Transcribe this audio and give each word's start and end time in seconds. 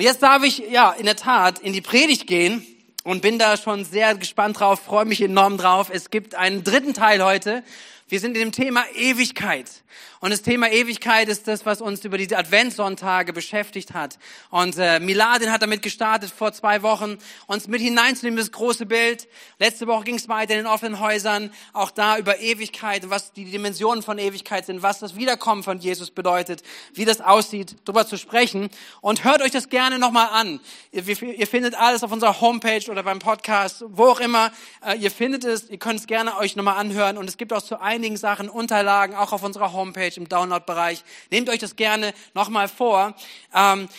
Und 0.00 0.06
jetzt 0.06 0.22
darf 0.22 0.42
ich 0.44 0.62
ja 0.70 0.92
in 0.92 1.04
der 1.04 1.14
Tat 1.14 1.58
in 1.58 1.74
die 1.74 1.82
Predigt 1.82 2.26
gehen 2.26 2.64
und 3.04 3.20
bin 3.20 3.38
da 3.38 3.58
schon 3.58 3.84
sehr 3.84 4.14
gespannt 4.14 4.58
drauf, 4.58 4.80
freue 4.80 5.04
mich 5.04 5.20
enorm 5.20 5.58
drauf. 5.58 5.90
Es 5.92 6.08
gibt 6.08 6.34
einen 6.34 6.64
dritten 6.64 6.94
Teil 6.94 7.22
heute. 7.22 7.62
Wir 8.10 8.18
sind 8.18 8.36
in 8.36 8.40
dem 8.40 8.50
Thema 8.52 8.84
Ewigkeit. 8.96 9.70
Und 10.18 10.30
das 10.30 10.42
Thema 10.42 10.70
Ewigkeit 10.70 11.28
ist 11.28 11.48
das, 11.48 11.64
was 11.64 11.80
uns 11.80 12.04
über 12.04 12.18
diese 12.18 12.36
Adventssonntage 12.36 13.32
beschäftigt 13.32 13.94
hat. 13.94 14.18
Und 14.50 14.76
äh, 14.76 15.00
Miladin 15.00 15.50
hat 15.50 15.62
damit 15.62 15.80
gestartet 15.80 16.30
vor 16.30 16.52
zwei 16.52 16.82
Wochen, 16.82 17.16
uns 17.46 17.68
mit 17.68 17.80
hineinzunehmen, 17.80 18.36
das 18.36 18.52
große 18.52 18.84
Bild. 18.84 19.28
Letzte 19.58 19.86
Woche 19.86 20.04
ging 20.04 20.16
es 20.16 20.28
weiter 20.28 20.52
in 20.52 20.58
den 20.58 20.66
offenen 20.66 21.00
Häusern, 21.00 21.50
auch 21.72 21.90
da 21.90 22.18
über 22.18 22.40
Ewigkeit, 22.40 23.08
was 23.08 23.32
die 23.32 23.46
Dimensionen 23.46 24.02
von 24.02 24.18
Ewigkeit 24.18 24.66
sind, 24.66 24.82
was 24.82 24.98
das 24.98 25.16
Wiederkommen 25.16 25.62
von 25.62 25.78
Jesus 25.78 26.10
bedeutet, 26.10 26.62
wie 26.92 27.04
das 27.04 27.20
aussieht, 27.20 27.76
darüber 27.84 28.06
zu 28.06 28.18
sprechen. 28.18 28.68
Und 29.00 29.24
hört 29.24 29.40
euch 29.40 29.52
das 29.52 29.70
gerne 29.70 29.98
nochmal 29.98 30.28
an. 30.32 30.60
Ihr, 30.92 31.08
ihr, 31.08 31.46
findet 31.46 31.74
alles 31.76 32.02
auf 32.02 32.12
unserer 32.12 32.40
Homepage 32.40 32.90
oder 32.90 33.04
beim 33.04 33.20
Podcast, 33.20 33.84
wo 33.88 34.06
auch 34.06 34.20
immer. 34.20 34.52
Äh, 34.84 34.98
ihr 34.98 35.10
findet 35.10 35.44
es, 35.44 35.70
ihr 35.70 35.78
könnt 35.78 36.00
es 36.00 36.06
gerne 36.06 36.36
euch 36.36 36.56
nochmal 36.56 36.76
anhören. 36.76 37.16
Und 37.16 37.26
es 37.28 37.38
gibt 37.38 37.54
auch 37.54 37.62
zu 37.62 37.80
einigen 38.00 38.16
Sachen 38.16 38.48
Unterlagen, 38.48 39.14
auch 39.14 39.32
auf 39.32 39.42
unserer 39.42 39.74
Homepage 39.74 40.12
im 40.16 40.26
Download-Bereich. 40.26 41.04
Nehmt 41.30 41.50
euch 41.50 41.58
das 41.58 41.76
gerne 41.76 42.14
nochmal 42.32 42.66
vor. 42.66 43.14
Ähm, 43.54 43.90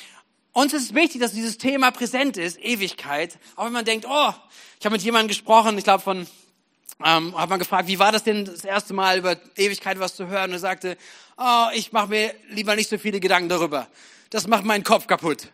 uns 0.54 0.74
ist 0.74 0.96
wichtig, 0.96 1.22
dass 1.22 1.34
dieses 1.34 1.60
Thema 1.60 1.92
präsent 1.92 2.36
ist, 2.36 2.60
Ewigkeit. 2.60 3.38
Auch 3.56 3.66
wenn 3.66 3.74
man 3.74 3.86
denkt, 3.86 4.08
oh, 4.10 4.34
ich 4.80 4.86
habe 4.86 4.94
mit 4.94 5.04
jemandem 5.04 5.28
gesprochen, 5.28 5.78
ich 5.78 5.84
glaube 5.84 6.02
von, 6.02 6.26
ähm, 7.06 7.38
hat 7.38 7.48
man 7.48 7.60
gefragt, 7.60 7.88
wie 7.88 8.00
war 8.00 8.12
das 8.12 8.24
denn 8.24 8.46
das 8.46 8.66
erste 8.66 8.96
Mal 8.96 9.20
über 9.20 9.38
Ewigkeit 9.56 10.00
was 10.00 10.16
zu 10.16 10.26
hören? 10.26 10.46
Und 10.46 10.54
er 10.54 10.60
sagte, 10.60 10.98
oh, 11.38 11.68
ich 11.76 11.92
mache 11.92 12.08
mir 12.08 12.34
lieber 12.50 12.76
nicht 12.76 12.90
so 12.90 12.98
viele 12.98 13.20
Gedanken 13.20 13.50
darüber. 13.50 13.88
Das 14.32 14.48
macht 14.48 14.66
meinen 14.66 14.84
Kopf 14.84 15.06
kaputt. 15.06 15.50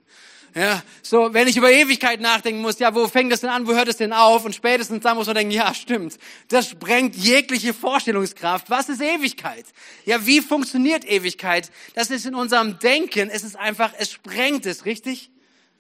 Ja, 0.58 0.82
so, 1.04 1.36
wenn 1.36 1.48
ich 1.48 1.56
über 1.56 1.72
Ewigkeit 1.72 2.20
nachdenken 2.20 2.62
muss, 2.62 2.80
ja, 2.80 2.96
wo 2.96 3.08
fängt 3.08 3.32
das 3.32 3.42
denn 3.42 3.52
an, 3.52 3.68
wo 3.68 3.76
hört 3.76 3.90
es 3.90 3.98
denn 3.98 4.12
auf? 4.12 4.44
Und 4.44 4.56
spätestens 4.56 5.04
dann 5.04 5.16
muss 5.16 5.28
man 5.28 5.36
denken, 5.36 5.52
ja, 5.52 5.72
stimmt. 5.76 6.18
Das 6.48 6.68
sprengt 6.68 7.16
jegliche 7.16 7.76
Vorstellungskraft. 7.76 8.68
Was 8.68 8.90
ist 8.90 9.00
Ewigkeit? 9.00 9.66
Ja, 10.06 10.26
wie 10.26 10.42
funktioniert 10.42 11.06
Ewigkeit? 11.06 11.70
Das 11.94 12.10
ist 12.10 12.26
in 12.26 12.34
unserem 12.34 12.80
Denken, 12.80 13.30
es 13.30 13.44
ist 13.44 13.56
einfach, 13.56 13.94
es 14.00 14.12
sprengt 14.12 14.66
es, 14.66 14.86
richtig? 14.86 15.30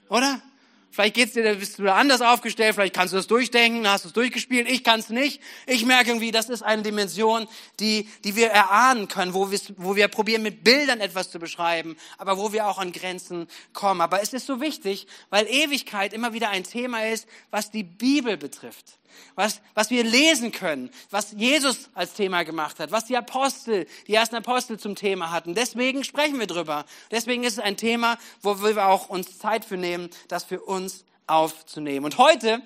Oder? 0.09 0.44
Vielleicht 0.89 1.16
geht's 1.16 1.33
dir, 1.33 1.55
bist 1.55 1.77
du 1.77 1.83
da 1.83 1.95
anders 1.95 2.21
aufgestellt, 2.21 2.75
vielleicht 2.75 2.95
kannst 2.95 3.13
du 3.13 3.17
das 3.17 3.27
durchdenken, 3.27 3.88
hast 3.88 4.05
du 4.05 4.09
es 4.09 4.13
durchgespielt, 4.13 4.69
ich 4.69 4.83
kann 4.83 4.99
es 4.99 5.09
nicht. 5.09 5.41
Ich 5.66 5.85
merke 5.85 6.09
irgendwie, 6.09 6.31
das 6.31 6.49
ist 6.49 6.63
eine 6.63 6.81
Dimension, 6.81 7.47
die, 7.80 8.09
die 8.23 8.35
wir 8.35 8.47
erahnen 8.47 9.08
können, 9.08 9.33
wo, 9.33 9.52
wir, 9.52 9.59
wo 9.77 9.95
wir 9.95 10.08
probieren, 10.08 10.41
mit 10.41 10.63
Bildern 10.63 10.99
etwas 10.99 11.30
zu 11.30 11.39
beschreiben, 11.39 11.97
aber 12.17 12.38
wo 12.38 12.53
wir 12.53 12.67
auch 12.67 12.77
an 12.77 12.91
Grenzen 12.91 13.47
kommen. 13.73 14.02
Aber 14.02 14.21
es 14.21 14.33
ist 14.33 14.47
so 14.47 14.61
wichtig, 14.61 15.08
weil 15.30 15.47
Ewigkeit 15.47 16.13
immer 16.13 16.33
wieder 16.33 16.49
ein 16.49 16.63
Thema 16.63 17.05
ist, 17.05 17.27
was 17.52 17.69
die 17.69 17.83
Bibel 17.83 18.38
betrifft 18.38 18.97
was, 19.35 19.61
was 19.73 19.89
wir 19.89 20.03
lesen 20.03 20.52
können, 20.52 20.89
was 21.09 21.33
Jesus 21.33 21.89
als 21.93 22.13
Thema 22.13 22.43
gemacht 22.43 22.80
hat, 22.80 22.91
was 22.91 23.05
die 23.05 23.17
Apostel, 23.17 23.88
die 24.08 24.13
ersten 24.13 24.35
Apostel 24.35 24.80
zum 24.80 24.95
Thema 24.95 25.31
hatten. 25.31 25.53
Deswegen 25.53 26.03
sprechen 26.03 26.39
wir 26.39 26.47
drüber. 26.47 26.85
Deswegen 27.11 27.43
ist 27.43 27.53
es 27.53 27.59
ein 27.59 27.77
Thema, 27.77 28.17
wo 28.41 28.61
wir 28.61 28.88
auch 28.88 29.09
uns 29.09 29.38
Zeit 29.38 29.65
für 29.65 29.77
nehmen, 29.77 30.09
das 30.27 30.43
für 30.43 30.61
uns 30.61 30.77
aufzunehmen. 31.28 32.06
Und 32.06 32.17
heute, 32.17 32.61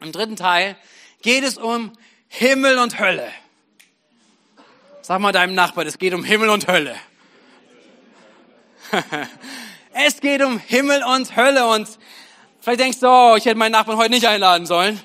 im 0.00 0.12
dritten 0.12 0.36
Teil, 0.36 0.76
geht 1.22 1.44
es 1.44 1.58
um 1.58 1.92
Himmel 2.28 2.78
und 2.78 2.98
Hölle. 2.98 3.30
Sag 5.02 5.20
mal 5.20 5.32
deinem 5.32 5.54
Nachbar, 5.54 5.84
es 5.86 5.98
geht 5.98 6.14
um 6.14 6.24
Himmel 6.24 6.48
und 6.50 6.68
Hölle. 6.68 6.94
es 9.92 10.20
geht 10.20 10.42
um 10.42 10.58
Himmel 10.58 11.02
und 11.02 11.36
Hölle 11.36 11.66
und 11.66 11.88
vielleicht 12.60 12.80
denkst 12.80 13.00
du, 13.00 13.08
oh, 13.08 13.34
ich 13.36 13.44
hätte 13.44 13.56
meinen 13.56 13.72
Nachbarn 13.72 13.98
heute 13.98 14.10
nicht 14.10 14.26
einladen 14.26 14.66
sollen. 14.66 15.00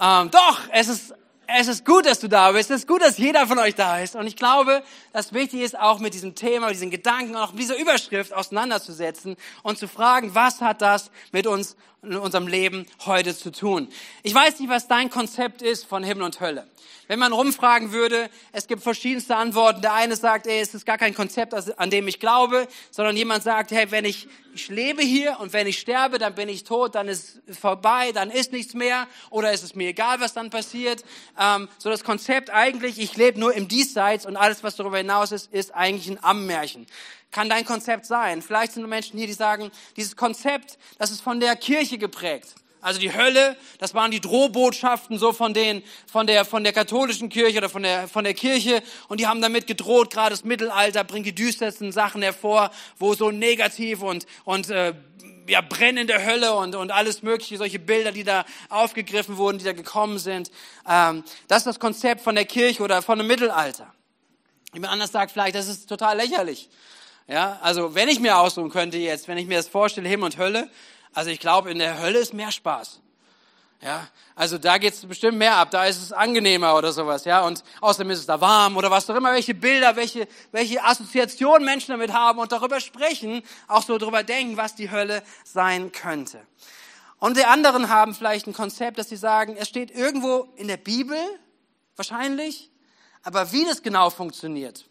Ähm, 0.00 0.30
doch, 0.30 0.60
es 0.72 0.88
ist, 0.88 1.14
es 1.46 1.68
ist 1.68 1.84
gut, 1.84 2.06
dass 2.06 2.20
du 2.20 2.28
da 2.28 2.52
bist. 2.52 2.70
Es 2.70 2.80
ist 2.80 2.88
gut, 2.88 3.02
dass 3.02 3.18
jeder 3.18 3.46
von 3.46 3.58
euch 3.58 3.74
da 3.74 3.98
ist. 3.98 4.16
Und 4.16 4.26
ich 4.26 4.36
glaube, 4.36 4.82
dass 5.12 5.32
wichtig 5.32 5.60
ist, 5.60 5.78
auch 5.78 5.98
mit 5.98 6.14
diesem 6.14 6.34
Thema, 6.34 6.66
mit 6.66 6.76
diesen 6.76 6.90
Gedanken, 6.90 7.36
auch 7.36 7.52
mit 7.52 7.62
dieser 7.62 7.78
Überschrift 7.78 8.32
auseinanderzusetzen 8.32 9.36
und 9.62 9.78
zu 9.78 9.88
fragen, 9.88 10.34
was 10.34 10.60
hat 10.60 10.82
das 10.82 11.10
mit 11.32 11.46
uns 11.46 11.76
in 12.04 12.16
unserem 12.16 12.46
Leben 12.46 12.86
heute 13.06 13.36
zu 13.36 13.50
tun? 13.50 13.88
Ich 14.22 14.34
weiß 14.34 14.60
nicht, 14.60 14.68
was 14.68 14.88
dein 14.88 15.10
Konzept 15.10 15.62
ist 15.62 15.84
von 15.84 16.02
Himmel 16.02 16.24
und 16.24 16.40
Hölle. 16.40 16.66
Wenn 17.06 17.18
man 17.18 17.32
rumfragen 17.32 17.92
würde, 17.92 18.30
es 18.52 18.66
gibt 18.66 18.82
verschiedenste 18.82 19.36
Antworten. 19.36 19.82
Der 19.82 19.92
eine 19.92 20.16
sagt, 20.16 20.46
ey, 20.46 20.60
es 20.60 20.72
ist 20.74 20.86
gar 20.86 20.96
kein 20.96 21.14
Konzept, 21.14 21.52
an 21.78 21.90
dem 21.90 22.08
ich 22.08 22.18
glaube, 22.18 22.66
sondern 22.90 23.16
jemand 23.16 23.42
sagt, 23.42 23.72
hey, 23.72 23.90
wenn 23.90 24.06
ich, 24.06 24.26
ich 24.54 24.68
lebe 24.68 25.02
hier 25.02 25.38
und 25.40 25.52
wenn 25.52 25.66
ich 25.66 25.78
sterbe, 25.78 26.18
dann 26.18 26.34
bin 26.34 26.48
ich 26.48 26.64
tot, 26.64 26.94
dann 26.94 27.08
ist 27.08 27.42
vorbei, 27.60 28.12
dann 28.12 28.30
ist 28.30 28.52
nichts 28.52 28.72
mehr 28.72 29.06
oder 29.28 29.52
ist 29.52 29.64
es 29.64 29.74
mir 29.74 29.88
egal, 29.88 30.20
was 30.20 30.32
dann 30.32 30.48
passiert. 30.48 31.04
Ähm, 31.38 31.68
so 31.76 31.90
das 31.90 32.04
Konzept 32.04 32.48
eigentlich, 32.48 32.98
ich 32.98 33.16
lebe 33.16 33.38
nur 33.38 33.52
im 33.52 33.68
Diesseits 33.68 34.24
und 34.24 34.36
alles, 34.36 34.62
was 34.62 34.76
darüber 34.76 34.96
hinaus 34.96 35.30
ist, 35.30 35.52
ist 35.52 35.74
eigentlich 35.74 36.08
ein 36.08 36.24
Ammärchen 36.24 36.86
kann 37.34 37.48
dein 37.48 37.64
Konzept 37.64 38.06
sein. 38.06 38.42
Vielleicht 38.42 38.72
sind 38.74 38.88
Menschen 38.88 39.18
hier, 39.18 39.26
die 39.26 39.32
sagen, 39.32 39.72
dieses 39.96 40.14
Konzept, 40.14 40.78
das 40.98 41.10
ist 41.10 41.20
von 41.20 41.40
der 41.40 41.56
Kirche 41.56 41.98
geprägt. 41.98 42.54
Also 42.80 43.00
die 43.00 43.12
Hölle, 43.12 43.56
das 43.78 43.92
waren 43.92 44.12
die 44.12 44.20
Drohbotschaften 44.20 45.18
so 45.18 45.32
von 45.32 45.52
den, 45.52 45.82
von 46.06 46.28
der, 46.28 46.44
von 46.44 46.62
der 46.62 46.72
katholischen 46.72 47.30
Kirche 47.30 47.58
oder 47.58 47.68
von 47.68 47.82
der, 47.82 48.06
von 48.06 48.22
der 48.22 48.34
Kirche. 48.34 48.84
Und 49.08 49.18
die 49.18 49.26
haben 49.26 49.42
damit 49.42 49.66
gedroht, 49.66 50.12
gerade 50.12 50.30
das 50.30 50.44
Mittelalter 50.44 51.02
bringt 51.02 51.26
die 51.26 51.34
düstersten 51.34 51.90
Sachen 51.90 52.22
hervor, 52.22 52.70
wo 52.98 53.14
so 53.14 53.32
negativ 53.32 54.02
und, 54.02 54.26
und, 54.44 54.70
äh, 54.70 54.94
ja, 55.48 55.60
brennende 55.60 56.24
Hölle 56.24 56.54
und, 56.54 56.76
und 56.76 56.92
alles 56.92 57.22
mögliche, 57.22 57.56
solche 57.56 57.80
Bilder, 57.80 58.12
die 58.12 58.22
da 58.22 58.44
aufgegriffen 58.68 59.38
wurden, 59.38 59.58
die 59.58 59.64
da 59.64 59.72
gekommen 59.72 60.18
sind. 60.18 60.52
Ähm, 60.88 61.24
das 61.48 61.58
ist 61.58 61.66
das 61.66 61.80
Konzept 61.80 62.20
von 62.20 62.36
der 62.36 62.44
Kirche 62.44 62.82
oder 62.82 63.02
von 63.02 63.18
dem 63.18 63.26
Mittelalter. 63.26 63.92
Jemand 64.72 64.92
anders 64.92 65.10
sagt 65.10 65.32
vielleicht, 65.32 65.56
das 65.56 65.66
ist 65.66 65.88
total 65.88 66.16
lächerlich. 66.16 66.68
Ja, 67.26 67.58
also 67.62 67.94
wenn 67.94 68.08
ich 68.08 68.20
mir 68.20 68.36
aussuchen 68.36 68.70
könnte 68.70 68.98
jetzt, 68.98 69.28
wenn 69.28 69.38
ich 69.38 69.46
mir 69.46 69.56
das 69.56 69.68
vorstelle, 69.68 70.08
Himmel 70.08 70.26
und 70.26 70.38
Hölle, 70.38 70.68
also 71.14 71.30
ich 71.30 71.40
glaube, 71.40 71.70
in 71.70 71.78
der 71.78 72.00
Hölle 72.00 72.18
ist 72.18 72.34
mehr 72.34 72.50
Spaß. 72.50 73.00
Ja, 73.80 74.08
also 74.34 74.56
da 74.56 74.78
geht's 74.78 75.04
bestimmt 75.04 75.36
mehr 75.38 75.56
ab, 75.56 75.70
da 75.70 75.84
ist 75.84 76.02
es 76.02 76.12
angenehmer 76.12 76.76
oder 76.76 76.92
sowas, 76.92 77.26
ja, 77.26 77.42
und 77.42 77.62
außerdem 77.82 78.10
ist 78.12 78.20
es 78.20 78.26
da 78.26 78.40
warm 78.40 78.76
oder 78.78 78.90
was 78.90 79.08
auch 79.10 79.14
immer, 79.14 79.32
welche 79.32 79.54
Bilder, 79.54 79.94
welche, 79.96 80.26
welche 80.52 80.82
Assoziationen 80.82 81.66
Menschen 81.66 81.90
damit 81.90 82.12
haben 82.12 82.38
und 82.38 82.50
darüber 82.50 82.80
sprechen, 82.80 83.42
auch 83.68 83.82
so 83.82 83.98
darüber 83.98 84.22
denken, 84.22 84.56
was 84.56 84.74
die 84.74 84.90
Hölle 84.90 85.22
sein 85.44 85.92
könnte. 85.92 86.40
Und 87.18 87.36
die 87.36 87.44
anderen 87.44 87.90
haben 87.90 88.14
vielleicht 88.14 88.46
ein 88.46 88.54
Konzept, 88.54 88.98
dass 88.98 89.10
sie 89.10 89.16
sagen, 89.16 89.56
es 89.58 89.68
steht 89.68 89.90
irgendwo 89.90 90.48
in 90.56 90.68
der 90.68 90.78
Bibel, 90.78 91.18
wahrscheinlich, 91.96 92.70
aber 93.22 93.52
wie 93.52 93.64
das 93.64 93.82
genau 93.82 94.08
funktioniert, 94.08 94.86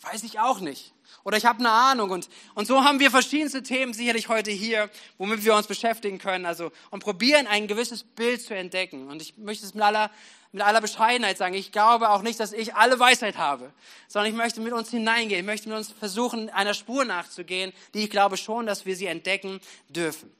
weiß 0.00 0.24
ich 0.24 0.40
auch 0.40 0.58
nicht 0.58 0.95
oder 1.24 1.36
ich 1.36 1.44
habe 1.44 1.58
eine 1.60 1.70
Ahnung. 1.70 2.10
Und, 2.10 2.28
und 2.54 2.66
so 2.66 2.84
haben 2.84 3.00
wir 3.00 3.10
verschiedenste 3.10 3.62
Themen 3.62 3.92
sicherlich 3.92 4.28
heute 4.28 4.50
hier, 4.50 4.90
womit 5.18 5.44
wir 5.44 5.54
uns 5.54 5.66
beschäftigen 5.66 6.18
können. 6.18 6.46
Also 6.46 6.72
und 6.90 7.02
probieren 7.02 7.46
ein 7.46 7.66
gewisses 7.66 8.04
Bild 8.04 8.42
zu 8.42 8.54
entdecken. 8.54 9.08
Und 9.08 9.22
ich 9.22 9.36
möchte 9.36 9.66
es 9.66 9.74
mit 9.74 9.82
aller, 9.82 10.10
mit 10.52 10.62
aller 10.62 10.80
Bescheidenheit 10.80 11.38
sagen. 11.38 11.54
Ich 11.54 11.72
glaube 11.72 12.10
auch 12.10 12.22
nicht, 12.22 12.40
dass 12.40 12.52
ich 12.52 12.74
alle 12.74 12.98
Weisheit 12.98 13.38
habe, 13.38 13.72
sondern 14.08 14.30
ich 14.30 14.36
möchte 14.36 14.60
mit 14.60 14.72
uns 14.72 14.90
hineingehen. 14.90 15.40
Ich 15.40 15.46
möchte 15.46 15.68
mit 15.68 15.78
uns 15.78 15.92
versuchen, 15.92 16.50
einer 16.50 16.74
Spur 16.74 17.04
nachzugehen, 17.04 17.72
die 17.94 18.04
ich 18.04 18.10
glaube 18.10 18.36
schon, 18.36 18.66
dass 18.66 18.86
wir 18.86 18.96
sie 18.96 19.06
entdecken 19.06 19.60
dürfen. 19.88 20.32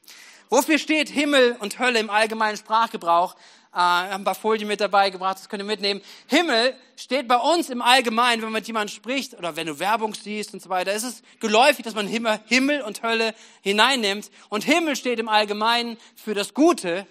Wofür 0.49 0.77
steht 0.77 1.09
Himmel 1.09 1.57
und 1.59 1.79
Hölle 1.79 1.99
im 1.99 2.09
allgemeinen 2.09 2.57
Sprachgebrauch? 2.57 3.35
Äh, 3.77 3.79
ein 3.79 4.23
paar 4.23 4.33
Folien 4.33 4.67
mit 4.67 4.81
dabei 4.81 5.11
gebracht, 5.11 5.37
das 5.37 5.49
könnt 5.49 5.61
ihr 5.61 5.65
mitnehmen. 5.65 6.01
Himmel 6.25 6.75
steht 6.95 7.27
bei 7.27 7.37
uns 7.37 7.69
im 7.69 7.83
Allgemeinen, 7.83 8.41
wenn 8.41 8.49
man 8.49 8.59
mit 8.61 8.65
jemandem 8.65 8.95
spricht 8.95 9.35
oder 9.35 9.55
wenn 9.55 9.67
du 9.67 9.77
Werbung 9.77 10.15
siehst 10.15 10.53
und 10.55 10.63
so 10.63 10.69
weiter, 10.69 10.93
ist 10.93 11.03
es 11.03 11.21
geläufig, 11.39 11.85
dass 11.85 11.93
man 11.93 12.07
Himmel 12.07 12.81
und 12.81 13.03
Hölle 13.03 13.35
hineinnimmt. 13.61 14.31
Und 14.49 14.63
Himmel 14.63 14.95
steht 14.95 15.19
im 15.19 15.29
Allgemeinen 15.29 15.97
für 16.15 16.33
das 16.33 16.55
Gute 16.55 17.05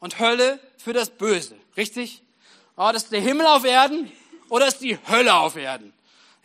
und 0.00 0.18
Hölle 0.18 0.58
für 0.78 0.94
das 0.94 1.10
Böse. 1.10 1.54
Richtig? 1.76 2.22
Oh, 2.78 2.88
das 2.92 3.04
ist 3.04 3.12
der 3.12 3.20
Himmel 3.20 3.46
auf 3.46 3.64
Erden 3.64 4.10
oder 4.48 4.68
ist 4.68 4.78
die 4.78 4.98
Hölle 5.08 5.34
auf 5.34 5.56
Erden? 5.56 5.92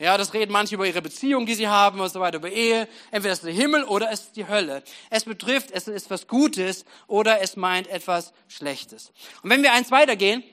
Ja, 0.01 0.17
das 0.17 0.33
reden 0.33 0.51
manche 0.51 0.73
über 0.73 0.87
ihre 0.87 1.03
Beziehung, 1.03 1.45
die 1.45 1.53
sie 1.53 1.67
haben 1.67 1.99
und 1.99 2.11
so 2.11 2.19
weiter, 2.19 2.37
über 2.37 2.49
Ehe. 2.49 2.87
Entweder 3.11 3.33
ist 3.33 3.43
es 3.43 3.45
der 3.45 3.53
Himmel 3.53 3.83
oder 3.83 4.09
es 4.09 4.21
ist 4.21 4.35
die 4.35 4.47
Hölle. 4.47 4.81
Es 5.11 5.25
betrifft, 5.25 5.69
es 5.69 5.87
ist 5.87 6.09
was 6.09 6.27
Gutes 6.27 6.85
oder 7.05 7.41
es 7.41 7.55
meint 7.55 7.87
etwas 7.87 8.33
Schlechtes. 8.47 9.11
Und 9.43 9.51
wenn 9.51 9.61
wir 9.61 9.73
eins 9.73 9.91
weitergehen, 9.91 10.43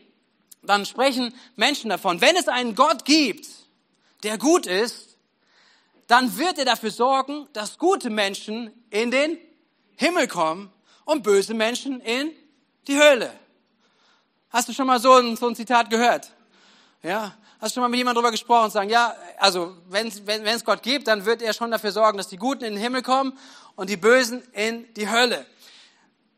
dann 0.62 0.84
sprechen 0.84 1.34
Menschen 1.56 1.88
davon, 1.88 2.20
wenn 2.20 2.36
es 2.36 2.46
einen 2.46 2.74
Gott 2.74 3.06
gibt, 3.06 3.46
der 4.22 4.36
gut 4.36 4.66
ist, 4.66 5.16
dann 6.08 6.36
wird 6.36 6.58
er 6.58 6.66
dafür 6.66 6.90
sorgen, 6.90 7.48
dass 7.54 7.78
gute 7.78 8.10
Menschen 8.10 8.70
in 8.90 9.10
den 9.10 9.38
Himmel 9.96 10.28
kommen 10.28 10.70
und 11.06 11.22
böse 11.22 11.54
Menschen 11.54 12.02
in 12.02 12.32
die 12.86 12.98
Hölle. 12.98 13.32
Hast 14.50 14.68
du 14.68 14.74
schon 14.74 14.86
mal 14.86 15.00
so 15.00 15.14
ein, 15.14 15.38
so 15.38 15.48
ein 15.48 15.56
Zitat 15.56 15.88
gehört? 15.88 16.34
Ja, 17.02 17.34
hast 17.60 17.76
du 17.76 17.80
mal 17.80 17.88
mit 17.88 17.98
jemandem 17.98 18.22
darüber 18.22 18.30
gesprochen 18.30 18.64
und 18.64 18.70
sagen, 18.70 18.90
ja, 18.90 19.14
also 19.38 19.76
wenn, 19.88 20.12
wenn, 20.26 20.46
es 20.46 20.64
Gott 20.64 20.82
gibt, 20.82 21.08
dann 21.08 21.24
wird 21.24 21.42
er 21.42 21.52
schon 21.52 21.70
dafür 21.70 21.92
sorgen, 21.92 22.18
dass 22.18 22.28
die 22.28 22.36
Guten 22.36 22.64
in 22.64 22.74
den 22.74 22.82
Himmel 22.82 23.02
kommen 23.02 23.36
und 23.76 23.90
die 23.90 23.96
Bösen 23.96 24.42
in 24.52 24.92
die 24.94 25.10
Hölle. 25.10 25.46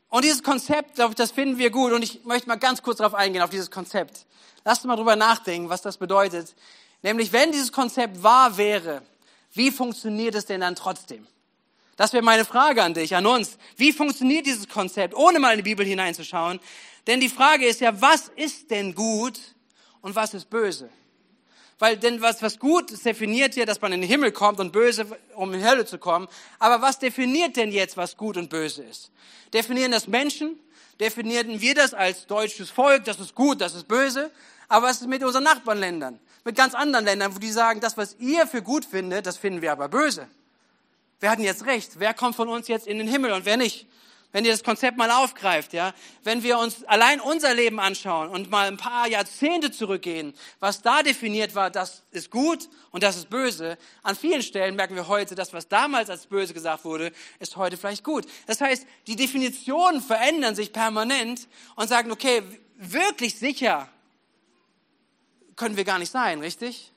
Und 0.08 0.24
dieses 0.24 0.42
Konzept, 0.42 0.96
glaube 0.96 1.12
ich, 1.12 1.16
das 1.16 1.30
finden 1.30 1.58
wir 1.58 1.70
gut. 1.70 1.92
Und 1.92 2.02
ich 2.02 2.24
möchte 2.24 2.48
mal 2.48 2.56
ganz 2.56 2.82
kurz 2.82 2.98
darauf 2.98 3.14
eingehen, 3.14 3.42
auf 3.42 3.50
dieses 3.50 3.70
Konzept. 3.70 4.26
Lasst 4.64 4.82
uns 4.82 4.88
mal 4.88 4.96
drüber 4.96 5.16
nachdenken, 5.16 5.68
was 5.68 5.82
das 5.82 5.98
bedeutet. 5.98 6.54
Nämlich, 7.02 7.32
wenn 7.32 7.52
dieses 7.52 7.72
Konzept 7.72 8.22
wahr 8.22 8.56
wäre, 8.56 9.02
wie 9.52 9.70
funktioniert 9.70 10.34
es 10.34 10.46
denn 10.46 10.60
dann 10.60 10.74
trotzdem? 10.74 11.26
Das 11.96 12.12
wäre 12.12 12.22
meine 12.22 12.44
Frage 12.44 12.82
an 12.82 12.94
dich, 12.94 13.14
an 13.14 13.26
uns. 13.26 13.58
Wie 13.76 13.92
funktioniert 13.92 14.46
dieses 14.46 14.68
Konzept, 14.68 15.14
ohne 15.14 15.38
mal 15.38 15.52
in 15.52 15.58
die 15.58 15.62
Bibel 15.70 15.84
hineinzuschauen? 15.84 16.60
Denn 17.06 17.20
die 17.20 17.28
Frage 17.28 17.66
ist 17.66 17.80
ja, 17.80 18.00
was 18.00 18.28
ist 18.36 18.70
denn 18.70 18.94
gut 18.94 19.38
und 20.00 20.14
was 20.14 20.34
ist 20.34 20.50
böse? 20.50 20.90
Weil 21.80 21.96
denn 21.96 22.20
was, 22.20 22.42
was 22.42 22.58
gut 22.58 22.90
ist, 22.90 23.06
definiert 23.06 23.56
ja, 23.56 23.64
dass 23.64 23.80
man 23.80 23.92
in 23.92 24.02
den 24.02 24.08
Himmel 24.08 24.32
kommt 24.32 24.60
und 24.60 24.70
böse, 24.70 25.06
um 25.34 25.52
in 25.54 25.60
die 25.60 25.66
Hölle 25.66 25.86
zu 25.86 25.96
kommen. 25.96 26.28
Aber 26.58 26.82
was 26.82 26.98
definiert 26.98 27.56
denn 27.56 27.72
jetzt, 27.72 27.96
was 27.96 28.18
gut 28.18 28.36
und 28.36 28.50
böse 28.50 28.82
ist? 28.82 29.10
Definieren 29.54 29.90
das 29.90 30.06
Menschen? 30.06 30.60
Definieren 31.00 31.58
wir 31.62 31.74
das 31.74 31.94
als 31.94 32.26
deutsches 32.26 32.68
Volk? 32.70 33.06
Das 33.06 33.18
ist 33.18 33.34
gut, 33.34 33.62
das 33.62 33.74
ist 33.74 33.88
böse. 33.88 34.30
Aber 34.68 34.88
was 34.88 35.00
ist 35.00 35.08
mit 35.08 35.24
unseren 35.24 35.44
Nachbarländern? 35.44 36.20
Mit 36.44 36.54
ganz 36.54 36.74
anderen 36.74 37.06
Ländern, 37.06 37.34
wo 37.34 37.38
die 37.38 37.50
sagen, 37.50 37.80
das, 37.80 37.96
was 37.96 38.14
ihr 38.18 38.46
für 38.46 38.60
gut 38.60 38.84
findet, 38.84 39.24
das 39.24 39.38
finden 39.38 39.62
wir 39.62 39.72
aber 39.72 39.88
böse. 39.88 40.28
Wer 41.18 41.30
hat 41.30 41.38
denn 41.38 41.46
jetzt 41.46 41.64
recht? 41.64 41.92
Wer 41.98 42.12
kommt 42.12 42.36
von 42.36 42.48
uns 42.48 42.68
jetzt 42.68 42.86
in 42.86 42.98
den 42.98 43.08
Himmel 43.08 43.32
und 43.32 43.46
wer 43.46 43.56
nicht? 43.56 43.86
Wenn 44.32 44.44
ihr 44.44 44.52
das 44.52 44.62
Konzept 44.62 44.96
mal 44.96 45.10
aufgreift, 45.10 45.72
ja, 45.72 45.92
wenn 46.22 46.42
wir 46.42 46.58
uns 46.58 46.84
allein 46.84 47.20
unser 47.20 47.54
Leben 47.54 47.80
anschauen 47.80 48.28
und 48.28 48.50
mal 48.50 48.68
ein 48.68 48.76
paar 48.76 49.08
Jahrzehnte 49.08 49.70
zurückgehen, 49.72 50.34
was 50.60 50.82
da 50.82 51.02
definiert 51.02 51.54
war, 51.54 51.70
das 51.70 52.02
ist 52.10 52.30
gut 52.30 52.68
und 52.90 53.02
das 53.02 53.16
ist 53.16 53.30
böse, 53.30 53.76
an 54.02 54.14
vielen 54.14 54.42
Stellen 54.42 54.76
merken 54.76 54.94
wir 54.94 55.08
heute, 55.08 55.34
das, 55.34 55.52
was 55.52 55.68
damals 55.68 56.10
als 56.10 56.26
böse 56.26 56.54
gesagt 56.54 56.84
wurde, 56.84 57.12
ist 57.38 57.56
heute 57.56 57.76
vielleicht 57.76 58.04
gut. 58.04 58.26
Das 58.46 58.60
heißt, 58.60 58.86
die 59.06 59.16
Definitionen 59.16 60.00
verändern 60.00 60.54
sich 60.54 60.72
permanent 60.72 61.48
und 61.76 61.88
sagen, 61.88 62.12
okay, 62.12 62.42
wirklich 62.76 63.38
sicher 63.38 63.88
können 65.56 65.76
wir 65.76 65.84
gar 65.84 65.98
nicht 65.98 66.12
sein, 66.12 66.40
richtig? 66.40 66.92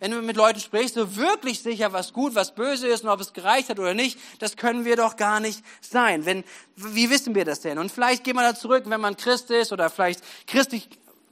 Wenn 0.00 0.10
du 0.10 0.22
mit 0.22 0.36
Leuten 0.36 0.58
sprichst, 0.58 0.94
so 0.94 1.16
wirklich 1.16 1.62
sicher, 1.62 1.92
was 1.92 2.12
gut, 2.12 2.34
was 2.34 2.54
böse 2.54 2.88
ist 2.88 3.04
und 3.04 3.10
ob 3.10 3.20
es 3.20 3.32
gereicht 3.32 3.68
hat 3.68 3.78
oder 3.78 3.94
nicht, 3.94 4.18
das 4.38 4.56
können 4.56 4.84
wir 4.84 4.96
doch 4.96 5.16
gar 5.16 5.40
nicht 5.40 5.62
sein. 5.82 6.24
Wenn, 6.24 6.42
wie 6.74 7.10
wissen 7.10 7.34
wir 7.34 7.44
das 7.44 7.60
denn? 7.60 7.78
Und 7.78 7.92
vielleicht 7.92 8.24
gehen 8.24 8.34
wir 8.34 8.42
da 8.42 8.54
zurück, 8.54 8.84
wenn 8.86 9.00
man 9.00 9.16
Christ 9.16 9.50
ist 9.50 9.72
oder 9.72 9.90
vielleicht 9.90 10.22
christlich 10.46 10.88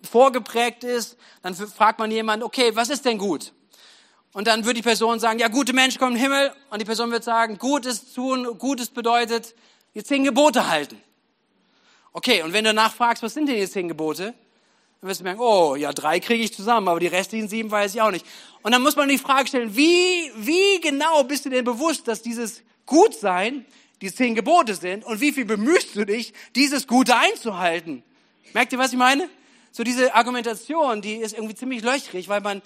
vorgeprägt 0.08 0.84
ist, 0.84 1.16
dann 1.42 1.54
fragt 1.54 1.98
man 1.98 2.10
jemanden, 2.10 2.44
okay, 2.44 2.70
was 2.74 2.90
ist 2.90 3.04
denn 3.06 3.18
gut? 3.18 3.52
Und 4.32 4.46
dann 4.46 4.64
wird 4.66 4.76
die 4.76 4.82
Person 4.82 5.18
sagen, 5.18 5.38
ja, 5.38 5.48
gute 5.48 5.72
Menschen 5.72 5.98
kommen 5.98 6.14
in 6.14 6.22
Himmel. 6.22 6.52
Und 6.70 6.80
die 6.80 6.84
Person 6.84 7.10
wird 7.10 7.24
sagen, 7.24 7.58
Gutes 7.58 8.12
tun, 8.12 8.58
Gutes 8.58 8.90
bedeutet, 8.90 9.54
die 9.94 10.04
zehn 10.04 10.22
Gebote 10.24 10.68
halten. 10.68 11.00
Okay, 12.12 12.42
und 12.42 12.52
wenn 12.52 12.64
du 12.64 12.74
nachfragst, 12.74 13.22
was 13.22 13.34
sind 13.34 13.48
denn 13.48 13.56
die 13.56 13.68
zehn 13.68 13.88
Gebote? 13.88 14.34
Dann 15.00 15.10
wirst 15.10 15.20
du 15.20 15.24
merken, 15.24 15.40
oh, 15.40 15.76
ja, 15.76 15.92
drei 15.92 16.18
kriege 16.18 16.42
ich 16.42 16.52
zusammen, 16.52 16.88
aber 16.88 16.98
die 16.98 17.06
restlichen 17.06 17.48
sieben 17.48 17.70
weiß 17.70 17.94
ich 17.94 18.02
auch 18.02 18.10
nicht. 18.10 18.26
Und 18.62 18.72
dann 18.72 18.82
muss 18.82 18.96
man 18.96 19.08
die 19.08 19.18
Frage 19.18 19.46
stellen, 19.46 19.76
wie, 19.76 20.32
wie 20.36 20.80
genau 20.80 21.22
bist 21.22 21.44
du 21.44 21.50
denn 21.50 21.64
bewusst, 21.64 22.08
dass 22.08 22.20
dieses 22.20 22.62
Gutsein 22.84 23.64
die 24.00 24.12
zehn 24.12 24.34
Gebote 24.34 24.74
sind 24.74 25.04
und 25.04 25.20
wie 25.20 25.32
viel 25.32 25.44
bemühst 25.44 25.94
du 25.94 26.04
dich, 26.04 26.32
dieses 26.56 26.88
Gute 26.88 27.16
einzuhalten? 27.16 28.02
Merkt 28.54 28.72
ihr, 28.72 28.78
was 28.78 28.92
ich 28.92 28.98
meine? 28.98 29.28
So 29.70 29.84
diese 29.84 30.14
Argumentation, 30.14 31.00
die 31.00 31.16
ist 31.16 31.34
irgendwie 31.34 31.54
ziemlich 31.54 31.82
löchrig, 31.82 32.28
weil 32.28 32.40
man 32.40 32.60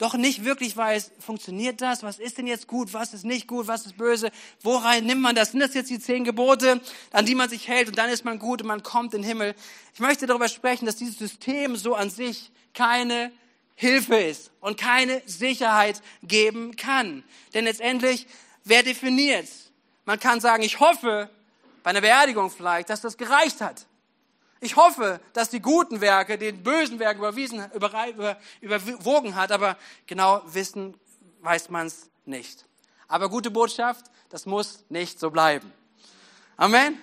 doch 0.00 0.14
nicht 0.14 0.44
wirklich 0.46 0.74
weiß, 0.74 1.12
funktioniert 1.18 1.82
das? 1.82 2.02
Was 2.02 2.18
ist 2.18 2.38
denn 2.38 2.46
jetzt 2.46 2.66
gut? 2.66 2.94
Was 2.94 3.12
ist 3.12 3.24
nicht 3.24 3.46
gut? 3.46 3.66
Was 3.66 3.84
ist 3.84 3.98
böse? 3.98 4.30
Worein 4.62 5.04
nimmt 5.04 5.20
man 5.20 5.34
das? 5.34 5.50
Sind 5.50 5.60
das 5.60 5.74
jetzt 5.74 5.90
die 5.90 6.00
zehn 6.00 6.24
Gebote, 6.24 6.80
an 7.12 7.26
die 7.26 7.34
man 7.34 7.50
sich 7.50 7.68
hält 7.68 7.88
und 7.88 7.98
dann 7.98 8.08
ist 8.08 8.24
man 8.24 8.38
gut 8.38 8.62
und 8.62 8.68
man 8.68 8.82
kommt 8.82 9.12
in 9.12 9.20
den 9.20 9.28
Himmel? 9.28 9.54
Ich 9.92 10.00
möchte 10.00 10.26
darüber 10.26 10.48
sprechen, 10.48 10.86
dass 10.86 10.96
dieses 10.96 11.18
System 11.18 11.76
so 11.76 11.94
an 11.94 12.08
sich 12.08 12.50
keine 12.72 13.30
Hilfe 13.74 14.16
ist 14.16 14.50
und 14.60 14.80
keine 14.80 15.20
Sicherheit 15.26 16.00
geben 16.22 16.76
kann. 16.76 17.22
Denn 17.52 17.66
letztendlich, 17.66 18.26
wer 18.64 18.82
definiert? 18.82 19.48
Man 20.06 20.18
kann 20.18 20.40
sagen, 20.40 20.62
ich 20.62 20.80
hoffe, 20.80 21.28
bei 21.82 21.90
einer 21.90 22.00
Beerdigung 22.00 22.50
vielleicht, 22.50 22.88
dass 22.88 23.02
das 23.02 23.18
gereicht 23.18 23.60
hat. 23.60 23.84
Ich 24.60 24.76
hoffe, 24.76 25.20
dass 25.32 25.48
die 25.48 25.60
guten 25.60 26.02
Werke 26.02 26.36
den 26.36 26.62
bösen 26.62 26.98
Werken 26.98 27.20
überwiesen, 27.20 27.64
über, 27.72 28.08
über, 28.08 28.36
überwogen 28.60 29.34
hat, 29.34 29.52
aber 29.52 29.78
genau 30.06 30.42
wissen 30.46 30.94
weiß 31.40 31.70
man 31.70 31.86
es 31.86 32.10
nicht. 32.26 32.66
Aber 33.08 33.30
gute 33.30 33.50
Botschaft, 33.50 34.04
das 34.28 34.44
muss 34.44 34.84
nicht 34.90 35.18
so 35.18 35.30
bleiben. 35.30 35.72
Amen. 36.58 37.00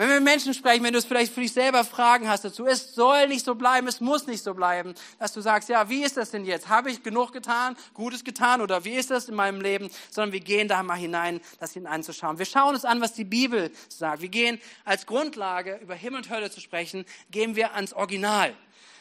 Wenn 0.00 0.08
wir 0.08 0.14
mit 0.14 0.24
Menschen 0.24 0.54
sprechen, 0.54 0.82
wenn 0.82 0.94
du 0.94 0.98
es 0.98 1.04
vielleicht 1.04 1.30
für 1.30 1.42
dich 1.42 1.52
selber 1.52 1.84
Fragen 1.84 2.26
hast 2.26 2.42
dazu, 2.42 2.64
es 2.64 2.94
soll 2.94 3.28
nicht 3.28 3.44
so 3.44 3.54
bleiben, 3.54 3.86
es 3.86 4.00
muss 4.00 4.26
nicht 4.26 4.42
so 4.42 4.54
bleiben, 4.54 4.94
dass 5.18 5.34
du 5.34 5.42
sagst, 5.42 5.68
ja, 5.68 5.90
wie 5.90 6.02
ist 6.02 6.16
das 6.16 6.30
denn 6.30 6.46
jetzt? 6.46 6.70
Habe 6.70 6.90
ich 6.90 7.02
genug 7.02 7.34
getan, 7.34 7.76
Gutes 7.92 8.24
getan 8.24 8.62
oder 8.62 8.82
wie 8.86 8.94
ist 8.94 9.10
das 9.10 9.28
in 9.28 9.34
meinem 9.34 9.60
Leben? 9.60 9.90
Sondern 10.10 10.32
wir 10.32 10.40
gehen 10.40 10.68
da 10.68 10.82
mal 10.82 10.94
hinein, 10.94 11.42
das 11.58 11.74
hineinzuschauen. 11.74 12.38
Wir 12.38 12.46
schauen 12.46 12.76
uns 12.76 12.86
an, 12.86 13.02
was 13.02 13.12
die 13.12 13.24
Bibel 13.24 13.70
sagt. 13.90 14.22
Wir 14.22 14.30
gehen 14.30 14.58
als 14.86 15.04
Grundlage, 15.04 15.78
über 15.82 15.96
Himmel 15.96 16.20
und 16.20 16.30
Hölle 16.30 16.50
zu 16.50 16.60
sprechen, 16.60 17.04
gehen 17.30 17.54
wir 17.54 17.74
ans 17.74 17.92
Original. 17.92 18.54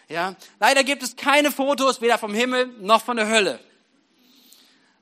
Ja, 0.10 0.36
leider 0.60 0.84
gibt 0.84 1.02
es 1.02 1.16
keine 1.16 1.50
Fotos, 1.50 2.02
weder 2.02 2.18
vom 2.18 2.34
Himmel 2.34 2.76
noch 2.82 3.02
von 3.02 3.16
der 3.16 3.30
Hölle. 3.30 3.62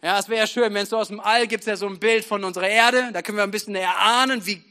Ja, 0.03 0.19
es 0.19 0.29
wäre 0.29 0.41
ja 0.41 0.45
schön, 0.45 0.71
wenn 0.75 0.83
es 0.83 0.89
so 0.89 0.97
aus 0.97 1.07
dem 1.07 1.19
All 1.19 1.47
gibt 1.47 1.61
es 1.61 1.67
ja 1.67 1.75
so 1.75 1.87
ein 1.87 1.97
Bild 1.97 2.23
von 2.23 2.43
unserer 2.43 2.69
Erde, 2.69 3.09
da 3.13 3.23
können 3.23 3.39
wir 3.39 3.43
ein 3.43 3.49
bisschen 3.49 3.73
erahnen, 3.73 4.45
wie 4.45 4.61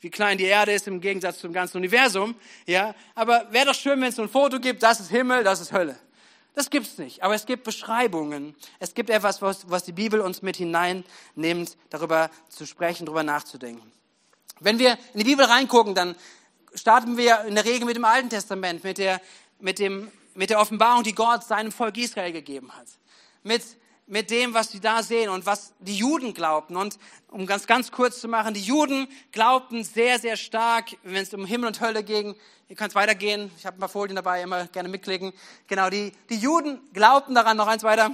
wie 0.00 0.10
klein 0.10 0.38
die 0.38 0.44
Erde 0.44 0.72
ist 0.72 0.86
im 0.86 1.00
Gegensatz 1.00 1.38
zum 1.38 1.52
ganzen 1.52 1.78
Universum. 1.78 2.34
Ja, 2.66 2.94
aber 3.14 3.50
wäre 3.52 3.66
doch 3.66 3.74
schön, 3.74 4.00
wenn 4.00 4.08
es 4.08 4.16
so 4.16 4.22
ein 4.22 4.28
Foto 4.28 4.60
gibt, 4.60 4.82
das 4.82 5.00
ist 5.00 5.10
Himmel, 5.10 5.42
das 5.44 5.60
ist 5.60 5.72
Hölle. 5.72 5.98
Das 6.54 6.70
gibt's 6.70 6.96
nicht. 6.96 7.22
Aber 7.22 7.34
es 7.34 7.44
gibt 7.44 7.64
Beschreibungen. 7.64 8.54
Es 8.78 8.94
gibt 8.94 9.10
etwas, 9.10 9.42
was, 9.42 9.70
was 9.70 9.84
die 9.84 9.92
Bibel 9.92 10.20
uns 10.20 10.40
mit 10.40 10.56
hineinnimmt, 10.56 11.76
darüber 11.90 12.30
zu 12.48 12.66
sprechen, 12.66 13.04
darüber 13.04 13.22
nachzudenken. 13.22 13.92
Wenn 14.60 14.78
wir 14.78 14.96
in 15.12 15.18
die 15.18 15.24
Bibel 15.24 15.44
reingucken, 15.44 15.94
dann 15.94 16.16
starten 16.74 17.18
wir 17.18 17.44
in 17.44 17.54
der 17.54 17.66
Regel 17.66 17.84
mit 17.84 17.96
dem 17.96 18.06
Alten 18.06 18.30
Testament, 18.30 18.84
mit 18.84 18.96
der, 18.96 19.20
mit 19.60 19.78
dem, 19.78 20.10
mit 20.34 20.48
der 20.48 20.58
Offenbarung, 20.58 21.02
die 21.02 21.14
Gott 21.14 21.44
seinem 21.44 21.72
Volk 21.72 21.98
Israel 21.98 22.32
gegeben 22.32 22.72
hat. 22.74 22.86
Mit 23.42 23.62
mit 24.06 24.30
dem, 24.30 24.54
was 24.54 24.70
sie 24.70 24.80
da 24.80 25.02
sehen 25.02 25.28
und 25.30 25.46
was 25.46 25.72
die 25.80 25.96
Juden 25.96 26.32
glaubten. 26.32 26.76
Und 26.76 26.98
um 27.28 27.46
ganz, 27.46 27.66
ganz 27.66 27.90
kurz 27.90 28.20
zu 28.20 28.28
machen, 28.28 28.54
die 28.54 28.60
Juden 28.60 29.08
glaubten 29.32 29.82
sehr, 29.82 30.18
sehr 30.18 30.36
stark, 30.36 30.96
wenn 31.02 31.22
es 31.22 31.34
um 31.34 31.44
Himmel 31.44 31.68
und 31.68 31.80
Hölle 31.80 32.04
ging. 32.04 32.36
Ihr 32.68 32.76
könnt 32.76 32.94
weitergehen. 32.94 33.50
Ich 33.58 33.66
habe 33.66 33.76
ein 33.76 33.80
paar 33.80 33.88
Folien 33.88 34.16
dabei, 34.16 34.42
immer 34.42 34.66
gerne 34.68 34.88
mitklicken. 34.88 35.32
Genau, 35.66 35.90
die, 35.90 36.12
die 36.30 36.36
Juden 36.36 36.80
glaubten 36.92 37.34
daran, 37.34 37.56
noch 37.56 37.66
eins 37.66 37.82
weiter, 37.82 38.12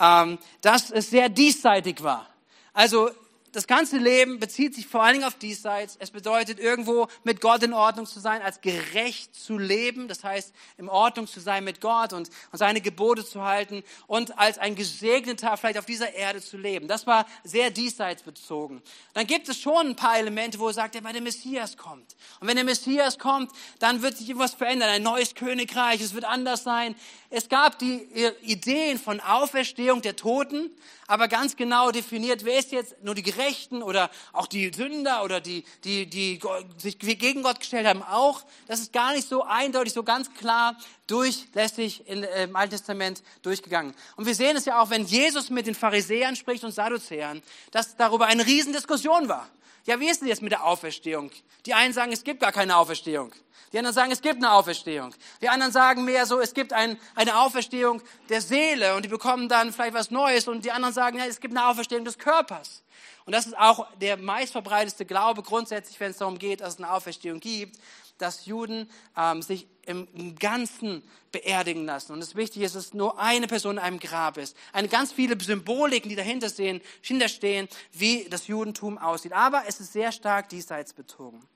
ähm, 0.00 0.38
dass 0.60 0.90
es 0.90 1.10
sehr 1.10 1.28
diesseitig 1.28 2.02
war. 2.02 2.28
Also 2.72 3.10
das 3.52 3.66
ganze 3.66 3.98
Leben 3.98 4.38
bezieht 4.38 4.74
sich 4.74 4.86
vor 4.86 5.02
allen 5.02 5.14
Dingen 5.14 5.24
auf 5.24 5.36
diesseits. 5.36 5.96
Es 5.98 6.10
bedeutet 6.10 6.58
irgendwo 6.58 7.08
mit 7.24 7.40
Gott 7.40 7.62
in 7.62 7.72
Ordnung 7.72 8.06
zu 8.06 8.20
sein, 8.20 8.42
als 8.42 8.60
gerecht 8.60 9.34
zu 9.34 9.58
leben. 9.58 10.08
Das 10.08 10.24
heißt, 10.24 10.52
in 10.76 10.88
Ordnung 10.88 11.26
zu 11.26 11.40
sein 11.40 11.64
mit 11.64 11.80
Gott 11.80 12.12
und, 12.12 12.30
und 12.52 12.58
seine 12.58 12.80
Gebote 12.80 13.24
zu 13.24 13.42
halten 13.42 13.82
und 14.06 14.38
als 14.38 14.58
ein 14.58 14.74
Gesegneter 14.74 15.56
vielleicht 15.56 15.78
auf 15.78 15.86
dieser 15.86 16.12
Erde 16.14 16.40
zu 16.40 16.56
leben. 16.56 16.88
Das 16.88 17.06
war 17.06 17.26
sehr 17.44 17.70
diesseits 17.70 18.22
bezogen. 18.22 18.82
Dann 19.14 19.26
gibt 19.26 19.48
es 19.48 19.58
schon 19.58 19.88
ein 19.88 19.96
paar 19.96 20.18
Elemente, 20.18 20.58
wo 20.58 20.68
er 20.68 20.74
sagt, 20.74 21.02
weil 21.02 21.12
der 21.12 21.22
Messias 21.22 21.76
kommt. 21.76 22.16
Und 22.40 22.48
wenn 22.48 22.56
der 22.56 22.64
Messias 22.64 23.18
kommt, 23.18 23.52
dann 23.78 24.02
wird 24.02 24.16
sich 24.16 24.30
etwas 24.30 24.54
verändern. 24.54 24.88
Ein 24.88 25.02
neues 25.02 25.34
Königreich. 25.34 26.00
Es 26.00 26.14
wird 26.14 26.24
anders 26.24 26.64
sein. 26.64 26.94
Es 27.30 27.48
gab 27.48 27.78
die 27.78 28.08
Ideen 28.42 28.98
von 28.98 29.20
Auferstehung 29.20 30.00
der 30.00 30.16
Toten, 30.16 30.70
aber 31.06 31.28
ganz 31.28 31.56
genau 31.56 31.90
definiert, 31.90 32.44
wer 32.44 32.58
ist 32.58 32.72
jetzt 32.72 33.02
nur 33.02 33.14
die 33.14 33.22
Gerechten 33.38 33.82
oder 33.82 34.10
auch 34.32 34.46
die 34.46 34.72
Sünder 34.74 35.22
oder 35.22 35.40
die, 35.40 35.64
die, 35.84 36.06
die 36.06 36.40
sich 36.76 36.98
gegen 36.98 37.42
Gott 37.42 37.60
gestellt 37.60 37.86
haben 37.86 38.02
auch. 38.02 38.42
Das 38.66 38.80
ist 38.80 38.92
gar 38.92 39.12
nicht 39.12 39.28
so 39.28 39.44
eindeutig, 39.44 39.92
so 39.92 40.02
ganz 40.02 40.32
klar 40.34 40.76
durchlässig 41.06 42.06
im 42.08 42.56
Alten 42.56 42.72
Testament 42.72 43.22
durchgegangen. 43.42 43.94
Und 44.16 44.26
wir 44.26 44.34
sehen 44.34 44.56
es 44.56 44.64
ja 44.64 44.82
auch, 44.82 44.90
wenn 44.90 45.04
Jesus 45.04 45.50
mit 45.50 45.66
den 45.66 45.74
Pharisäern 45.74 46.36
spricht 46.36 46.64
und 46.64 46.72
Sadduzäern, 46.72 47.42
dass 47.70 47.96
darüber 47.96 48.26
eine 48.26 48.44
Riesendiskussion 48.44 49.28
war. 49.28 49.48
Ja, 49.86 50.00
wie 50.00 50.08
ist 50.08 50.20
denn 50.20 50.28
jetzt 50.28 50.42
mit 50.42 50.52
der 50.52 50.64
Auferstehung? 50.64 51.30
Die 51.64 51.74
einen 51.74 51.94
sagen, 51.94 52.12
es 52.12 52.24
gibt 52.24 52.40
gar 52.40 52.52
keine 52.52 52.76
Auferstehung. 52.76 53.32
Die 53.72 53.78
anderen 53.78 53.94
sagen, 53.94 54.12
es 54.12 54.22
gibt 54.22 54.36
eine 54.36 54.52
Auferstehung. 54.52 55.14
Die 55.42 55.48
anderen 55.48 55.72
sagen 55.72 56.04
mehr 56.04 56.26
so, 56.26 56.40
es 56.40 56.54
gibt 56.54 56.72
ein, 56.72 56.98
eine 57.14 57.38
Auferstehung 57.38 58.02
der 58.28 58.40
Seele 58.40 58.96
und 58.96 59.04
die 59.04 59.08
bekommen 59.08 59.48
dann 59.48 59.72
vielleicht 59.72 59.94
was 59.94 60.10
Neues. 60.10 60.48
Und 60.48 60.64
die 60.64 60.72
anderen 60.72 60.94
sagen, 60.94 61.18
ja, 61.18 61.26
es 61.26 61.40
gibt 61.40 61.56
eine 61.56 61.66
Auferstehung 61.66 62.04
des 62.04 62.18
Körpers. 62.18 62.82
Und 63.28 63.32
das 63.32 63.44
ist 63.44 63.58
auch 63.58 63.86
der 64.00 64.16
meistverbreiteste 64.16 65.04
Glaube 65.04 65.42
grundsätzlich, 65.42 66.00
wenn 66.00 66.12
es 66.12 66.16
darum 66.16 66.38
geht, 66.38 66.62
dass 66.62 66.72
es 66.72 66.78
eine 66.78 66.90
Auferstehung 66.90 67.40
gibt, 67.40 67.78
dass 68.16 68.46
Juden 68.46 68.88
ähm, 69.18 69.42
sich 69.42 69.66
im, 69.84 70.34
Ganzen 70.38 71.02
beerdigen 71.30 71.84
lassen. 71.84 72.12
Und 72.12 72.22
es 72.22 72.36
wichtig 72.36 72.62
ist, 72.62 72.74
dass 72.74 72.94
nur 72.94 73.18
eine 73.18 73.46
Person 73.46 73.76
in 73.76 73.80
einem 73.80 73.98
Grab 73.98 74.38
ist. 74.38 74.56
Eine 74.72 74.88
ganz 74.88 75.12
viele 75.12 75.38
Symboliken, 75.38 76.08
die 76.08 76.16
dahinter 76.16 76.48
stehen, 76.48 76.80
hinterstehen, 77.02 77.68
wie 77.92 78.26
das 78.30 78.46
Judentum 78.46 78.96
aussieht. 78.96 79.34
Aber 79.34 79.64
es 79.66 79.78
ist 79.78 79.92
sehr 79.92 80.10
stark 80.10 80.48
diesseits 80.48 80.94
bezogen. 80.94 81.46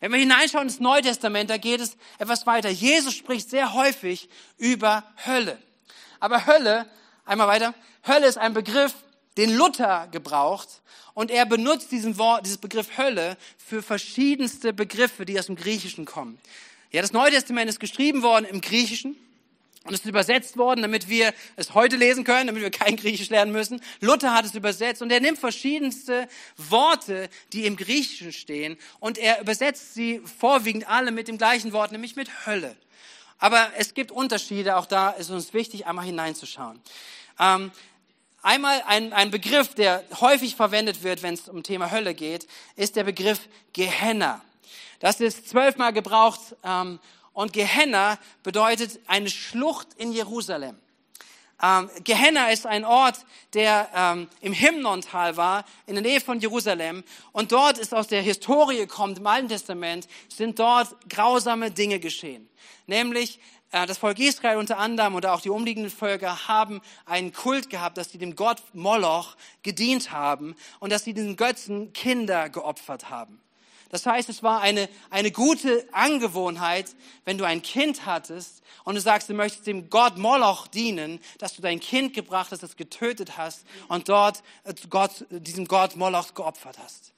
Wenn 0.00 0.12
wir 0.12 0.18
hineinschauen 0.18 0.64
ins 0.64 0.80
Neue 0.80 1.00
Testament, 1.00 1.48
da 1.48 1.56
geht 1.56 1.80
es 1.80 1.96
etwas 2.18 2.46
weiter. 2.46 2.68
Jesus 2.68 3.14
spricht 3.14 3.48
sehr 3.48 3.72
häufig 3.72 4.28
über 4.58 5.02
Hölle. 5.24 5.56
Aber 6.20 6.44
Hölle, 6.44 6.90
einmal 7.24 7.48
weiter, 7.48 7.72
Hölle 8.06 8.26
ist 8.26 8.36
ein 8.36 8.52
Begriff, 8.52 8.92
den 9.36 9.54
Luther 9.54 10.08
gebraucht 10.10 10.68
und 11.14 11.30
er 11.30 11.46
benutzt 11.46 11.92
diesen 11.92 12.18
Wort, 12.18 12.46
dieses 12.46 12.58
Begriff 12.58 12.98
Hölle 12.98 13.36
für 13.58 13.82
verschiedenste 13.82 14.72
Begriffe, 14.72 15.24
die 15.24 15.38
aus 15.38 15.46
dem 15.46 15.56
Griechischen 15.56 16.04
kommen. 16.04 16.38
Ja, 16.90 17.00
das 17.00 17.12
Neue 17.12 17.30
Testament 17.30 17.70
ist 17.70 17.80
geschrieben 17.80 18.22
worden 18.22 18.44
im 18.44 18.60
Griechischen 18.60 19.16
und 19.84 19.94
es 19.94 20.00
ist 20.00 20.06
übersetzt 20.06 20.56
worden, 20.56 20.82
damit 20.82 21.08
wir 21.08 21.34
es 21.56 21.74
heute 21.74 21.96
lesen 21.96 22.22
können, 22.24 22.46
damit 22.46 22.62
wir 22.62 22.70
kein 22.70 22.96
Griechisch 22.96 23.30
lernen 23.30 23.50
müssen. 23.50 23.82
Luther 24.00 24.32
hat 24.32 24.44
es 24.44 24.54
übersetzt 24.54 25.02
und 25.02 25.10
er 25.10 25.20
nimmt 25.20 25.38
verschiedenste 25.38 26.28
Worte, 26.56 27.28
die 27.52 27.66
im 27.66 27.76
Griechischen 27.76 28.32
stehen 28.32 28.76
und 29.00 29.18
er 29.18 29.40
übersetzt 29.40 29.94
sie 29.94 30.20
vorwiegend 30.38 30.88
alle 30.88 31.10
mit 31.10 31.28
dem 31.28 31.38
gleichen 31.38 31.72
Wort, 31.72 31.92
nämlich 31.92 32.14
mit 32.14 32.46
Hölle. 32.46 32.76
Aber 33.38 33.72
es 33.76 33.94
gibt 33.94 34.12
Unterschiede, 34.12 34.76
auch 34.76 34.86
da 34.86 35.10
ist 35.10 35.30
uns 35.30 35.52
wichtig, 35.52 35.86
einmal 35.86 36.04
hineinzuschauen. 36.04 36.80
Ähm, 37.40 37.72
Einmal 38.44 38.82
ein, 38.88 39.12
ein 39.12 39.30
Begriff, 39.30 39.74
der 39.76 40.02
häufig 40.20 40.56
verwendet 40.56 41.04
wird, 41.04 41.22
wenn 41.22 41.34
es 41.34 41.48
um 41.48 41.62
Thema 41.62 41.92
Hölle 41.92 42.12
geht, 42.12 42.48
ist 42.74 42.96
der 42.96 43.04
Begriff 43.04 43.48
Gehenna. 43.72 44.42
Das 44.98 45.20
ist 45.20 45.48
zwölfmal 45.48 45.92
gebraucht 45.92 46.40
ähm, 46.64 46.98
und 47.32 47.52
Gehenna 47.52 48.18
bedeutet 48.42 48.98
eine 49.06 49.30
Schlucht 49.30 49.88
in 49.96 50.12
Jerusalem. 50.12 50.76
Ähm, 51.62 51.88
Gehenna 52.02 52.48
ist 52.48 52.66
ein 52.66 52.84
Ort, 52.84 53.18
der 53.54 53.88
ähm, 53.94 54.28
im 54.40 54.52
Himnontal 54.52 55.36
war, 55.36 55.64
in 55.86 55.94
der 55.94 56.02
Nähe 56.02 56.20
von 56.20 56.40
Jerusalem. 56.40 57.04
Und 57.30 57.52
dort 57.52 57.78
ist 57.78 57.94
aus 57.94 58.08
der 58.08 58.22
Historie 58.22 58.86
kommt, 58.86 59.18
im 59.18 59.26
Alten 59.28 59.48
Testament, 59.48 60.08
sind 60.28 60.58
dort 60.58 60.88
grausame 61.08 61.70
Dinge 61.70 62.00
geschehen. 62.00 62.48
Nämlich 62.88 63.38
das 63.72 63.98
Volk 63.98 64.18
Israel 64.18 64.58
unter 64.58 64.78
anderem 64.78 65.14
oder 65.14 65.32
auch 65.32 65.40
die 65.40 65.48
umliegenden 65.48 65.90
Völker 65.90 66.46
haben 66.46 66.82
einen 67.06 67.32
Kult 67.32 67.70
gehabt, 67.70 67.96
dass 67.96 68.10
sie 68.10 68.18
dem 68.18 68.36
Gott 68.36 68.62
Moloch 68.74 69.36
gedient 69.62 70.12
haben 70.12 70.54
und 70.78 70.92
dass 70.92 71.04
sie 71.04 71.14
den 71.14 71.36
Götzen 71.36 71.92
Kinder 71.94 72.50
geopfert 72.50 73.08
haben. 73.08 73.40
Das 73.92 74.06
heißt, 74.06 74.30
es 74.30 74.42
war 74.42 74.62
eine, 74.62 74.88
eine 75.10 75.30
gute 75.30 75.86
Angewohnheit, 75.92 76.94
wenn 77.26 77.36
du 77.36 77.44
ein 77.44 77.60
Kind 77.60 78.06
hattest 78.06 78.62
und 78.84 78.94
du 78.94 79.00
sagst, 79.00 79.28
du 79.28 79.34
möchtest 79.34 79.66
dem 79.66 79.90
Gott 79.90 80.16
Moloch 80.16 80.66
dienen, 80.66 81.20
dass 81.38 81.54
du 81.54 81.62
dein 81.62 81.78
Kind 81.78 82.14
gebracht 82.14 82.52
hast, 82.52 82.62
das 82.62 82.76
getötet 82.76 83.36
hast 83.36 83.66
und 83.88 84.08
dort 84.08 84.42
äh, 84.64 84.72
Gott, 84.88 85.26
diesem 85.30 85.66
Gott 85.66 85.96
Moloch 85.96 86.32
geopfert 86.34 86.78
hast. 86.82 87.12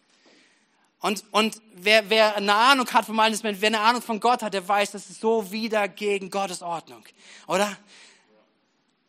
Und, 1.05 1.23
und 1.33 1.61
wer, 1.75 2.09
wer 2.09 2.35
eine 2.35 2.55
Ahnung 2.55 2.89
hat 2.91 3.05
vom 3.05 3.21
Alten 3.21 3.35
Testament, 3.35 3.61
wer 3.61 3.67
eine 3.67 3.81
Ahnung 3.81 4.01
von 4.01 4.21
Gott 4.21 4.43
hat, 4.43 4.55
der 4.55 4.67
weiß, 4.67 4.93
das 4.93 5.11
ist 5.11 5.21
so 5.21 5.53
wieder 5.53 5.87
gegen 5.87 6.31
Gottes 6.31 6.63
Ordnung. 6.63 7.05
Oder? 7.47 7.77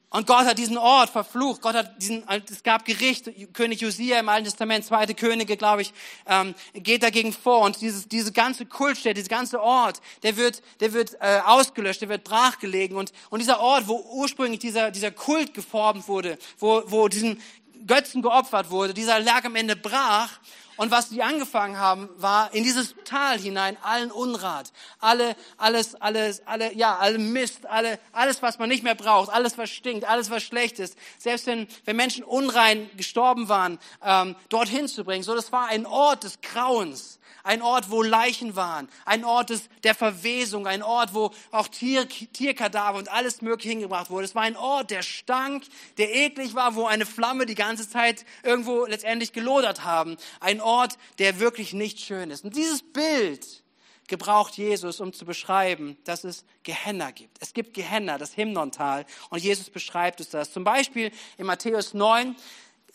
Und 0.10 0.28
Gott 0.28 0.46
hat 0.46 0.58
diesen 0.58 0.78
Ort 0.78 1.10
verflucht. 1.10 1.62
Gott 1.62 1.74
hat 1.74 2.02
diesen, 2.02 2.28
es 2.28 2.64
gab 2.64 2.84
Gericht. 2.84 3.32
König 3.54 3.80
Josia 3.80 4.20
im 4.20 4.28
Alten 4.28 4.44
Testament, 4.44 4.84
zweite 4.84 5.16
Könige, 5.16 5.56
glaube 5.56 5.84
ich, 5.84 5.94
ähm, 6.28 6.54
geht 6.74 7.02
dagegen 7.02 7.32
vor. 7.32 7.62
Und 7.62 7.80
dieses, 7.80 8.10
diese 8.10 8.34
ganze 8.34 8.66
Kultstätte, 8.66 9.14
dieser 9.14 9.30
ganze 9.30 9.62
Ort, 9.62 10.02
der 10.24 10.36
wird, 10.36 10.64
der 10.82 10.92
wird 10.92 11.16
äh, 11.22 11.40
ausgelöscht, 11.46 12.02
der 12.02 12.10
wird 12.10 12.26
brachgelegen. 12.26 12.98
Und, 12.98 13.14
und 13.30 13.40
dieser 13.40 13.62
Ort, 13.62 13.88
wo 13.88 14.06
ursprünglich 14.12 14.60
dieser, 14.60 14.92
dieser 14.92 15.12
Kult 15.12 15.54
geformt 15.54 16.10
wurde, 16.10 16.38
wo, 16.60 16.84
wo 16.88 17.08
diesen 17.08 17.42
Götzen 17.88 18.22
geopfert 18.22 18.70
wurde, 18.70 18.94
dieser 18.94 19.22
lag 19.22 19.46
am 19.46 19.56
Ende 19.56 19.78
brach. 19.78 20.42
Und 20.78 20.92
was 20.92 21.10
die 21.10 21.24
angefangen 21.24 21.78
haben, 21.78 22.10
war 22.18 22.54
in 22.54 22.64
dieses 22.64 22.96
Tal 23.06 23.40
hinein 23.40 23.78
allen 23.82 24.12
Unrat, 24.12 24.72
alle, 25.00 25.36
alles, 25.58 25.96
alles, 25.96 26.46
alle, 26.46 26.74
ja, 26.74 26.98
alle 26.98 27.18
Mist, 27.18 27.66
alle, 27.66 28.00
alles, 28.12 28.42
was 28.42 28.60
man 28.60 28.70
nicht 28.70 28.84
mehr 28.84 28.96
braucht, 28.96 29.30
alles, 29.30 29.58
was 29.58 29.70
stinkt, 29.70 30.06
alles, 30.06 30.30
was 30.30 30.44
schlecht 30.44 30.80
ist. 30.80 30.98
Selbst 31.18 31.48
wenn, 31.48 31.68
wenn 31.86 31.96
Menschen 31.96 32.24
unrein 32.24 32.90
gestorben 32.98 33.48
waren, 33.50 33.80
ähm, 34.04 34.36
dorthin 34.50 34.88
zu 34.88 35.04
bringen. 35.04 35.24
So, 35.24 35.36
das 35.36 35.52
war 35.52 35.68
ein 35.68 35.86
Ort 35.86 36.24
des 36.24 36.42
Grauens 36.42 37.20
ein 37.46 37.62
Ort, 37.62 37.92
wo 37.92 38.02
Leichen 38.02 38.56
waren, 38.56 38.90
ein 39.06 39.24
Ort 39.24 39.52
des, 39.52 39.70
der 39.84 39.94
Verwesung, 39.94 40.66
ein 40.66 40.82
Ort, 40.82 41.14
wo 41.14 41.32
auch 41.52 41.68
Tier, 41.68 42.10
Tierkadaver 42.10 42.98
und 42.98 43.10
alles 43.10 43.42
Mögliche 43.42 43.70
hingebracht 43.70 44.10
wurde. 44.10 44.26
Es 44.26 44.34
war 44.34 44.42
ein 44.42 44.58
Ort, 44.58 44.90
der 44.90 45.04
stank, 45.04 45.64
der 45.98 46.14
eklig 46.14 46.56
war, 46.56 46.74
wo 46.76 46.86
eine 46.86 47.06
Flamme 47.06 47.46
die 47.46 47.56
ganze 47.56 47.88
Zeit 47.88 48.26
irgendwo 48.42 48.86
letztendlich 48.86 49.32
gelodert 49.32 49.84
haben. 49.84 50.18
Ein 50.40 50.60
Ort, 50.66 50.98
der 51.20 51.40
wirklich 51.40 51.74
nicht 51.74 52.00
schön 52.00 52.32
ist. 52.32 52.44
Und 52.44 52.56
dieses 52.56 52.82
Bild 52.82 53.64
gebraucht 54.08 54.58
Jesus, 54.58 55.00
um 55.00 55.14
zu 55.14 55.26
beschreiben, 55.26 55.98
dass 56.04 56.24
es 56.24 56.46
Gehenna 56.64 57.12
gibt. 57.12 57.38
Es 57.40 57.54
gibt 57.54 57.74
Gehenna, 57.74 58.18
das 58.18 58.34
Himnontal, 58.34 59.06
und 59.30 59.42
Jesus 59.42 59.70
beschreibt 59.70 60.20
es 60.20 60.30
das. 60.30 60.52
Zum 60.52 60.64
Beispiel 60.64 61.12
in 61.38 61.46
Matthäus 61.46 61.94
9, 61.94 62.36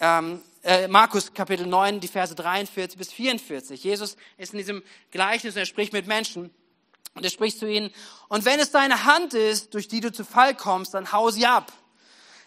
ähm, 0.00 0.40
äh, 0.62 0.88
Markus 0.88 1.32
Kapitel 1.32 1.66
9, 1.66 2.00
die 2.00 2.08
Verse 2.08 2.34
43 2.34 2.98
bis 2.98 3.12
44. 3.12 3.82
Jesus 3.82 4.16
ist 4.36 4.52
in 4.52 4.58
diesem 4.58 4.82
Gleichnis 5.10 5.54
und 5.54 5.60
er 5.60 5.66
spricht 5.66 5.92
mit 5.92 6.06
Menschen 6.06 6.50
und 7.14 7.24
er 7.24 7.30
spricht 7.30 7.58
zu 7.58 7.68
ihnen, 7.68 7.90
und 8.28 8.44
wenn 8.44 8.60
es 8.60 8.70
deine 8.70 9.04
Hand 9.04 9.34
ist, 9.34 9.74
durch 9.74 9.88
die 9.88 10.00
du 10.00 10.12
zu 10.12 10.24
Fall 10.24 10.54
kommst, 10.54 10.94
dann 10.94 11.12
hau 11.12 11.30
sie 11.30 11.46
ab. 11.46 11.72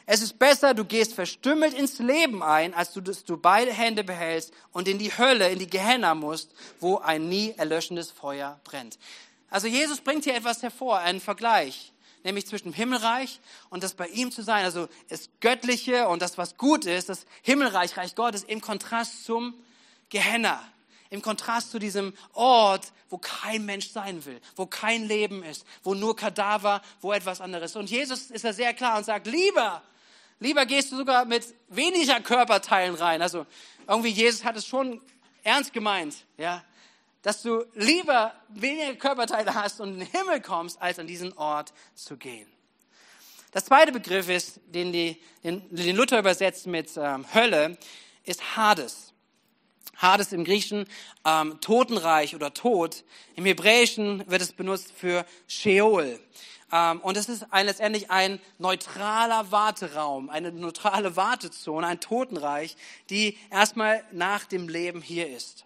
Es 0.05 0.21
ist 0.21 0.37
besser, 0.37 0.73
du 0.73 0.83
gehst 0.83 1.13
verstümmelt 1.13 1.73
ins 1.73 1.99
Leben 1.99 2.43
ein, 2.43 2.73
als 2.73 2.91
du, 2.91 3.01
dass 3.01 3.23
du 3.23 3.37
beide 3.37 3.71
Hände 3.71 4.03
behältst 4.03 4.53
und 4.71 4.87
in 4.87 4.99
die 4.99 5.17
Hölle, 5.17 5.49
in 5.49 5.59
die 5.59 5.69
Gehenna 5.69 6.13
musst, 6.13 6.51
wo 6.79 6.97
ein 6.97 7.29
nie 7.29 7.53
erlöschendes 7.57 8.11
Feuer 8.11 8.59
brennt. 8.63 8.99
Also 9.49 9.67
Jesus 9.67 10.01
bringt 10.01 10.25
hier 10.25 10.35
etwas 10.35 10.61
hervor, 10.61 10.99
einen 10.99 11.21
Vergleich 11.21 11.93
nämlich 12.23 12.47
zwischen 12.47 12.69
dem 12.69 12.73
Himmelreich 12.73 13.39
und 13.69 13.83
das 13.83 13.93
bei 13.93 14.07
ihm 14.07 14.31
zu 14.31 14.43
sein, 14.43 14.65
also 14.65 14.87
das 15.09 15.29
Göttliche 15.39 16.07
und 16.07 16.21
das, 16.21 16.37
was 16.37 16.57
gut 16.57 16.85
ist, 16.85 17.09
das 17.09 17.25
Himmelreich, 17.41 17.97
Reich 17.97 18.15
Gottes 18.15 18.43
im 18.43 18.61
Kontrast 18.61 19.25
zum 19.25 19.53
Gehenna, 20.09 20.61
im 21.09 21.21
Kontrast 21.21 21.71
zu 21.71 21.79
diesem 21.79 22.13
Ort, 22.33 22.91
wo 23.09 23.17
kein 23.17 23.65
Mensch 23.65 23.89
sein 23.89 24.25
will, 24.25 24.39
wo 24.55 24.65
kein 24.65 25.07
Leben 25.07 25.43
ist, 25.43 25.65
wo 25.83 25.93
nur 25.93 26.15
Kadaver, 26.15 26.81
wo 27.01 27.13
etwas 27.13 27.41
anderes. 27.41 27.75
Und 27.75 27.89
Jesus 27.89 28.31
ist 28.31 28.45
da 28.45 28.53
sehr 28.53 28.73
klar 28.73 28.97
und 28.97 29.03
sagt, 29.03 29.27
lieber, 29.27 29.83
lieber 30.39 30.65
gehst 30.65 30.91
du 30.91 30.97
sogar 30.97 31.25
mit 31.25 31.45
weniger 31.69 32.19
Körperteilen 32.19 32.95
rein. 32.95 33.21
Also 33.21 33.45
irgendwie 33.87 34.09
Jesus 34.09 34.43
hat 34.43 34.57
es 34.57 34.65
schon 34.65 35.01
ernst 35.43 35.73
gemeint, 35.73 36.15
ja 36.37 36.63
dass 37.23 37.41
du 37.41 37.65
lieber 37.73 38.33
weniger 38.49 38.93
Körperteile 38.95 39.55
hast 39.55 39.79
und 39.79 39.93
in 39.93 39.99
den 39.99 40.07
Himmel 40.07 40.41
kommst, 40.41 40.79
als 40.81 40.99
an 40.99 41.07
diesen 41.07 41.33
Ort 41.33 41.73
zu 41.95 42.17
gehen. 42.17 42.47
Das 43.51 43.65
zweite 43.65 43.91
Begriff 43.91 44.29
ist, 44.29 44.59
den, 44.67 44.91
die, 44.91 45.17
den, 45.43 45.63
den 45.73 45.95
Luther 45.95 46.19
übersetzt 46.19 46.67
mit 46.67 46.91
ähm, 46.97 47.25
Hölle, 47.33 47.77
ist 48.25 48.57
Hades. 48.57 49.13
Hades 49.95 50.33
im 50.33 50.43
Griechischen 50.43 50.85
ähm, 51.23 51.61
Totenreich 51.61 52.35
oder 52.35 52.53
Tod. 52.53 53.03
Im 53.35 53.45
Hebräischen 53.45 54.29
wird 54.29 54.41
es 54.41 54.51
benutzt 54.51 54.91
für 54.91 55.25
Sheol. 55.47 56.19
Ähm, 56.73 57.01
und 57.01 57.15
es 57.17 57.29
ist 57.29 57.45
ein, 57.51 57.67
letztendlich 57.67 58.09
ein 58.09 58.39
neutraler 58.57 59.51
Warteraum, 59.51 60.31
eine 60.31 60.51
neutrale 60.51 61.15
Wartezone, 61.15 61.85
ein 61.85 61.99
Totenreich, 61.99 62.75
die 63.11 63.37
erstmal 63.51 64.03
nach 64.11 64.45
dem 64.45 64.67
Leben 64.67 65.01
hier 65.01 65.29
ist. 65.29 65.65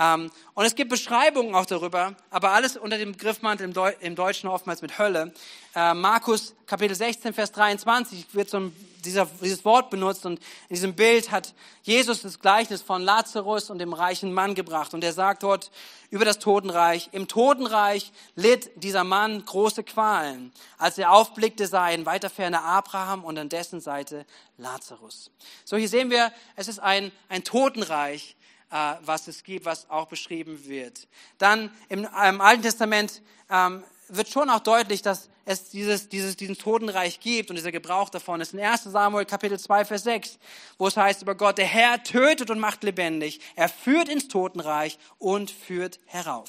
Ähm, 0.00 0.30
und 0.54 0.64
es 0.64 0.74
gibt 0.74 0.88
Beschreibungen 0.88 1.54
auch 1.54 1.66
darüber, 1.66 2.16
aber 2.30 2.52
alles 2.52 2.78
unter 2.78 2.96
dem 2.96 3.18
Griffmantel 3.18 3.66
im, 3.66 3.74
Deu 3.74 3.92
im 4.00 4.16
Deutschen 4.16 4.48
oftmals 4.48 4.80
mit 4.80 4.98
Hölle. 4.98 5.34
Äh, 5.74 5.92
Markus 5.92 6.54
Kapitel 6.66 6.94
16, 6.96 7.34
Vers 7.34 7.52
23 7.52 8.34
wird 8.34 8.48
so 8.48 8.72
dieser, 9.04 9.26
dieses 9.42 9.64
Wort 9.64 9.90
benutzt 9.90 10.24
und 10.24 10.40
in 10.68 10.74
diesem 10.74 10.94
Bild 10.94 11.30
hat 11.30 11.54
Jesus 11.82 12.22
das 12.22 12.40
Gleichnis 12.40 12.80
von 12.80 13.02
Lazarus 13.02 13.68
und 13.68 13.78
dem 13.78 13.92
reichen 13.92 14.32
Mann 14.32 14.54
gebracht 14.54 14.94
und 14.94 15.04
er 15.04 15.12
sagt 15.12 15.42
dort 15.42 15.70
über 16.08 16.24
das 16.24 16.38
Totenreich, 16.38 17.10
im 17.12 17.28
Totenreich 17.28 18.10
litt 18.36 18.70
dieser 18.76 19.04
Mann 19.04 19.44
große 19.44 19.84
Qualen. 19.84 20.50
Als 20.78 20.96
er 20.96 21.12
aufblickte, 21.12 21.66
sah 21.66 21.88
in 21.90 22.06
weiter 22.06 22.30
Ferne 22.30 22.62
Abraham 22.62 23.22
und 23.22 23.38
an 23.38 23.48
dessen 23.48 23.80
Seite 23.80 24.24
Lazarus. 24.56 25.30
So 25.64 25.76
hier 25.76 25.88
sehen 25.88 26.10
wir, 26.10 26.32
es 26.56 26.68
ist 26.68 26.78
ein, 26.78 27.12
ein 27.28 27.44
Totenreich, 27.44 28.36
äh, 28.70 28.94
was 29.04 29.28
es 29.28 29.42
gibt, 29.42 29.64
was 29.64 29.88
auch 29.90 30.06
beschrieben 30.06 30.66
wird. 30.66 31.08
Dann 31.38 31.70
im, 31.88 32.04
im 32.04 32.40
Alten 32.40 32.62
Testament 32.62 33.22
ähm, 33.50 33.82
wird 34.08 34.28
schon 34.28 34.50
auch 34.50 34.60
deutlich, 34.60 35.02
dass 35.02 35.28
es 35.44 35.70
dieses, 35.70 36.08
dieses, 36.08 36.36
diesen 36.36 36.56
Totenreich 36.56 37.20
gibt 37.20 37.50
und 37.50 37.56
dieser 37.56 37.72
Gebrauch 37.72 38.08
davon 38.08 38.40
ist 38.40 38.54
in 38.54 38.60
1 38.60 38.84
Samuel 38.84 39.24
Kapitel 39.24 39.58
2, 39.58 39.84
Vers 39.84 40.04
6, 40.04 40.38
wo 40.78 40.86
es 40.86 40.96
heißt 40.96 41.22
über 41.22 41.34
Gott, 41.34 41.58
der 41.58 41.66
Herr 41.66 42.02
tötet 42.02 42.50
und 42.50 42.60
macht 42.60 42.82
lebendig, 42.82 43.40
er 43.56 43.68
führt 43.68 44.08
ins 44.08 44.28
Totenreich 44.28 44.98
und 45.18 45.50
führt 45.50 45.98
herauf. 46.06 46.48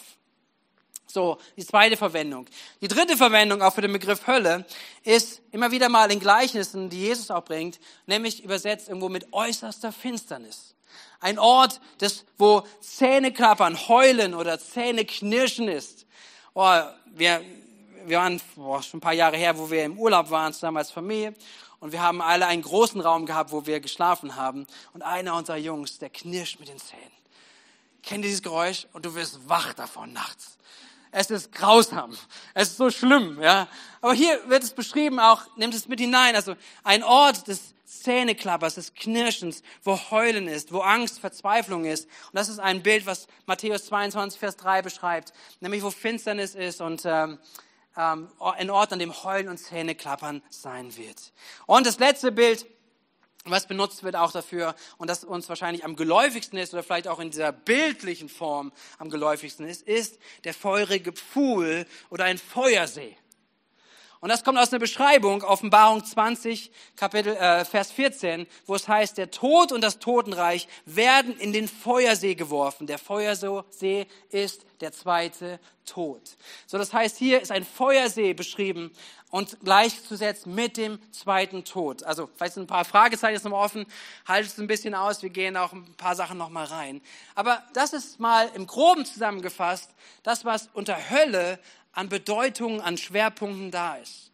So, 1.07 1.39
die 1.57 1.65
zweite 1.65 1.97
Verwendung. 1.97 2.45
Die 2.79 2.87
dritte 2.87 3.17
Verwendung 3.17 3.61
auch 3.61 3.73
für 3.73 3.81
den 3.81 3.91
Begriff 3.91 4.27
Hölle 4.27 4.65
ist 5.03 5.41
immer 5.51 5.71
wieder 5.71 5.89
mal 5.89 6.09
in 6.09 6.19
Gleichnissen, 6.19 6.89
die 6.89 7.01
Jesus 7.01 7.31
auch 7.31 7.43
bringt, 7.43 7.79
nämlich 8.05 8.43
übersetzt 8.43 8.87
irgendwo 8.87 9.09
mit 9.09 9.33
äußerster 9.33 9.91
Finsternis. 9.91 10.75
Ein 11.19 11.37
Ort, 11.37 11.81
das, 11.99 12.25
wo 12.37 12.63
Zähne 12.79 13.31
klappern, 13.31 13.87
heulen 13.87 14.33
oder 14.33 14.59
Zähne 14.59 15.05
knirschen 15.05 15.67
ist. 15.67 16.05
Oh, 16.53 16.81
wir, 17.05 17.41
wir 18.05 18.17
waren 18.17 18.41
oh, 18.57 18.81
schon 18.81 18.97
ein 18.97 19.01
paar 19.01 19.13
Jahre 19.13 19.37
her, 19.37 19.57
wo 19.57 19.69
wir 19.69 19.85
im 19.85 19.97
Urlaub 19.97 20.31
waren, 20.31 20.53
zusammen 20.53 20.77
als 20.77 20.91
Familie. 20.91 21.33
Und 21.79 21.91
wir 21.91 22.01
haben 22.01 22.21
alle 22.21 22.45
einen 22.47 22.61
großen 22.61 23.01
Raum 23.01 23.25
gehabt, 23.25 23.51
wo 23.51 23.65
wir 23.65 23.79
geschlafen 23.79 24.35
haben. 24.35 24.67
Und 24.93 25.01
einer 25.01 25.35
unserer 25.35 25.57
Jungs, 25.57 25.99
der 25.99 26.09
knirscht 26.09 26.59
mit 26.59 26.69
den 26.69 26.77
Zähnen. 26.77 27.11
Kennt 28.03 28.23
ihr 28.23 28.29
dieses 28.29 28.43
Geräusch? 28.43 28.87
Und 28.93 29.05
du 29.05 29.15
wirst 29.15 29.47
wach 29.47 29.73
davon 29.73 30.13
nachts. 30.13 30.57
Es 31.11 31.29
ist 31.29 31.51
grausam. 31.51 32.17
Es 32.53 32.69
ist 32.69 32.77
so 32.77 32.89
schlimm, 32.89 33.41
ja. 33.41 33.67
Aber 33.99 34.13
hier 34.13 34.39
wird 34.47 34.63
es 34.63 34.73
beschrieben 34.73 35.19
auch, 35.19 35.41
nimmt 35.57 35.73
es 35.73 35.87
mit 35.87 35.99
hinein. 35.99 36.35
Also 36.35 36.55
ein 36.83 37.03
Ort 37.03 37.47
des 37.47 37.73
Zähneklappers, 37.91 38.75
des 38.75 38.93
Knirschens, 38.93 39.63
wo 39.83 39.99
Heulen 40.11 40.47
ist, 40.47 40.71
wo 40.71 40.79
Angst, 40.79 41.19
Verzweiflung 41.19 41.85
ist. 41.85 42.05
Und 42.05 42.35
das 42.35 42.49
ist 42.49 42.59
ein 42.59 42.81
Bild, 42.83 43.05
was 43.05 43.27
Matthäus 43.45 43.85
22, 43.85 44.39
Vers 44.39 44.57
3 44.57 44.81
beschreibt. 44.81 45.33
Nämlich 45.59 45.83
wo 45.83 45.91
Finsternis 45.91 46.55
ist 46.55 46.81
und 46.81 47.03
ähm, 47.05 47.37
ähm, 47.97 48.29
ein 48.39 48.69
Ort, 48.69 48.93
an 48.93 48.99
dem 48.99 49.23
Heulen 49.23 49.49
und 49.49 49.57
Zähneklappern 49.57 50.41
sein 50.49 50.95
wird. 50.95 51.33
Und 51.65 51.85
das 51.85 51.99
letzte 51.99 52.31
Bild, 52.31 52.65
was 53.45 53.67
benutzt 53.67 54.03
wird 54.03 54.15
auch 54.15 54.31
dafür 54.31 54.75
und 54.97 55.09
das 55.09 55.23
uns 55.23 55.49
wahrscheinlich 55.49 55.83
am 55.83 55.95
geläufigsten 55.95 56.59
ist 56.59 56.73
oder 56.73 56.83
vielleicht 56.83 57.07
auch 57.07 57.19
in 57.19 57.31
dieser 57.31 57.51
bildlichen 57.51 58.29
Form 58.29 58.71
am 58.99 59.09
geläufigsten 59.09 59.67
ist, 59.67 59.81
ist 59.81 60.19
der 60.43 60.53
feurige 60.53 61.11
Pfuhl 61.11 61.85
oder 62.09 62.25
ein 62.25 62.37
Feuersee. 62.37 63.17
Und 64.21 64.29
das 64.29 64.43
kommt 64.43 64.59
aus 64.59 64.71
einer 64.71 64.79
Beschreibung, 64.79 65.41
Offenbarung 65.41 66.05
20, 66.05 66.71
Kapitel, 66.95 67.35
äh, 67.35 67.65
Vers 67.65 67.91
14, 67.91 68.45
wo 68.67 68.75
es 68.75 68.87
heißt, 68.87 69.17
der 69.17 69.31
Tod 69.31 69.71
und 69.71 69.81
das 69.81 69.97
Totenreich 69.97 70.67
werden 70.85 71.35
in 71.39 71.53
den 71.53 71.67
Feuersee 71.67 72.35
geworfen. 72.35 72.85
Der 72.85 72.99
Feuersee 72.99 74.05
ist 74.29 74.63
der 74.79 74.91
zweite 74.91 75.59
Tod. 75.85 76.21
So, 76.67 76.77
das 76.77 76.93
heißt, 76.93 77.17
hier 77.17 77.41
ist 77.41 77.51
ein 77.51 77.65
Feuersee 77.65 78.33
beschrieben 78.33 78.91
und 79.31 79.59
gleichzusetzen 79.61 80.53
mit 80.53 80.77
dem 80.77 80.99
zweiten 81.11 81.63
Tod. 81.63 82.03
Also, 82.03 82.29
vielleicht 82.35 82.53
sind 82.53 82.63
ein 82.63 82.67
paar 82.67 82.85
Fragezeichen 82.85 83.33
jetzt 83.33 83.45
noch 83.45 83.53
offen. 83.53 83.87
Haltet 84.27 84.51
es 84.51 84.59
ein 84.59 84.67
bisschen 84.67 84.93
aus. 84.93 85.23
Wir 85.23 85.31
gehen 85.31 85.57
auch 85.57 85.73
ein 85.73 85.95
paar 85.95 86.15
Sachen 86.15 86.37
noch 86.37 86.49
mal 86.49 86.65
rein. 86.65 87.01
Aber 87.33 87.63
das 87.73 87.93
ist 87.93 88.19
mal 88.19 88.51
im 88.53 88.67
Groben 88.67 89.05
zusammengefasst, 89.05 89.89
das, 90.21 90.45
was 90.45 90.69
unter 90.73 91.09
Hölle 91.09 91.59
an 91.93 92.09
Bedeutungen, 92.09 92.81
an 92.81 92.97
Schwerpunkten 92.97 93.71
da 93.71 93.95
ist. 93.95 94.31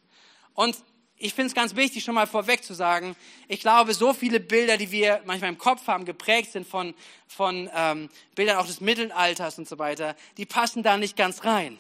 Und 0.54 0.78
ich 1.20 1.34
finde 1.34 1.48
es 1.48 1.56
ganz 1.56 1.76
wichtig, 1.76 2.04
schon 2.04 2.14
mal 2.14 2.28
vorweg 2.28 2.64
zu 2.64 2.76
sagen, 2.76 3.16
ich 3.48 3.60
glaube, 3.60 3.94
so 3.94 4.14
viele 4.14 4.40
Bilder, 4.40 4.78
die 4.78 4.92
wir 4.92 5.22
manchmal 5.26 5.50
im 5.50 5.58
Kopf 5.58 5.88
haben, 5.88 6.06
geprägt 6.06 6.52
sind 6.52 6.68
von, 6.68 6.94
von 7.28 7.70
ähm, 7.76 8.10
Bildern 8.36 8.58
auch 8.58 8.68
des 8.68 8.82
Mittelalters 8.82 9.58
und 9.58 9.68
so 9.68 9.80
weiter, 9.80 10.16
die 10.38 10.46
passen 10.46 10.84
da 10.84 10.98
nicht 10.98 11.18
ganz 11.18 11.44
rein. 11.44 11.80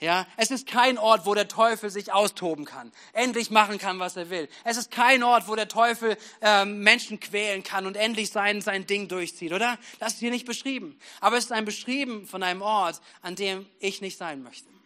Ja, 0.00 0.28
es 0.36 0.52
ist 0.52 0.68
kein 0.68 0.96
Ort, 0.96 1.26
wo 1.26 1.34
der 1.34 1.48
Teufel 1.48 1.90
sich 1.90 2.12
austoben 2.12 2.64
kann, 2.64 2.92
endlich 3.12 3.50
machen 3.50 3.78
kann, 3.78 3.98
was 3.98 4.16
er 4.16 4.30
will. 4.30 4.48
Es 4.62 4.76
ist 4.76 4.92
kein 4.92 5.24
Ort, 5.24 5.48
wo 5.48 5.56
der 5.56 5.66
Teufel 5.66 6.16
ähm, 6.40 6.82
Menschen 6.82 7.18
quälen 7.18 7.64
kann 7.64 7.84
und 7.84 7.96
endlich 7.96 8.30
sein, 8.30 8.60
sein 8.60 8.86
Ding 8.86 9.08
durchzieht, 9.08 9.52
oder? 9.52 9.76
Das 9.98 10.14
ist 10.14 10.20
hier 10.20 10.30
nicht 10.30 10.46
beschrieben. 10.46 10.96
Aber 11.20 11.36
es 11.36 11.46
ist 11.46 11.52
ein 11.52 11.64
Beschrieben 11.64 12.28
von 12.28 12.44
einem 12.44 12.62
Ort, 12.62 13.00
an 13.22 13.34
dem 13.34 13.66
ich 13.80 14.00
nicht 14.00 14.16
sein 14.16 14.44
möchte. 14.44 14.77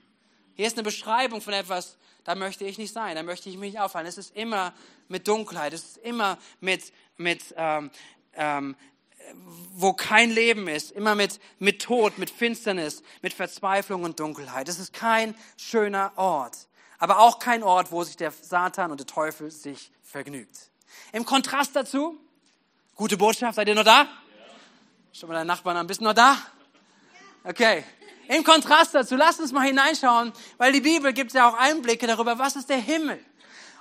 Hier 0.55 0.67
ist 0.67 0.77
eine 0.77 0.83
Beschreibung 0.83 1.41
von 1.41 1.53
etwas, 1.53 1.97
da 2.25 2.35
möchte 2.35 2.65
ich 2.65 2.79
nicht 2.79 2.93
sein, 2.93 3.17
da 3.17 3.23
möchte 3.23 3.49
ich 3.49 3.57
mich 3.57 3.73
nicht 3.73 3.81
aufhalten. 3.81 4.09
Es 4.09 4.19
ist 4.19 4.37
immer 4.37 4.73
mit 5.09 5.27
Dunkelheit, 5.27 5.73
es 5.73 5.83
ist 5.83 5.97
immer 5.99 6.39
mit, 6.61 6.93
mit 7.17 7.43
ähm, 7.57 7.91
ähm, 8.35 8.77
wo 9.73 9.93
kein 9.93 10.31
Leben 10.31 10.69
ist, 10.69 10.93
immer 10.93 11.15
mit, 11.15 11.41
mit 11.59 11.83
Tod, 11.83 12.19
mit 12.19 12.31
Finsternis, 12.31 13.03
mit 13.23 13.33
Verzweiflung 13.33 14.03
und 14.03 14.21
Dunkelheit. 14.21 14.69
Es 14.69 14.79
ist 14.79 14.93
kein 14.93 15.35
schöner 15.57 16.13
Ort, 16.17 16.69
aber 16.99 17.19
auch 17.21 17.39
kein 17.39 17.63
Ort, 17.63 17.93
wo 17.93 18.03
sich 18.05 18.17
der 18.17 18.33
Satan 18.33 18.91
und 18.91 19.01
der 19.01 19.07
Teufel 19.07 19.51
sich 19.51 19.93
vergnügt. 20.03 20.71
Im 21.13 21.25
Kontrast 21.25 21.75
dazu, 21.75 22.19
gute 22.95 23.17
Botschaft, 23.17 23.57
seid 23.57 23.69
ihr 23.69 23.75
noch 23.75 23.85
da? 23.85 24.03
Ja. 24.03 24.09
Schon 25.13 25.29
mal 25.29 25.37
deinen 25.37 25.47
Nachbarn 25.47 25.77
an, 25.77 25.87
bist 25.87 26.01
du 26.01 26.05
noch 26.05 26.15
da? 26.15 26.37
Okay, 27.45 27.85
im 28.29 28.45
Kontrast 28.45 28.95
dazu, 28.95 29.17
lasst 29.17 29.41
uns 29.41 29.53
mal 29.53 29.67
hineinschauen, 29.67 30.33
weil 30.59 30.73
die 30.73 30.81
Bibel 30.81 31.13
gibt 31.13 31.33
ja 31.33 31.49
auch 31.49 31.55
Einblicke 31.59 32.07
darüber, 32.07 32.39
was 32.39 32.57
ist 32.57 32.69
der 32.69 32.79
Himmel. 32.79 33.19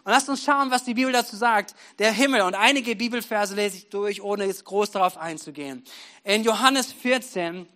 Und 0.04 0.12
lasst 0.12 0.30
uns 0.30 0.44
schauen, 0.44 0.72
was 0.72 0.84
die 0.84 0.96
Bibel 0.96 1.14
dazu 1.14 1.36
sagt. 1.36 1.76
Der 2.00 2.12
Himmel. 2.12 2.42
Und 2.42 2.56
einige 2.56 2.96
Bibelverse 2.96 3.54
lese 3.54 3.78
ich 3.78 3.90
durch, 3.90 4.22
ohne 4.22 4.46
jetzt 4.46 4.66
groß 4.66 4.92
darauf 4.92 5.18
einzugehen. 5.18 5.84
In 6.24 6.44
Johannes 6.44 6.92
14 6.92 7.68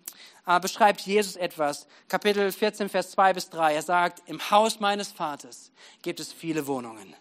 äh, 0.46 0.60
beschreibt 0.60 1.02
Jesus 1.02 1.36
etwas. 1.36 1.86
Kapitel 2.08 2.50
14, 2.50 2.88
Vers 2.88 3.12
2 3.12 3.32
bis 3.32 3.50
3. 3.50 3.74
Er 3.74 3.82
sagt, 3.82 4.28
im 4.28 4.50
Haus 4.50 4.80
meines 4.80 5.12
Vaters 5.12 5.70
gibt 6.02 6.18
es 6.18 6.32
viele 6.32 6.66
Wohnungen. 6.66 7.14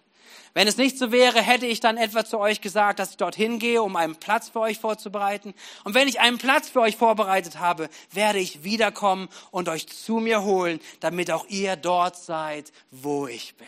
Wenn 0.55 0.69
es 0.69 0.77
nicht 0.77 0.97
so 0.97 1.11
wäre, 1.11 1.41
hätte 1.41 1.65
ich 1.65 1.81
dann 1.81 1.97
etwa 1.97 2.23
zu 2.23 2.39
euch 2.39 2.61
gesagt, 2.61 2.99
dass 2.99 3.11
ich 3.11 3.17
dorthin 3.17 3.59
gehe, 3.59 3.83
um 3.83 3.97
einen 3.97 4.15
Platz 4.15 4.47
für 4.47 4.61
euch 4.61 4.79
vorzubereiten. 4.79 5.53
Und 5.83 5.95
wenn 5.95 6.07
ich 6.07 6.21
einen 6.21 6.37
Platz 6.37 6.69
für 6.69 6.79
euch 6.79 6.95
vorbereitet 6.95 7.59
habe, 7.59 7.89
werde 8.11 8.39
ich 8.39 8.63
wiederkommen 8.63 9.27
und 9.51 9.67
euch 9.67 9.87
zu 9.87 10.19
mir 10.19 10.43
holen, 10.43 10.79
damit 11.01 11.29
auch 11.29 11.45
ihr 11.49 11.75
dort 11.75 12.15
seid, 12.15 12.71
wo 12.89 13.27
ich 13.27 13.55
bin. 13.55 13.67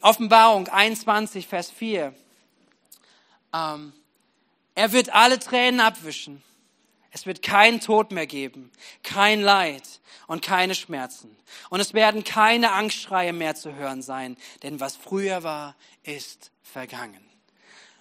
Offenbarung 0.00 0.68
21, 0.68 1.46
Vers 1.46 1.70
4. 1.70 2.14
Ähm, 3.52 3.92
er 4.74 4.92
wird 4.92 5.14
alle 5.14 5.38
Tränen 5.38 5.80
abwischen 5.80 6.42
es 7.10 7.26
wird 7.26 7.42
keinen 7.42 7.80
Tod 7.80 8.12
mehr 8.12 8.26
geben, 8.26 8.70
kein 9.02 9.40
Leid 9.40 9.82
und 10.26 10.42
keine 10.42 10.74
Schmerzen. 10.74 11.36
Und 11.70 11.80
es 11.80 11.94
werden 11.94 12.24
keine 12.24 12.72
Angstschreie 12.72 13.32
mehr 13.32 13.54
zu 13.54 13.74
hören 13.74 14.02
sein, 14.02 14.36
denn 14.62 14.80
was 14.80 14.96
früher 14.96 15.42
war, 15.42 15.76
ist 16.02 16.52
vergangen. 16.62 17.29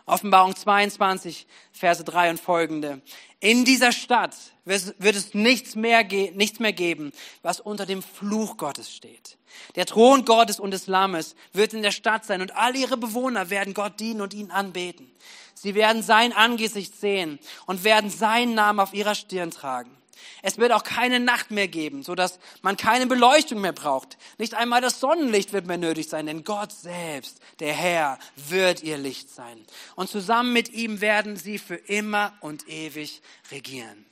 Offenbarung 0.10 0.56
22, 0.56 1.48
Verse 1.72 2.04
3 2.04 2.32
und 2.32 2.39
folgende. 2.39 3.02
In 3.39 3.63
dieser 3.63 3.91
Stadt 3.91 4.36
wird 4.65 5.15
es 5.15 5.34
nichts 5.34 5.76
mehr, 5.76 6.04
nichts 6.04 6.60
mehr 6.60 6.74
geben, 6.74 7.12
was 7.41 7.60
unter 7.60 7.86
dem 7.86 8.04
Fluch 8.04 8.58
Gottes 8.58 8.93
steht. 8.93 9.38
Der 9.76 9.86
Thron 9.86 10.26
Gottes 10.26 10.60
und 10.60 10.72
des 10.72 10.88
Lammes 10.88 11.36
wird 11.54 11.74
in 11.74 11.82
der 11.82 11.91
Stadt 11.91 12.26
sein 12.26 12.41
und 12.41 12.56
all 12.56 12.76
ihre 12.76 12.98
Bewohner 12.98 13.50
werden 13.50 13.74
Gott 13.74 14.00
dienen 14.00 14.22
und 14.22 14.34
ihn 14.34 14.52
anbeten. 14.52 15.10
Sie 15.54 15.76
werden 15.76 16.04
sein 16.04 16.34
Angesicht 16.34 17.00
sehen 17.00 17.39
und 17.65 17.84
werden 17.84 18.10
seinen 18.10 18.56
Namen 18.56 18.80
auf 18.80 18.93
ihrer 18.93 19.15
Stirn 19.15 19.52
tragen. 19.52 19.99
Es 20.42 20.58
wird 20.58 20.72
auch 20.72 20.84
keine 20.84 21.20
Nacht 21.20 21.52
mehr 21.52 21.68
geben, 21.68 22.04
so 22.04 22.16
dass 22.16 22.40
man 22.62 22.78
keine 22.78 23.08
Beleuchtung 23.08 23.62
mehr 23.62 23.74
braucht. 23.74 24.18
Nicht 24.38 24.54
einmal 24.54 24.82
das 24.82 25.00
Sonnenlicht 25.00 25.54
wird 25.54 25.68
mehr 25.68 25.78
nötig 25.78 26.08
sein, 26.08 26.26
denn 26.26 26.44
Gott 26.44 26.72
selbst, 26.72 27.40
der 27.60 27.74
Herr, 27.74 28.20
wird 28.36 28.84
ihr 28.84 28.98
Licht 28.98 29.30
sein. 29.30 29.60
Und 29.96 30.10
zusammen 30.10 30.54
mit 30.54 30.70
ihm 30.70 31.02
werden 31.02 31.36
sie 31.36 31.58
für 31.58 31.76
immer 31.76 32.34
und 32.42 32.68
ewig 32.68 33.22
regieren. 33.52 34.06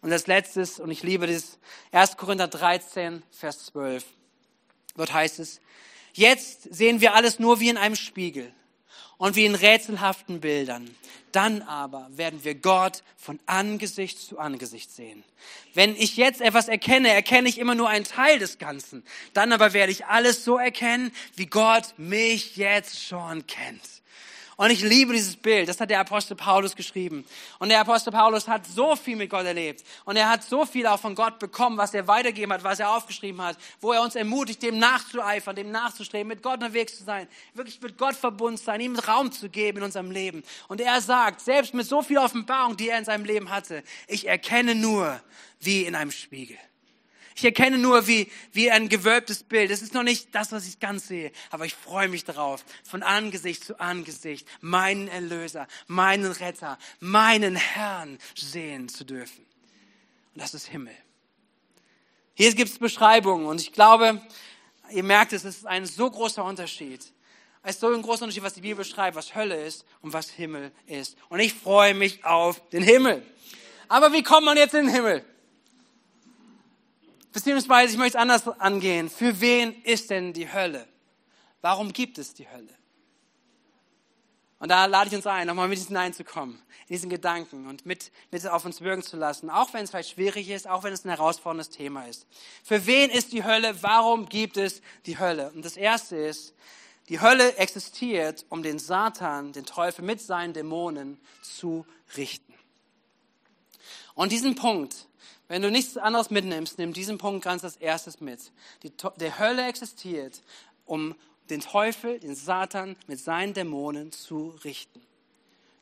Und 0.00 0.12
als 0.12 0.26
letztes, 0.26 0.80
und 0.80 0.90
ich 0.90 1.02
liebe 1.02 1.26
das, 1.26 1.58
1. 1.92 2.16
Korinther 2.16 2.48
13, 2.48 3.22
Vers 3.30 3.66
12. 3.66 4.04
Dort 4.96 5.12
heißt 5.12 5.38
es, 5.38 5.60
jetzt 6.12 6.74
sehen 6.74 7.00
wir 7.00 7.14
alles 7.14 7.38
nur 7.38 7.60
wie 7.60 7.68
in 7.68 7.78
einem 7.78 7.96
Spiegel 7.96 8.52
und 9.22 9.36
wie 9.36 9.44
in 9.44 9.54
rätselhaften 9.54 10.40
Bildern. 10.40 10.90
Dann 11.30 11.62
aber 11.62 12.08
werden 12.10 12.42
wir 12.42 12.56
Gott 12.56 13.04
von 13.16 13.38
Angesicht 13.46 14.18
zu 14.18 14.40
Angesicht 14.40 14.90
sehen. 14.90 15.22
Wenn 15.74 15.94
ich 15.94 16.16
jetzt 16.16 16.40
etwas 16.40 16.66
erkenne, 16.66 17.08
erkenne 17.08 17.48
ich 17.48 17.58
immer 17.58 17.76
nur 17.76 17.88
einen 17.88 18.04
Teil 18.04 18.40
des 18.40 18.58
Ganzen. 18.58 19.04
Dann 19.32 19.52
aber 19.52 19.74
werde 19.74 19.92
ich 19.92 20.06
alles 20.06 20.44
so 20.44 20.58
erkennen, 20.58 21.12
wie 21.36 21.46
Gott 21.46 21.94
mich 21.98 22.56
jetzt 22.56 23.00
schon 23.00 23.46
kennt. 23.46 24.01
Und 24.62 24.70
ich 24.70 24.82
liebe 24.82 25.12
dieses 25.12 25.34
Bild. 25.34 25.68
Das 25.68 25.80
hat 25.80 25.90
der 25.90 25.98
Apostel 25.98 26.36
Paulus 26.36 26.76
geschrieben. 26.76 27.24
Und 27.58 27.70
der 27.70 27.80
Apostel 27.80 28.12
Paulus 28.12 28.46
hat 28.46 28.64
so 28.64 28.94
viel 28.94 29.16
mit 29.16 29.28
Gott 29.28 29.44
erlebt. 29.44 29.82
Und 30.04 30.14
er 30.14 30.30
hat 30.30 30.44
so 30.44 30.64
viel 30.64 30.86
auch 30.86 31.00
von 31.00 31.16
Gott 31.16 31.40
bekommen, 31.40 31.76
was 31.78 31.92
er 31.94 32.06
weitergegeben 32.06 32.52
hat, 32.52 32.62
was 32.62 32.78
er 32.78 32.94
aufgeschrieben 32.94 33.42
hat, 33.42 33.58
wo 33.80 33.92
er 33.92 34.00
uns 34.02 34.14
ermutigt, 34.14 34.62
dem 34.62 34.78
nachzueifern, 34.78 35.56
dem 35.56 35.72
nachzustreben, 35.72 36.28
mit 36.28 36.44
Gott 36.44 36.60
unterwegs 36.60 36.96
zu 36.96 37.02
sein, 37.02 37.26
wirklich 37.54 37.80
mit 37.82 37.98
Gott 37.98 38.14
verbunden 38.14 38.56
sein, 38.56 38.80
ihm 38.80 38.96
Raum 38.96 39.32
zu 39.32 39.48
geben 39.48 39.78
in 39.78 39.84
unserem 39.84 40.12
Leben. 40.12 40.44
Und 40.68 40.80
er 40.80 41.00
sagt, 41.00 41.40
selbst 41.40 41.74
mit 41.74 41.88
so 41.88 42.00
viel 42.00 42.18
Offenbarung, 42.18 42.76
die 42.76 42.88
er 42.88 43.00
in 43.00 43.04
seinem 43.04 43.24
Leben 43.24 43.50
hatte, 43.50 43.82
ich 44.06 44.28
erkenne 44.28 44.76
nur 44.76 45.20
wie 45.58 45.86
in 45.86 45.96
einem 45.96 46.12
Spiegel. 46.12 46.56
Ich 47.34 47.44
erkenne 47.44 47.78
nur 47.78 48.06
wie, 48.06 48.30
wie 48.52 48.70
ein 48.70 48.88
gewölbtes 48.88 49.42
Bild. 49.42 49.70
Es 49.70 49.82
ist 49.82 49.94
noch 49.94 50.02
nicht 50.02 50.34
das, 50.34 50.52
was 50.52 50.66
ich 50.66 50.80
ganz 50.80 51.08
sehe, 51.08 51.32
aber 51.50 51.64
ich 51.64 51.74
freue 51.74 52.08
mich 52.08 52.24
darauf, 52.24 52.64
von 52.84 53.02
Angesicht 53.02 53.64
zu 53.64 53.80
Angesicht 53.80 54.46
meinen 54.60 55.08
Erlöser, 55.08 55.66
meinen 55.86 56.30
Retter, 56.30 56.78
meinen 57.00 57.56
Herrn 57.56 58.18
sehen 58.34 58.88
zu 58.88 59.04
dürfen. 59.04 59.44
Und 60.34 60.42
das 60.42 60.54
ist 60.54 60.66
Himmel. 60.66 60.94
Hier 62.34 62.54
gibt 62.54 62.70
es 62.70 62.78
Beschreibungen 62.78 63.46
und 63.46 63.60
ich 63.60 63.72
glaube, 63.72 64.20
ihr 64.90 65.04
merkt 65.04 65.32
es, 65.32 65.44
es 65.44 65.58
ist 65.58 65.66
ein 65.66 65.86
so 65.86 66.10
großer 66.10 66.44
Unterschied. 66.44 67.00
Es 67.62 67.76
ist 67.76 67.80
so 67.80 67.92
ein 67.92 68.02
großer 68.02 68.24
Unterschied, 68.24 68.42
was 68.42 68.54
die 68.54 68.60
Bibel 68.60 68.84
schreibt, 68.84 69.16
was 69.16 69.34
Hölle 69.34 69.62
ist 69.64 69.84
und 70.00 70.12
was 70.12 70.30
Himmel 70.30 70.72
ist. 70.86 71.16
Und 71.28 71.40
ich 71.40 71.54
freue 71.54 71.94
mich 71.94 72.24
auf 72.24 72.68
den 72.70 72.82
Himmel. 72.82 73.22
Aber 73.88 74.12
wie 74.12 74.22
kommt 74.22 74.46
man 74.46 74.56
jetzt 74.56 74.74
in 74.74 74.86
den 74.86 74.94
Himmel? 74.94 75.24
Beziehungsweise, 77.32 77.92
ich 77.92 77.98
möchte 77.98 78.18
es 78.18 78.22
anders 78.22 78.46
angehen. 78.60 79.08
Für 79.08 79.40
wen 79.40 79.82
ist 79.82 80.10
denn 80.10 80.32
die 80.32 80.52
Hölle? 80.52 80.86
Warum 81.62 81.92
gibt 81.92 82.18
es 82.18 82.34
die 82.34 82.48
Hölle? 82.48 82.74
Und 84.58 84.68
da 84.68 84.86
lade 84.86 85.08
ich 85.08 85.16
uns 85.16 85.26
ein, 85.26 85.48
nochmal 85.48 85.66
mit 85.66 85.80
hineinzukommen, 85.80 86.54
in 86.86 86.94
diesen 86.94 87.10
Gedanken 87.10 87.66
und 87.66 87.84
mit, 87.84 88.12
mit 88.30 88.46
auf 88.46 88.64
uns 88.64 88.80
wirken 88.80 89.02
zu 89.02 89.16
lassen, 89.16 89.50
auch 89.50 89.72
wenn 89.72 89.82
es 89.82 89.90
vielleicht 89.90 90.10
schwierig 90.10 90.48
ist, 90.50 90.68
auch 90.68 90.84
wenn 90.84 90.92
es 90.92 91.04
ein 91.04 91.08
herausforderndes 91.08 91.70
Thema 91.70 92.06
ist. 92.06 92.28
Für 92.62 92.86
wen 92.86 93.10
ist 93.10 93.32
die 93.32 93.42
Hölle? 93.42 93.82
Warum 93.82 94.28
gibt 94.28 94.56
es 94.56 94.80
die 95.06 95.18
Hölle? 95.18 95.50
Und 95.50 95.64
das 95.64 95.76
erste 95.76 96.14
ist, 96.14 96.54
die 97.08 97.20
Hölle 97.20 97.56
existiert, 97.56 98.46
um 98.50 98.62
den 98.62 98.78
Satan, 98.78 99.52
den 99.52 99.66
Teufel 99.66 100.04
mit 100.04 100.20
seinen 100.20 100.52
Dämonen 100.52 101.18
zu 101.42 101.84
richten. 102.16 102.54
Und 104.14 104.30
diesen 104.30 104.54
Punkt, 104.54 105.08
wenn 105.52 105.60
du 105.60 105.70
nichts 105.70 105.98
anderes 105.98 106.30
mitnimmst, 106.30 106.78
nimm 106.78 106.94
diesen 106.94 107.18
Punkt 107.18 107.44
ganz 107.44 107.62
als 107.62 107.76
erstes 107.76 108.22
mit. 108.22 108.40
Die, 108.84 108.90
die 109.20 109.38
Hölle 109.38 109.66
existiert, 109.66 110.40
um 110.86 111.14
den 111.50 111.60
Teufel, 111.60 112.18
den 112.18 112.34
Satan 112.34 112.96
mit 113.06 113.20
seinen 113.20 113.52
Dämonen 113.52 114.12
zu 114.12 114.58
richten. 114.64 115.02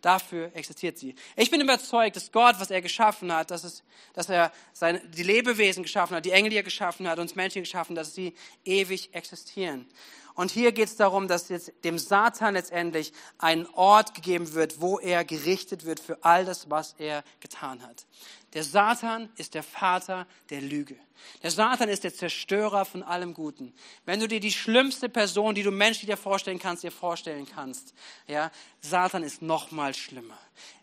Dafür 0.00 0.50
existiert 0.54 0.98
sie. 0.98 1.14
Ich 1.36 1.52
bin 1.52 1.60
überzeugt, 1.60 2.16
dass 2.16 2.32
Gott, 2.32 2.56
was 2.58 2.72
er 2.72 2.82
geschaffen 2.82 3.32
hat, 3.32 3.52
dass, 3.52 3.62
es, 3.62 3.84
dass 4.12 4.28
er 4.28 4.50
seine, 4.72 5.06
die 5.06 5.22
Lebewesen 5.22 5.84
geschaffen 5.84 6.16
hat, 6.16 6.24
die 6.24 6.32
Engel, 6.32 6.50
die 6.50 6.56
er 6.56 6.64
geschaffen 6.64 7.06
hat, 7.06 7.20
uns 7.20 7.36
Menschen 7.36 7.62
geschaffen, 7.62 7.96
hat, 7.96 8.04
dass 8.04 8.12
sie 8.16 8.34
ewig 8.64 9.14
existieren. 9.14 9.86
Und 10.34 10.50
hier 10.50 10.72
geht 10.72 10.88
es 10.88 10.96
darum, 10.96 11.28
dass 11.28 11.48
jetzt 11.48 11.72
dem 11.84 11.98
Satan 11.98 12.54
letztendlich 12.54 13.12
ein 13.38 13.66
Ort 13.74 14.14
gegeben 14.14 14.54
wird, 14.54 14.80
wo 14.80 14.98
er 14.98 15.24
gerichtet 15.24 15.84
wird 15.84 16.00
für 16.00 16.24
all 16.24 16.44
das, 16.44 16.70
was 16.70 16.94
er 16.98 17.22
getan 17.40 17.82
hat. 17.82 18.06
Der 18.52 18.64
Satan 18.64 19.28
ist 19.36 19.54
der 19.54 19.62
Vater 19.62 20.26
der 20.50 20.60
Lüge. 20.60 20.96
Der 21.42 21.50
Satan 21.50 21.88
ist 21.88 22.02
der 22.02 22.12
Zerstörer 22.12 22.84
von 22.84 23.02
allem 23.02 23.32
Guten. 23.32 23.72
Wenn 24.04 24.18
du 24.18 24.26
dir 24.26 24.40
die 24.40 24.52
schlimmste 24.52 25.08
Person, 25.08 25.54
die 25.54 25.62
du 25.62 25.70
menschlich 25.70 26.06
dir 26.06 26.16
vorstellen 26.16 26.58
kannst, 26.58 26.82
dir 26.82 26.90
vorstellen 26.90 27.46
kannst, 27.46 27.94
ja, 28.26 28.50
Satan 28.80 29.22
ist 29.22 29.40
noch 29.40 29.70
mal 29.70 29.94
schlimmer. 29.94 30.38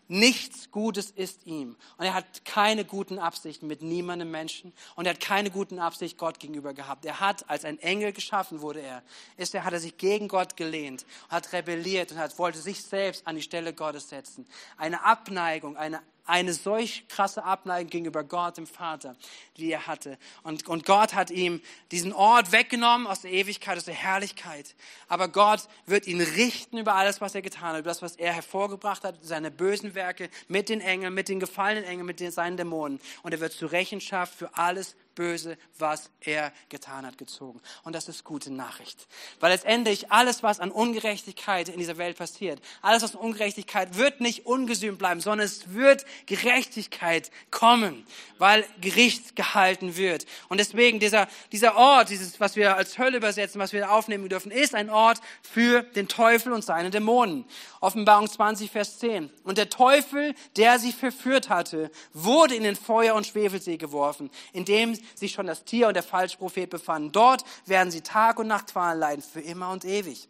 Nichts 0.09 0.71
Gutes 0.71 1.11
ist 1.11 1.45
ihm. 1.45 1.75
Und 1.97 2.05
er 2.05 2.13
hat 2.13 2.45
keine 2.45 2.85
guten 2.85 3.19
Absichten 3.19 3.67
mit 3.67 3.81
niemandem 3.81 4.31
Menschen. 4.31 4.71
Und 4.95 5.05
er 5.05 5.13
hat 5.13 5.19
keine 5.19 5.51
guten 5.51 5.79
Absichten 5.79 6.17
Gott 6.17 6.39
gegenüber 6.39 6.73
gehabt. 6.73 7.03
Er 7.03 7.19
hat, 7.19 7.49
als 7.49 7.65
ein 7.65 7.77
Engel 7.79 8.13
geschaffen 8.13 8.61
wurde 8.61 8.79
er, 8.79 9.03
ist 9.35 9.53
er, 9.53 9.65
hat 9.65 9.73
er 9.73 9.81
sich 9.81 9.97
gegen 9.97 10.29
Gott 10.29 10.55
gelehnt, 10.55 11.05
hat 11.27 11.51
rebelliert 11.51 12.13
und 12.13 12.19
hat, 12.19 12.39
wollte 12.39 12.59
sich 12.59 12.81
selbst 12.83 13.27
an 13.27 13.35
die 13.35 13.41
Stelle 13.41 13.73
Gottes 13.73 14.07
setzen. 14.07 14.47
Eine 14.77 15.03
Abneigung, 15.03 15.75
eine 15.75 16.01
eine 16.27 16.53
solch 16.53 17.07
krasse 17.07 17.43
Abneigung 17.43 17.89
gegenüber 17.89 18.23
Gott, 18.23 18.57
dem 18.57 18.67
Vater, 18.67 19.15
die 19.55 19.71
er 19.71 19.87
hatte. 19.87 20.17
Und, 20.43 20.67
und 20.67 20.85
Gott 20.85 21.13
hat 21.13 21.31
ihm 21.31 21.61
diesen 21.91 22.13
Ort 22.13 22.51
weggenommen 22.51 23.07
aus 23.07 23.21
der 23.21 23.31
Ewigkeit, 23.31 23.77
aus 23.77 23.85
der 23.85 23.93
Herrlichkeit. 23.93 24.75
Aber 25.07 25.29
Gott 25.29 25.61
wird 25.85 26.05
ihn 26.05 26.21
richten 26.21 26.77
über 26.77 26.95
alles, 26.95 27.21
was 27.21 27.33
er 27.33 27.41
getan 27.41 27.73
hat, 27.73 27.79
über 27.79 27.89
das, 27.89 28.01
was 28.01 28.17
er 28.17 28.33
hervorgebracht 28.33 29.03
hat, 29.03 29.15
seine 29.21 29.49
bösen 29.49 29.95
Werke 29.95 30.29
mit 30.47 30.69
den 30.69 30.81
Engeln, 30.81 31.13
mit 31.13 31.29
den 31.29 31.39
gefallenen 31.39 31.85
Engeln, 31.85 32.05
mit 32.05 32.19
den, 32.19 32.31
seinen 32.31 32.57
Dämonen. 32.57 32.99
Und 33.23 33.31
er 33.31 33.39
wird 33.39 33.53
zur 33.53 33.71
Rechenschaft 33.71 34.35
für 34.35 34.55
alles 34.57 34.95
Böse, 35.17 35.57
was 35.79 36.11
er 36.21 36.53
getan 36.69 37.05
hat, 37.05 37.17
gezogen. 37.17 37.59
Und 37.83 37.93
das 37.93 38.07
ist 38.07 38.23
gute 38.23 38.53
Nachricht. 38.53 39.07
Weil 39.39 39.51
letztendlich 39.51 40.11
alles, 40.11 40.43
was 40.43 40.59
an 40.59 40.69
Ungerechtigkeit 40.69 41.69
in 41.69 41.79
dieser 41.79 41.97
Welt 41.97 42.17
passiert, 42.17 42.61
alles, 42.83 43.01
was 43.01 43.15
an 43.15 43.21
Ungerechtigkeit 43.21 43.97
wird 43.97 44.21
nicht 44.21 44.45
ungesühnt 44.45 44.99
bleiben, 44.99 45.19
sondern 45.19 45.45
es 45.45 45.73
wird 45.73 46.05
Gerechtigkeit 46.27 47.31
kommen, 47.49 48.05
weil 48.37 48.63
Gericht 48.79 49.35
gehalten 49.35 49.97
wird. 49.97 50.27
Und 50.49 50.59
deswegen 50.59 50.99
dieser, 50.99 51.27
dieser 51.51 51.75
Ort, 51.75 52.09
dieses, 52.09 52.39
was 52.39 52.55
wir 52.55 52.77
als 52.77 52.99
Hölle 52.99 53.17
übersetzen, 53.17 53.59
was 53.59 53.73
wir 53.73 53.91
aufnehmen 53.91 54.29
dürfen, 54.29 54.51
ist 54.51 54.75
ein 54.75 54.91
Ort 54.91 55.19
für 55.41 55.81
den 55.81 56.07
Teufel 56.07 56.53
und 56.53 56.63
seine 56.63 56.91
Dämonen. 56.91 57.45
Offenbarung 57.81 58.29
20, 58.29 58.69
Vers 58.69 58.99
10. 58.99 59.31
Und 59.43 59.57
der 59.57 59.71
Teufel, 59.71 60.35
der 60.57 60.77
sie 60.77 60.91
verführt 60.91 61.49
hatte, 61.49 61.89
wurde 62.13 62.53
in 62.53 62.63
den 62.63 62.75
Feuer- 62.75 63.15
und 63.15 63.25
Schwefelsee 63.25 63.77
geworfen, 63.77 64.29
in 64.53 64.63
dem 64.63 64.95
sich 65.15 65.31
schon 65.31 65.47
das 65.47 65.63
Tier 65.63 65.87
und 65.87 65.93
der 65.93 66.03
Falschprophet 66.03 66.69
befanden. 66.69 67.11
Dort 67.11 67.43
werden 67.65 67.91
sie 67.91 68.01
Tag 68.01 68.39
und 68.39 68.47
Nacht 68.47 68.71
Qualen 68.71 68.99
leiden, 68.99 69.21
für 69.21 69.41
immer 69.41 69.71
und 69.71 69.85
ewig. 69.85 70.27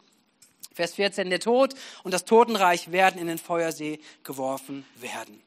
Vers 0.74 0.94
14, 0.94 1.28
der 1.30 1.40
Tod 1.40 1.74
und 2.04 2.12
das 2.12 2.24
Totenreich 2.24 2.92
werden 2.92 3.20
in 3.20 3.26
den 3.26 3.38
Feuersee 3.38 3.98
geworfen 4.22 4.86
werden. 4.96 5.42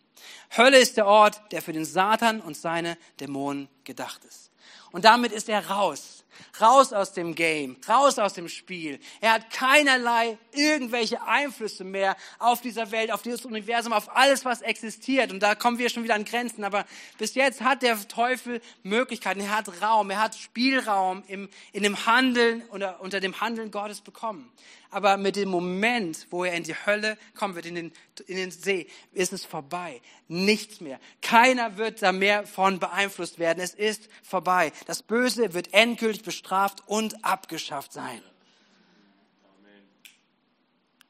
Hölle 0.56 0.78
ist 0.78 0.98
der 0.98 1.08
Ort, 1.08 1.42
der 1.52 1.62
für 1.62 1.74
den 1.74 1.86
Satan 1.86 2.42
und 2.42 2.58
seine 2.58 2.98
Dämonen 3.20 3.70
gedacht 3.84 4.24
ist. 4.26 4.52
Und 4.92 5.06
damit 5.06 5.32
ist 5.32 5.48
er 5.48 5.70
raus 5.70 6.21
raus 6.60 6.94
aus 6.94 7.14
dem 7.14 7.36
Game, 7.36 7.78
raus 7.88 8.20
aus 8.20 8.34
dem 8.34 8.48
Spiel. 8.48 9.00
Er 9.20 9.34
hat 9.34 9.50
keinerlei 9.52 10.38
irgendwelche 10.54 11.22
Einflüsse 11.24 11.84
mehr 11.84 12.16
auf 12.40 12.62
dieser 12.62 12.92
Welt, 12.92 13.12
auf 13.12 13.22
dieses 13.22 13.46
Universum, 13.46 13.94
auf 13.94 14.16
alles, 14.16 14.46
was 14.46 14.62
existiert. 14.62 15.32
Und 15.32 15.42
da 15.42 15.56
kommen 15.56 15.78
wir 15.78 15.90
schon 15.90 16.04
wieder 16.04 16.16
an 16.16 16.26
Grenzen. 16.26 16.64
Aber 16.64 16.86
bis 17.18 17.36
jetzt 17.36 17.62
hat 17.62 17.82
der 17.82 18.08
Teufel 18.08 18.62
Möglichkeiten, 18.84 19.42
er 19.42 19.56
hat 19.56 19.82
Raum, 19.82 20.10
er 20.10 20.22
hat 20.22 20.36
Spielraum 20.36 21.24
im, 21.28 21.50
in 21.72 21.84
dem 21.84 22.06
Handeln 22.06 22.64
oder 22.70 23.02
unter 23.02 23.20
dem 23.20 23.40
Handeln 23.42 23.72
Gottes 23.72 24.02
bekommen. 24.02 24.52
Aber 24.90 25.16
mit 25.16 25.38
dem 25.38 25.50
Moment, 25.50 26.28
wo 26.32 26.44
er 26.44 26.54
in 26.54 26.64
die 26.64 26.76
Hölle 26.76 27.18
kommen 27.34 27.56
wird, 27.56 27.66
in 27.66 27.76
den, 27.76 27.92
in 28.20 28.36
den 28.36 28.52
See, 28.52 28.88
ist 29.14 29.34
es 29.34 29.46
vorbei. 29.46 30.02
Nichts 30.28 30.82
mehr. 30.82 31.00
Keiner 31.22 31.78
wird 31.78 32.02
da 32.02 32.12
mehr 32.12 32.46
von 32.46 32.80
beeinflusst 32.80 33.40
werden. 33.40 33.60
Es 33.60 33.74
ist 33.74 34.10
vorbei. 34.22 34.74
Das 34.86 35.02
Böse 35.02 35.54
wird 35.54 35.74
endgültig 35.74 36.24
bestraft 36.24 36.84
und 36.88 37.24
abgeschafft 37.24 37.94
sein. 37.94 38.22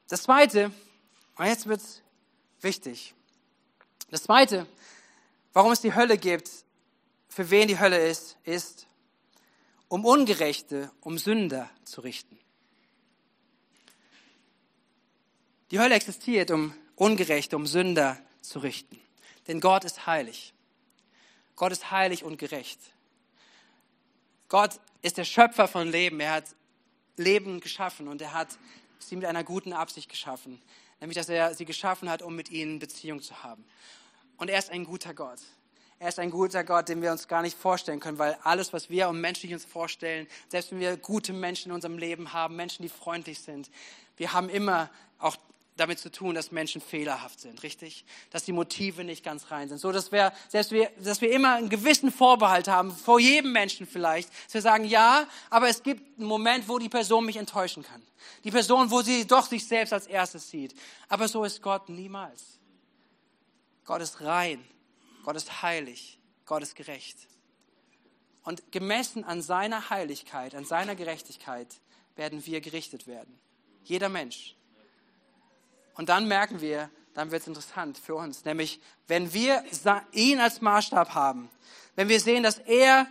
Das 0.08 0.22
zweite, 0.22 0.70
und 1.36 1.46
jetzt 1.46 1.66
wird's 1.66 2.02
wichtig. 2.60 3.14
Das 4.10 4.24
zweite, 4.24 4.66
warum 5.52 5.72
es 5.72 5.80
die 5.80 5.94
Hölle 5.94 6.18
gibt, 6.18 6.50
für 7.28 7.50
wen 7.50 7.68
die 7.68 7.78
Hölle 7.78 7.98
ist, 8.06 8.36
ist, 8.44 8.86
um 9.88 10.04
Ungerechte, 10.04 10.90
um 11.00 11.18
Sünder 11.18 11.68
zu 11.84 12.02
richten. 12.02 12.38
Die 15.70 15.80
Hölle 15.80 15.94
existiert, 15.94 16.50
um 16.50 16.74
Ungerechte, 17.02 17.56
um 17.56 17.66
Sünder 17.66 18.16
zu 18.42 18.60
richten. 18.60 18.96
Denn 19.48 19.58
Gott 19.58 19.82
ist 19.82 20.06
heilig. 20.06 20.54
Gott 21.56 21.72
ist 21.72 21.90
heilig 21.90 22.22
und 22.22 22.38
gerecht. 22.38 22.78
Gott 24.48 24.78
ist 25.00 25.18
der 25.18 25.24
Schöpfer 25.24 25.66
von 25.66 25.88
Leben. 25.88 26.20
Er 26.20 26.30
hat 26.30 26.44
Leben 27.16 27.58
geschaffen 27.58 28.06
und 28.06 28.22
er 28.22 28.32
hat 28.32 28.56
sie 29.00 29.16
mit 29.16 29.24
einer 29.24 29.42
guten 29.42 29.72
Absicht 29.72 30.08
geschaffen. 30.08 30.62
Nämlich, 31.00 31.16
dass 31.16 31.28
er 31.28 31.56
sie 31.56 31.64
geschaffen 31.64 32.08
hat, 32.08 32.22
um 32.22 32.36
mit 32.36 32.52
ihnen 32.52 32.78
Beziehung 32.78 33.20
zu 33.20 33.42
haben. 33.42 33.64
Und 34.36 34.48
er 34.48 34.60
ist 34.60 34.70
ein 34.70 34.84
guter 34.84 35.12
Gott. 35.12 35.40
Er 35.98 36.08
ist 36.08 36.20
ein 36.20 36.30
guter 36.30 36.62
Gott, 36.62 36.88
den 36.88 37.02
wir 37.02 37.10
uns 37.10 37.26
gar 37.26 37.42
nicht 37.42 37.58
vorstellen 37.58 37.98
können, 37.98 38.18
weil 38.18 38.38
alles, 38.44 38.72
was 38.72 38.90
wir 38.90 39.08
um 39.08 39.20
menschlich 39.20 39.52
uns 39.52 39.64
vorstellen, 39.64 40.28
selbst 40.48 40.70
wenn 40.70 40.78
wir 40.78 40.96
gute 40.96 41.32
Menschen 41.32 41.70
in 41.70 41.74
unserem 41.74 41.98
Leben 41.98 42.32
haben, 42.32 42.54
Menschen, 42.54 42.84
die 42.84 42.88
freundlich 42.88 43.40
sind, 43.40 43.72
wir 44.16 44.32
haben 44.32 44.48
immer 44.48 44.88
auch 45.18 45.36
damit 45.76 45.98
zu 45.98 46.10
tun, 46.10 46.34
dass 46.34 46.52
Menschen 46.52 46.80
fehlerhaft 46.80 47.40
sind, 47.40 47.62
richtig? 47.62 48.04
Dass 48.30 48.44
die 48.44 48.52
Motive 48.52 49.04
nicht 49.04 49.24
ganz 49.24 49.50
rein 49.50 49.68
sind. 49.68 49.78
So, 49.78 49.90
dass 49.90 50.12
wir, 50.12 50.32
selbst 50.48 50.70
wir, 50.70 50.90
dass 51.02 51.20
wir 51.20 51.32
immer 51.32 51.54
einen 51.54 51.70
gewissen 51.70 52.12
Vorbehalt 52.12 52.68
haben, 52.68 52.94
vor 52.94 53.18
jedem 53.18 53.52
Menschen 53.52 53.86
vielleicht, 53.86 54.28
dass 54.46 54.54
wir 54.54 54.62
sagen, 54.62 54.84
ja, 54.84 55.26
aber 55.50 55.68
es 55.68 55.82
gibt 55.82 56.18
einen 56.18 56.28
Moment, 56.28 56.68
wo 56.68 56.78
die 56.78 56.90
Person 56.90 57.24
mich 57.24 57.36
enttäuschen 57.36 57.82
kann. 57.82 58.02
Die 58.44 58.50
Person, 58.50 58.90
wo 58.90 59.02
sie 59.02 59.26
doch 59.26 59.46
sich 59.46 59.66
selbst 59.66 59.92
als 59.92 60.06
erstes 60.06 60.50
sieht. 60.50 60.74
Aber 61.08 61.26
so 61.26 61.44
ist 61.44 61.62
Gott 61.62 61.88
niemals. 61.88 62.58
Gott 63.84 64.02
ist 64.02 64.20
rein. 64.20 64.62
Gott 65.24 65.36
ist 65.36 65.62
heilig. 65.62 66.18
Gott 66.44 66.62
ist 66.62 66.76
gerecht. 66.76 67.16
Und 68.44 68.72
gemessen 68.72 69.24
an 69.24 69.40
seiner 69.40 69.90
Heiligkeit, 69.90 70.54
an 70.54 70.64
seiner 70.64 70.96
Gerechtigkeit 70.96 71.68
werden 72.16 72.44
wir 72.44 72.60
gerichtet 72.60 73.06
werden. 73.06 73.38
Jeder 73.84 74.08
Mensch. 74.08 74.56
Und 75.94 76.08
dann 76.08 76.28
merken 76.28 76.60
wir, 76.60 76.90
dann 77.14 77.30
wird 77.30 77.42
es 77.42 77.48
interessant 77.48 77.98
für 77.98 78.14
uns. 78.14 78.44
Nämlich, 78.44 78.80
wenn 79.08 79.32
wir 79.32 79.62
ihn 80.12 80.40
als 80.40 80.60
Maßstab 80.60 81.14
haben, 81.14 81.50
wenn 81.94 82.08
wir 82.08 82.20
sehen, 82.20 82.42
dass 82.42 82.58
er 82.58 83.06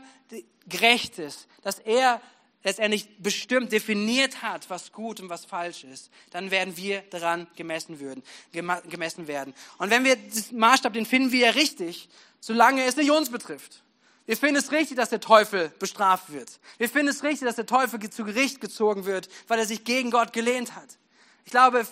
gerecht 0.68 1.20
ist, 1.20 1.48
dass 1.62 1.80
er 1.80 2.22
letztendlich 2.64 3.08
bestimmt, 3.18 3.72
definiert 3.72 4.42
hat, 4.42 4.70
was 4.70 4.92
gut 4.92 5.20
und 5.20 5.30
was 5.30 5.46
falsch 5.46 5.84
ist, 5.84 6.12
dann 6.30 6.52
werden 6.52 6.78
wir 6.78 7.02
daran 7.10 7.48
gemessen, 7.56 8.00
würden, 8.00 8.24
gemessen 8.52 9.28
werden. 9.28 9.54
Und 9.78 9.90
wenn 9.90 10.04
wir 10.04 10.16
diesen 10.16 10.60
Maßstab, 10.60 10.94
den 10.94 11.06
finden 11.06 11.32
wir 11.32 11.56
richtig, 11.56 12.10
solange 12.40 12.84
es 12.84 12.96
nicht 12.96 13.12
uns 13.12 13.30
betrifft. 13.30 13.84
Wir 14.28 14.38
finden 14.38 14.58
es 14.58 14.72
richtig, 14.72 14.98
dass 14.98 15.10
der 15.10 15.20
Teufel 15.20 15.70
bestraft 15.80 16.32
wird. 16.32 16.60
Wir 16.78 16.88
finden 16.88 17.10
es 17.10 17.24
richtig, 17.24 17.48
dass 17.48 17.56
der 17.56 17.66
Teufel 17.66 18.00
zu 18.10 18.24
Gericht 18.24 18.62
gezogen 18.62 19.06
wird, 19.06 19.28
weil 19.48 19.60
er 19.60 19.66
sich 19.66 19.84
gegen 19.84 20.12
Gott 20.12 20.32
gelehnt 20.32 20.76
hat. 20.76 20.98
Ich 21.46 21.52
glaube, 21.52 21.88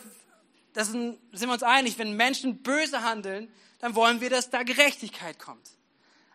das 0.73 0.89
sind, 0.89 1.19
wir 1.31 1.49
uns 1.49 1.63
einig, 1.63 1.97
wenn 1.97 2.13
Menschen 2.15 2.61
böse 2.61 3.03
handeln, 3.03 3.51
dann 3.79 3.95
wollen 3.95 4.21
wir, 4.21 4.29
dass 4.29 4.49
da 4.49 4.63
Gerechtigkeit 4.63 5.39
kommt. 5.39 5.69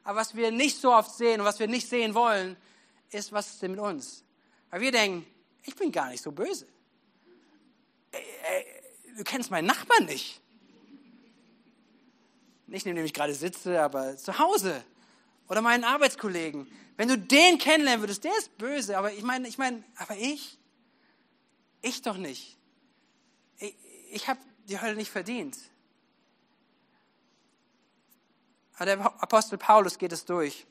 Aber 0.02 0.20
was 0.20 0.34
wir 0.34 0.50
nicht 0.50 0.80
so 0.80 0.92
oft 0.92 1.14
sehen 1.14 1.40
und 1.40 1.46
was 1.46 1.58
wir 1.58 1.66
nicht 1.66 1.88
sehen 1.88 2.14
wollen, 2.14 2.56
ist, 3.10 3.32
was 3.32 3.50
ist 3.50 3.62
denn 3.62 3.72
mit 3.72 3.80
uns? 3.80 4.24
Weil 4.70 4.80
wir 4.80 4.92
denken, 4.92 5.26
ich 5.62 5.74
bin 5.76 5.92
gar 5.92 6.10
nicht 6.10 6.22
so 6.22 6.32
böse. 6.32 6.66
Du 9.16 9.24
kennst 9.24 9.50
meinen 9.50 9.66
Nachbarn 9.66 10.06
nicht. 10.06 10.40
Nicht, 12.66 12.86
neben 12.86 12.96
dem 12.96 13.04
ich 13.04 13.14
gerade 13.14 13.34
sitze, 13.34 13.80
aber 13.80 14.16
zu 14.16 14.38
Hause. 14.38 14.84
Oder 15.48 15.62
meinen 15.62 15.84
Arbeitskollegen. 15.84 16.70
Wenn 16.96 17.08
du 17.08 17.18
den 17.18 17.58
kennenlernen 17.58 18.02
würdest, 18.02 18.24
der 18.24 18.36
ist 18.38 18.56
böse, 18.58 18.96
aber 18.96 19.12
ich 19.12 19.22
meine, 19.22 19.48
ich 19.48 19.58
meine, 19.58 19.84
aber 19.96 20.16
ich? 20.16 20.58
Ich 21.82 22.02
doch 22.02 22.16
nicht. 22.16 22.56
Ich, 24.14 24.28
habe 24.28 24.38
die 24.68 24.80
Hölle 24.80 24.94
nicht 24.94 25.10
verdient. 25.10 25.58
Aber 28.76 28.86
der 28.86 29.00
Apostel 29.22 29.58
Paulus 29.58 29.98
geht 29.98 30.12
es 30.12 30.24
durch. 30.24 30.66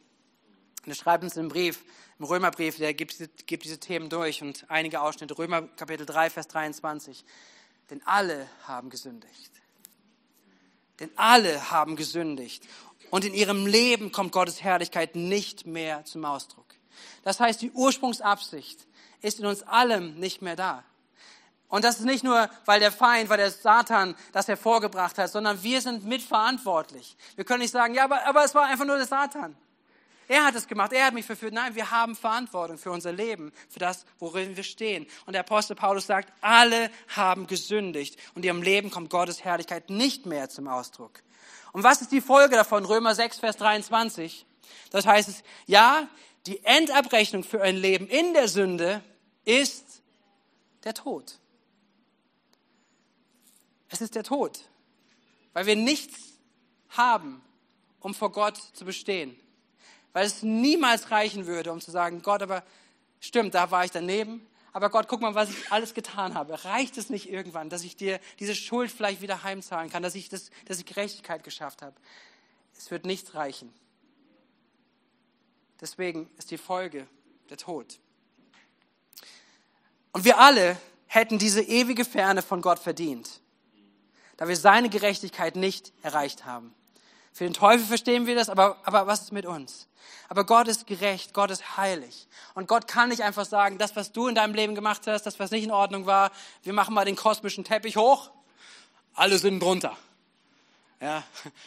Und 0.86 0.92
er 0.92 0.96
schreibt 0.96 1.26
uns 1.26 1.36
im 1.36 1.50
Brief, 1.50 1.84
im 2.20 2.26
Römerbrief, 2.26 2.78
der 2.78 2.94
gibt, 2.94 3.18
gibt 3.46 3.66
diese 3.66 3.80
Themen 3.80 4.10
durch 4.10 4.42
und 4.42 4.66
einige 4.70 5.02
Ausschnitte. 5.02 5.38
Römer 5.38 5.64
Kapitel 5.64 6.06
3, 6.06 6.30
Vers 6.30 6.48
23. 6.48 7.26
Denn 7.90 8.02
alle 8.06 8.48
haben 8.66 8.90
gesündigt. 8.90 9.52
Denn 11.02 11.12
alle 11.18 11.70
haben 11.70 11.98
gesündigt. 11.98 12.66
Und 13.10 13.26
in 13.26 13.34
ihrem 13.34 13.66
Leben 13.66 14.14
kommt 14.14 14.32
Gottes 14.32 14.64
Herrlichkeit 14.64 15.18
nicht 15.18 15.66
mehr 15.66 16.06
zum 16.06 16.24
Ausdruck. 16.24 16.76
Das 17.24 17.42
heißt, 17.42 17.62
die 17.62 17.72
Ursprungsabsicht 17.72 18.88
ist 19.22 19.40
in 19.40 19.46
uns 19.46 19.64
allem 19.64 20.16
nicht 20.16 20.42
mehr 20.42 20.56
da. 20.56 20.86
Und 21.74 21.84
das 21.84 21.98
ist 21.98 22.06
nicht 22.06 22.24
nur, 22.24 22.52
weil 22.66 22.80
der 22.80 22.92
Feind, 22.92 23.30
weil 23.30 23.40
der 23.40 23.50
Satan 23.50 24.14
das 24.32 24.48
hervorgebracht 24.48 25.18
hat, 25.18 25.32
sondern 25.32 25.64
wir 25.64 25.82
sind 25.82 26.06
mitverantwortlich. 26.06 27.18
Wir 27.36 27.46
können 27.46 27.62
nicht 27.62 27.72
sagen, 27.72 27.96
ja, 27.96 28.04
aber, 28.04 28.24
aber 28.28 28.44
es 28.44 28.54
war 28.54 28.68
einfach 28.68 28.86
nur 28.86 28.98
der 28.98 29.08
Satan. 29.08 29.56
Er 30.28 30.46
hat 30.46 30.54
es 30.54 30.68
gemacht, 30.68 30.94
er 30.94 31.08
hat 31.08 31.16
mich 31.16 31.26
verführt. 31.26 31.52
Nein, 31.52 31.74
wir 31.74 31.90
haben 31.90 32.16
Verantwortung 32.16 32.78
für 32.78 32.92
unser 32.92 33.12
Leben, 33.12 33.52
für 33.70 33.80
das, 33.80 34.06
worin 34.20 34.56
wir 34.56 34.62
stehen. 34.62 35.08
Und 35.26 35.34
der 35.34 35.40
Apostel 35.40 35.76
Paulus 35.76 36.06
sagt, 36.06 36.32
alle 36.42 36.92
haben 37.08 37.48
gesündigt 37.48 38.20
und 38.36 38.46
ihrem 38.46 38.62
Leben 38.62 38.92
kommt 38.92 39.10
Gottes 39.10 39.44
Herrlichkeit 39.44 39.90
nicht 39.90 40.28
mehr 40.28 40.50
zum 40.50 40.68
Ausdruck. 40.68 41.24
Und 41.72 41.84
was 41.84 42.02
ist 42.02 42.12
die 42.12 42.22
Folge 42.22 42.56
davon? 42.56 42.86
Römer 42.86 43.16
6, 43.16 43.40
Vers 43.40 43.58
23. 43.58 44.46
Das 44.92 45.08
heißt 45.08 45.28
es, 45.28 45.42
ja, 45.66 46.08
die 46.46 46.64
Endabrechnung 46.64 47.44
für 47.44 47.64
ein 47.64 47.78
Leben 47.78 48.08
in 48.08 48.36
der 48.36 48.48
Sünde 48.48 49.02
ist 49.44 50.04
der 50.84 50.94
Tod. 50.94 51.40
Es 53.94 54.02
ist 54.02 54.16
der 54.16 54.24
Tod, 54.24 54.60
weil 55.54 55.66
wir 55.66 55.76
nichts 55.76 56.40
haben, 56.90 57.42
um 58.00 58.14
vor 58.14 58.32
Gott 58.32 58.58
zu 58.74 58.84
bestehen 58.84 59.40
weil 60.14 60.28
es 60.28 60.44
niemals 60.44 61.12
reichen 61.12 61.48
würde, 61.48 61.72
um 61.72 61.82
zu 61.82 61.92
sagen, 61.92 62.22
Gott, 62.22 62.42
aber 62.42 62.64
stimmt, 63.20 63.56
da 63.56 63.72
war 63.72 63.84
ich 63.84 63.92
daneben, 63.92 64.46
aber 64.72 64.90
Gott, 64.90 65.08
guck 65.08 65.22
mal, 65.22 65.36
was 65.36 65.50
ich 65.50 65.72
alles 65.72 65.94
getan 65.94 66.36
habe. 66.36 66.64
Reicht 66.64 66.98
es 66.98 67.10
nicht 67.10 67.30
irgendwann, 67.30 67.70
dass 67.70 67.84
ich 67.84 67.96
dir 67.96 68.20
diese 68.40 68.56
Schuld 68.56 68.92
vielleicht 68.92 69.22
wieder 69.22 69.44
heimzahlen 69.44 69.90
kann, 69.90 70.02
dass 70.02 70.16
ich, 70.16 70.30
das, 70.30 70.50
dass 70.66 70.80
ich 70.80 70.86
Gerechtigkeit 70.86 71.44
geschafft 71.44 71.82
habe? 71.82 71.96
Es 72.78 72.90
wird 72.90 73.06
nicht 73.06 73.36
reichen. 73.36 73.74
Deswegen 75.82 76.30
ist 76.38 76.50
die 76.50 76.58
Folge 76.58 77.08
der 77.50 77.58
Tod. 77.58 78.00
Und 80.12 80.26
wir 80.26 80.40
alle 80.40 80.78
hätten 81.08 81.38
diese 81.38 81.62
ewige 81.62 82.06
Ferne 82.06 82.42
von 82.42 82.62
Gott 82.62 82.80
verdient, 82.80 83.42
da 84.38 84.48
wir 84.48 84.58
seine 84.58 84.90
Gerechtigkeit 84.90 85.56
nicht 85.56 85.94
erreicht 86.02 86.46
haben. 86.46 86.74
Für 87.32 87.46
den 87.46 87.54
Teufel 87.54 87.86
verstehen 87.86 88.28
wir 88.28 88.36
das, 88.36 88.50
aber, 88.50 88.78
aber 88.84 89.08
was 89.08 89.22
ist 89.22 89.32
mit 89.32 89.46
uns? 89.46 89.88
Aber 90.30 90.46
Gott 90.46 90.68
ist 90.68 90.86
gerecht, 90.88 91.34
Gott 91.34 91.52
ist 91.52 91.78
heilig. 91.78 92.28
Und 92.54 92.68
Gott 92.68 92.88
kann 92.88 93.10
nicht 93.10 93.22
einfach 93.22 93.46
sagen, 93.46 93.78
das, 93.78 93.96
was 93.96 94.12
du 94.12 94.28
in 94.28 94.36
deinem 94.36 94.54
Leben 94.54 94.76
gemacht 94.76 95.08
hast, 95.08 95.24
das, 95.24 95.40
was 95.40 95.52
nicht 95.52 95.64
in 95.64 95.72
Ordnung 95.72 96.06
war, 96.06 96.32
wir 96.62 96.74
machen 96.74 96.94
mal 96.94 97.06
den 97.06 97.16
kosmischen 97.16 97.64
Teppich 97.64 97.98
hoch, 97.98 98.30
alle 99.16 99.38
sind 99.38 99.60
drunter. 99.60 99.98
Ja, 101.02 101.24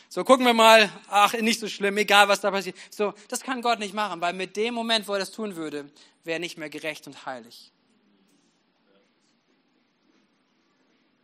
so 0.08 0.24
gucken 0.24 0.46
wir 0.46 0.54
mal, 0.54 0.90
ach, 1.10 1.34
nicht 1.34 1.60
so 1.60 1.68
schlimm, 1.68 1.98
egal 1.98 2.26
was 2.28 2.40
da 2.40 2.50
passiert. 2.50 2.76
So, 2.90 3.12
das 3.28 3.42
kann 3.42 3.60
Gott 3.60 3.78
nicht 3.78 3.92
machen, 3.92 4.20
weil 4.20 4.32
mit 4.32 4.56
dem 4.56 4.72
Moment, 4.72 5.06
wo 5.08 5.12
er 5.12 5.18
das 5.18 5.30
tun 5.30 5.56
würde, 5.56 5.90
wäre 6.24 6.36
er 6.36 6.38
nicht 6.38 6.56
mehr 6.56 6.70
gerecht 6.70 7.06
und 7.06 7.26
heilig. 7.26 7.70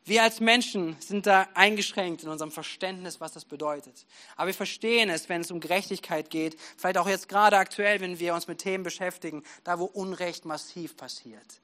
Wir 0.04 0.24
als 0.24 0.40
Menschen 0.40 0.96
sind 0.98 1.26
da 1.26 1.48
eingeschränkt 1.54 2.24
in 2.24 2.28
unserem 2.28 2.50
Verständnis, 2.50 3.20
was 3.20 3.32
das 3.32 3.44
bedeutet. 3.44 4.04
Aber 4.36 4.48
wir 4.48 4.54
verstehen 4.54 5.08
es, 5.10 5.28
wenn 5.28 5.42
es 5.42 5.50
um 5.52 5.60
Gerechtigkeit 5.60 6.28
geht, 6.28 6.58
vielleicht 6.76 6.98
auch 6.98 7.08
jetzt 7.08 7.28
gerade 7.28 7.56
aktuell, 7.56 8.00
wenn 8.00 8.18
wir 8.18 8.34
uns 8.34 8.48
mit 8.48 8.58
Themen 8.58 8.82
beschäftigen, 8.82 9.44
da 9.62 9.78
wo 9.78 9.84
Unrecht 9.84 10.44
massiv 10.44 10.96
passiert. 10.96 11.60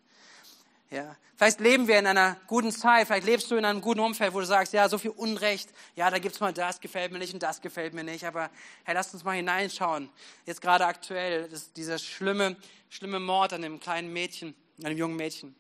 Ja, 0.90 1.16
vielleicht 1.36 1.60
leben 1.60 1.86
wir 1.86 1.98
in 1.98 2.06
einer 2.06 2.36
guten 2.46 2.72
Zeit, 2.72 3.08
vielleicht 3.08 3.26
lebst 3.26 3.50
du 3.50 3.56
in 3.56 3.64
einem 3.66 3.82
guten 3.82 4.00
Umfeld, 4.00 4.32
wo 4.32 4.40
du 4.40 4.46
sagst, 4.46 4.72
ja, 4.72 4.88
so 4.88 4.96
viel 4.96 5.10
Unrecht, 5.10 5.68
ja, 5.96 6.10
da 6.10 6.18
gibt's 6.18 6.40
mal 6.40 6.52
das, 6.52 6.80
gefällt 6.80 7.12
mir 7.12 7.18
nicht 7.18 7.34
und 7.34 7.42
das 7.42 7.60
gefällt 7.60 7.92
mir 7.92 8.04
nicht, 8.04 8.24
aber 8.24 8.50
hey, 8.84 8.94
lass 8.94 9.12
uns 9.12 9.22
mal 9.22 9.36
hineinschauen. 9.36 10.08
Jetzt 10.46 10.62
gerade 10.62 10.86
aktuell, 10.86 11.46
das, 11.48 11.74
dieser 11.74 11.98
schlimme, 11.98 12.56
schlimme 12.88 13.20
Mord 13.20 13.52
an 13.52 13.64
einem 13.64 13.80
kleinen 13.80 14.12
Mädchen, 14.14 14.54
an 14.78 14.86
einem 14.86 14.96
jungen 14.96 15.16
Mädchen. 15.16 15.54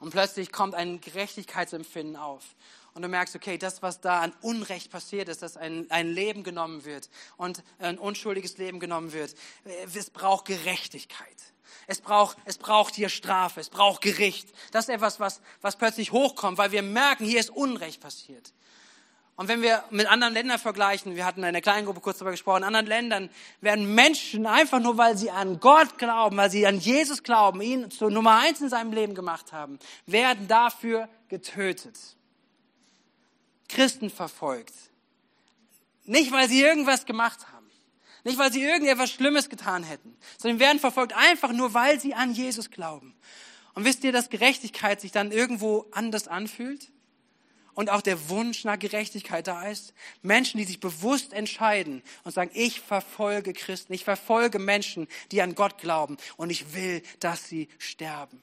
Und 0.00 0.10
plötzlich 0.10 0.52
kommt 0.52 0.74
ein 0.74 1.00
Gerechtigkeitsempfinden 1.00 2.16
auf. 2.16 2.42
Und 2.94 3.02
du 3.02 3.08
merkst, 3.08 3.34
okay, 3.34 3.56
das, 3.56 3.82
was 3.82 4.00
da 4.00 4.20
an 4.20 4.34
Unrecht 4.42 4.90
passiert 4.90 5.28
ist, 5.28 5.42
dass 5.42 5.56
ein, 5.56 5.90
ein 5.90 6.08
Leben 6.08 6.42
genommen 6.42 6.84
wird 6.84 7.08
und 7.38 7.62
ein 7.78 7.98
unschuldiges 7.98 8.58
Leben 8.58 8.80
genommen 8.80 9.12
wird, 9.12 9.34
äh, 9.64 9.86
es 9.94 10.10
braucht 10.10 10.44
Gerechtigkeit. 10.44 11.36
Es 11.86 12.00
braucht, 12.00 12.36
es 12.44 12.58
braucht 12.58 12.94
hier 12.94 13.08
Strafe, 13.08 13.60
es 13.60 13.70
braucht 13.70 14.02
Gericht. 14.02 14.48
Das 14.72 14.88
ist 14.88 14.94
etwas, 14.94 15.20
was, 15.20 15.40
was 15.62 15.76
plötzlich 15.76 16.12
hochkommt, 16.12 16.58
weil 16.58 16.70
wir 16.70 16.82
merken, 16.82 17.24
hier 17.24 17.40
ist 17.40 17.50
Unrecht 17.50 18.00
passiert. 18.00 18.52
Und 19.36 19.48
wenn 19.48 19.62
wir 19.62 19.82
mit 19.90 20.06
anderen 20.06 20.34
Ländern 20.34 20.58
vergleichen, 20.58 21.16
wir 21.16 21.24
hatten 21.24 21.42
in 21.42 21.52
der 21.52 21.62
kleinen 21.62 21.86
Gruppe 21.86 22.00
kurz 22.00 22.18
darüber 22.18 22.32
gesprochen, 22.32 22.58
in 22.58 22.64
anderen 22.64 22.86
Ländern 22.86 23.30
werden 23.60 23.94
Menschen 23.94 24.46
einfach 24.46 24.78
nur, 24.78 24.98
weil 24.98 25.16
sie 25.16 25.30
an 25.30 25.58
Gott 25.58 25.96
glauben, 25.98 26.36
weil 26.36 26.50
sie 26.50 26.66
an 26.66 26.78
Jesus 26.78 27.22
glauben, 27.22 27.62
ihn 27.62 27.90
zur 27.90 28.10
Nummer 28.10 28.38
eins 28.38 28.60
in 28.60 28.68
seinem 28.68 28.92
Leben 28.92 29.14
gemacht 29.14 29.52
haben, 29.52 29.78
werden 30.06 30.48
dafür 30.48 31.08
getötet. 31.28 31.98
Christen 33.68 34.10
verfolgt. 34.10 34.74
Nicht, 36.04 36.30
weil 36.30 36.48
sie 36.48 36.60
irgendwas 36.60 37.06
gemacht 37.06 37.46
haben. 37.52 37.70
Nicht, 38.24 38.38
weil 38.38 38.52
sie 38.52 38.62
irgendetwas 38.62 39.10
Schlimmes 39.10 39.48
getan 39.48 39.82
hätten, 39.82 40.16
sondern 40.38 40.60
werden 40.60 40.78
verfolgt 40.78 41.14
einfach 41.14 41.52
nur, 41.52 41.74
weil 41.74 41.98
sie 41.98 42.14
an 42.14 42.32
Jesus 42.32 42.70
glauben. 42.70 43.14
Und 43.74 43.84
wisst 43.84 44.04
ihr, 44.04 44.12
dass 44.12 44.28
Gerechtigkeit 44.28 45.00
sich 45.00 45.10
dann 45.10 45.32
irgendwo 45.32 45.86
anders 45.90 46.28
anfühlt? 46.28 46.90
Und 47.74 47.90
auch 47.90 48.02
der 48.02 48.28
Wunsch 48.28 48.64
nach 48.64 48.78
Gerechtigkeit 48.78 49.46
da 49.46 49.66
ist. 49.66 49.94
Menschen, 50.22 50.58
die 50.58 50.64
sich 50.64 50.80
bewusst 50.80 51.32
entscheiden 51.32 52.02
und 52.24 52.32
sagen, 52.32 52.50
ich 52.54 52.80
verfolge 52.80 53.52
Christen, 53.52 53.92
ich 53.92 54.04
verfolge 54.04 54.58
Menschen, 54.58 55.08
die 55.30 55.42
an 55.42 55.54
Gott 55.54 55.78
glauben 55.78 56.16
und 56.36 56.50
ich 56.50 56.74
will, 56.74 57.02
dass 57.20 57.48
sie 57.48 57.68
sterben. 57.78 58.42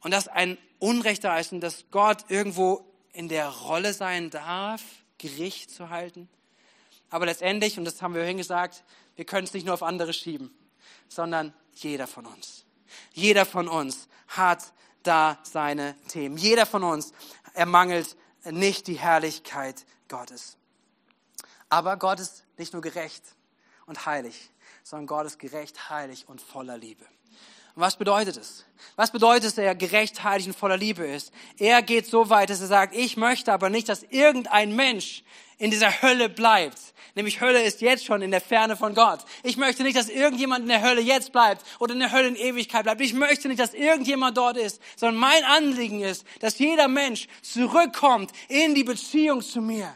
Und 0.00 0.12
dass 0.12 0.28
ein 0.28 0.58
Unrecht 0.78 1.24
da 1.24 1.38
ist 1.38 1.52
und 1.52 1.60
dass 1.60 1.86
Gott 1.90 2.24
irgendwo 2.28 2.84
in 3.12 3.28
der 3.28 3.48
Rolle 3.48 3.92
sein 3.92 4.30
darf, 4.30 4.82
Gericht 5.18 5.70
zu 5.70 5.90
halten. 5.90 6.28
Aber 7.10 7.26
letztendlich, 7.26 7.78
und 7.78 7.84
das 7.84 8.00
haben 8.02 8.14
wir 8.14 8.20
vorhin 8.20 8.36
gesagt, 8.36 8.84
wir 9.16 9.24
können 9.24 9.44
es 9.44 9.54
nicht 9.54 9.64
nur 9.64 9.74
auf 9.74 9.82
andere 9.82 10.12
schieben, 10.12 10.50
sondern 11.08 11.52
jeder 11.74 12.06
von 12.06 12.26
uns. 12.26 12.64
Jeder 13.12 13.44
von 13.44 13.66
uns 13.66 14.08
hat 14.28 14.72
da 15.08 15.38
seine 15.42 15.96
Themen. 16.08 16.36
Jeder 16.36 16.66
von 16.66 16.84
uns 16.84 17.12
ermangelt 17.54 18.16
nicht 18.44 18.86
die 18.86 18.98
Herrlichkeit 18.98 19.84
Gottes. 20.08 20.56
Aber 21.68 21.96
Gott 21.96 22.20
ist 22.20 22.44
nicht 22.56 22.72
nur 22.72 22.82
gerecht 22.82 23.22
und 23.86 24.06
heilig, 24.06 24.50
sondern 24.82 25.06
Gott 25.06 25.26
ist 25.26 25.38
gerecht, 25.38 25.90
heilig 25.90 26.28
und 26.28 26.40
voller 26.40 26.78
Liebe. 26.78 27.04
Und 27.74 27.82
was 27.82 27.96
bedeutet 27.96 28.36
es? 28.36 28.64
Was 28.96 29.12
bedeutet 29.12 29.44
es, 29.44 29.54
dass 29.54 29.64
er 29.64 29.74
gerecht, 29.74 30.24
heilig 30.24 30.46
und 30.46 30.56
voller 30.56 30.76
Liebe 30.76 31.06
ist? 31.06 31.32
Er 31.58 31.82
geht 31.82 32.06
so 32.06 32.28
weit, 32.30 32.50
dass 32.50 32.60
er 32.60 32.66
sagt, 32.66 32.94
ich 32.94 33.16
möchte 33.16 33.52
aber 33.52 33.70
nicht, 33.70 33.88
dass 33.88 34.02
irgendein 34.02 34.74
Mensch 34.74 35.22
in 35.58 35.70
dieser 35.70 36.02
Hölle 36.02 36.28
bleibt. 36.28 36.78
Nämlich 37.14 37.40
Hölle 37.40 37.62
ist 37.62 37.80
jetzt 37.80 38.04
schon 38.04 38.22
in 38.22 38.30
der 38.30 38.40
Ferne 38.40 38.76
von 38.76 38.94
Gott. 38.94 39.20
Ich 39.42 39.56
möchte 39.56 39.82
nicht, 39.82 39.96
dass 39.96 40.08
irgendjemand 40.08 40.62
in 40.62 40.68
der 40.68 40.82
Hölle 40.82 41.00
jetzt 41.00 41.32
bleibt 41.32 41.64
oder 41.80 41.94
in 41.94 42.00
der 42.00 42.12
Hölle 42.12 42.28
in 42.28 42.36
Ewigkeit 42.36 42.84
bleibt. 42.84 43.00
Ich 43.00 43.12
möchte 43.12 43.48
nicht, 43.48 43.58
dass 43.58 43.74
irgendjemand 43.74 44.36
dort 44.36 44.56
ist, 44.56 44.80
sondern 44.96 45.18
mein 45.18 45.42
Anliegen 45.44 46.00
ist, 46.00 46.24
dass 46.40 46.58
jeder 46.58 46.86
Mensch 46.86 47.26
zurückkommt 47.42 48.30
in 48.48 48.74
die 48.74 48.84
Beziehung 48.84 49.42
zu 49.42 49.60
mir. 49.60 49.92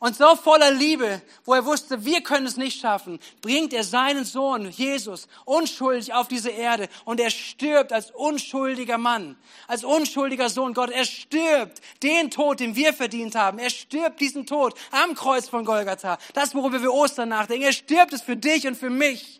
Und 0.00 0.16
so 0.16 0.34
voller 0.34 0.70
Liebe, 0.70 1.20
wo 1.44 1.52
er 1.52 1.66
wusste, 1.66 2.06
wir 2.06 2.22
können 2.22 2.46
es 2.46 2.56
nicht 2.56 2.80
schaffen, 2.80 3.20
bringt 3.42 3.74
er 3.74 3.84
seinen 3.84 4.24
Sohn, 4.24 4.70
Jesus, 4.70 5.28
unschuldig 5.44 6.14
auf 6.14 6.26
diese 6.26 6.48
Erde. 6.48 6.88
Und 7.04 7.20
er 7.20 7.28
stirbt 7.28 7.92
als 7.92 8.10
unschuldiger 8.10 8.96
Mann, 8.96 9.36
als 9.68 9.84
unschuldiger 9.84 10.48
Sohn 10.48 10.72
Gott. 10.72 10.88
Er 10.88 11.04
stirbt 11.04 11.82
den 12.02 12.30
Tod, 12.30 12.60
den 12.60 12.76
wir 12.76 12.94
verdient 12.94 13.34
haben. 13.34 13.58
Er 13.58 13.68
stirbt 13.68 14.20
diesen 14.20 14.46
Tod 14.46 14.72
am 14.90 15.14
Kreuz 15.14 15.50
von 15.50 15.66
Golgatha. 15.66 16.16
Das, 16.32 16.54
worüber 16.54 16.80
wir 16.80 16.94
Ostern 16.94 17.28
nachdenken. 17.28 17.66
Er 17.66 17.74
stirbt 17.74 18.14
es 18.14 18.22
für 18.22 18.36
dich 18.36 18.66
und 18.66 18.76
für 18.76 18.88
mich 18.88 19.39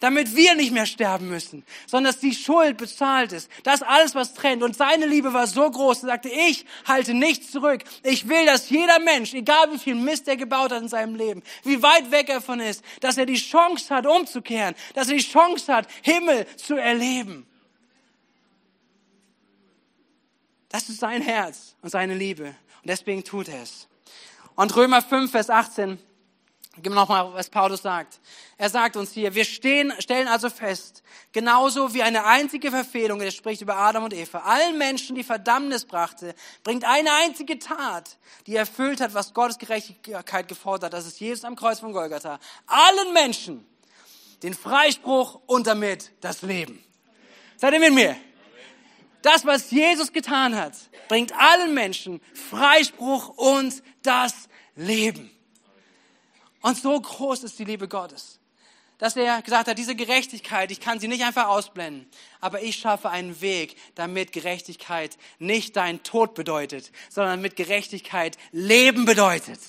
damit 0.00 0.34
wir 0.36 0.54
nicht 0.54 0.72
mehr 0.72 0.86
sterben 0.86 1.28
müssen, 1.28 1.64
sondern 1.86 2.12
dass 2.12 2.20
die 2.20 2.34
Schuld 2.34 2.76
bezahlt 2.76 3.32
ist. 3.32 3.50
Das 3.62 3.82
alles, 3.82 4.14
was 4.14 4.34
trennt. 4.34 4.62
Und 4.62 4.76
seine 4.76 5.06
Liebe 5.06 5.32
war 5.32 5.46
so 5.46 5.70
groß, 5.70 6.02
er 6.02 6.08
sagte, 6.08 6.28
ich 6.28 6.64
halte 6.86 7.14
nichts 7.14 7.50
zurück. 7.50 7.82
Ich 8.02 8.28
will, 8.28 8.46
dass 8.46 8.70
jeder 8.70 8.98
Mensch, 9.00 9.34
egal 9.34 9.72
wie 9.72 9.78
viel 9.78 9.94
Mist 9.94 10.28
er 10.28 10.36
gebaut 10.36 10.72
hat 10.72 10.82
in 10.82 10.88
seinem 10.88 11.14
Leben, 11.14 11.42
wie 11.62 11.82
weit 11.82 12.10
weg 12.10 12.28
er 12.28 12.40
von 12.40 12.60
ist, 12.60 12.82
dass 13.00 13.16
er 13.16 13.26
die 13.26 13.34
Chance 13.34 13.94
hat, 13.94 14.06
umzukehren, 14.06 14.74
dass 14.94 15.08
er 15.08 15.16
die 15.16 15.22
Chance 15.22 15.72
hat, 15.72 15.88
Himmel 16.02 16.46
zu 16.56 16.76
erleben. 16.76 17.46
Das 20.68 20.88
ist 20.88 20.98
sein 20.98 21.22
Herz 21.22 21.76
und 21.82 21.90
seine 21.90 22.14
Liebe. 22.14 22.46
Und 22.46 22.88
deswegen 22.88 23.22
tut 23.22 23.48
er 23.48 23.62
es. 23.62 23.86
Und 24.56 24.74
Römer 24.74 25.02
5, 25.02 25.30
Vers 25.30 25.50
18 25.50 25.98
Gib 26.76 26.92
mir 26.92 26.96
nochmal, 26.96 27.32
was 27.32 27.48
Paulus 27.48 27.82
sagt. 27.82 28.20
Er 28.58 28.68
sagt 28.68 28.96
uns 28.96 29.12
hier, 29.12 29.34
wir 29.34 29.44
stehen, 29.44 29.92
stellen 30.00 30.26
also 30.26 30.50
fest, 30.50 31.04
genauso 31.32 31.94
wie 31.94 32.02
eine 32.02 32.24
einzige 32.24 32.70
Verfehlung, 32.70 33.20
er 33.20 33.30
spricht 33.30 33.62
über 33.62 33.76
Adam 33.76 34.04
und 34.04 34.12
Eva, 34.12 34.40
allen 34.40 34.76
Menschen 34.76 35.14
die 35.14 35.22
Verdammnis 35.22 35.84
brachte, 35.84 36.34
bringt 36.64 36.84
eine 36.84 37.12
einzige 37.12 37.60
Tat, 37.60 38.18
die 38.46 38.56
erfüllt 38.56 39.00
hat, 39.00 39.14
was 39.14 39.34
Gottes 39.34 39.58
Gerechtigkeit 39.58 40.48
gefordert 40.48 40.84
hat. 40.84 40.92
Das 40.94 41.06
ist 41.06 41.20
Jesus 41.20 41.44
am 41.44 41.54
Kreuz 41.54 41.78
von 41.78 41.92
Golgatha. 41.92 42.40
Allen 42.66 43.12
Menschen 43.12 43.64
den 44.42 44.54
Freispruch 44.54 45.40
und 45.46 45.66
damit 45.66 46.12
das 46.20 46.42
Leben. 46.42 46.84
Seid 47.56 47.72
ihr 47.72 47.80
mit 47.80 47.94
mir? 47.94 48.14
Das, 49.22 49.46
was 49.46 49.70
Jesus 49.70 50.12
getan 50.12 50.54
hat, 50.54 50.74
bringt 51.08 51.32
allen 51.32 51.72
Menschen 51.72 52.20
Freispruch 52.50 53.28
und 53.28 53.82
das 54.02 54.50
Leben. 54.76 55.33
Und 56.64 56.78
so 56.78 56.98
groß 56.98 57.44
ist 57.44 57.58
die 57.58 57.64
Liebe 57.64 57.88
Gottes, 57.88 58.40
dass 58.96 59.16
er 59.16 59.42
gesagt 59.42 59.68
hat, 59.68 59.76
diese 59.76 59.94
Gerechtigkeit, 59.94 60.70
ich 60.70 60.80
kann 60.80 60.98
sie 60.98 61.08
nicht 61.08 61.22
einfach 61.22 61.48
ausblenden, 61.48 62.08
aber 62.40 62.62
ich 62.62 62.76
schaffe 62.76 63.10
einen 63.10 63.42
Weg, 63.42 63.76
damit 63.96 64.32
Gerechtigkeit 64.32 65.18
nicht 65.38 65.76
dein 65.76 66.02
Tod 66.04 66.32
bedeutet, 66.32 66.90
sondern 67.10 67.42
mit 67.42 67.56
Gerechtigkeit 67.56 68.38
Leben 68.50 69.04
bedeutet. 69.04 69.60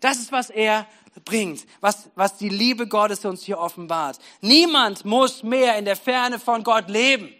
Das 0.00 0.18
ist, 0.18 0.32
was 0.32 0.50
er 0.50 0.88
bringt, 1.24 1.64
was, 1.80 2.10
was 2.16 2.36
die 2.38 2.48
Liebe 2.48 2.88
Gottes 2.88 3.24
uns 3.24 3.44
hier 3.44 3.60
offenbart. 3.60 4.18
Niemand 4.40 5.04
muss 5.04 5.44
mehr 5.44 5.78
in 5.78 5.84
der 5.84 5.94
Ferne 5.94 6.40
von 6.40 6.64
Gott 6.64 6.88
leben. 6.88 7.32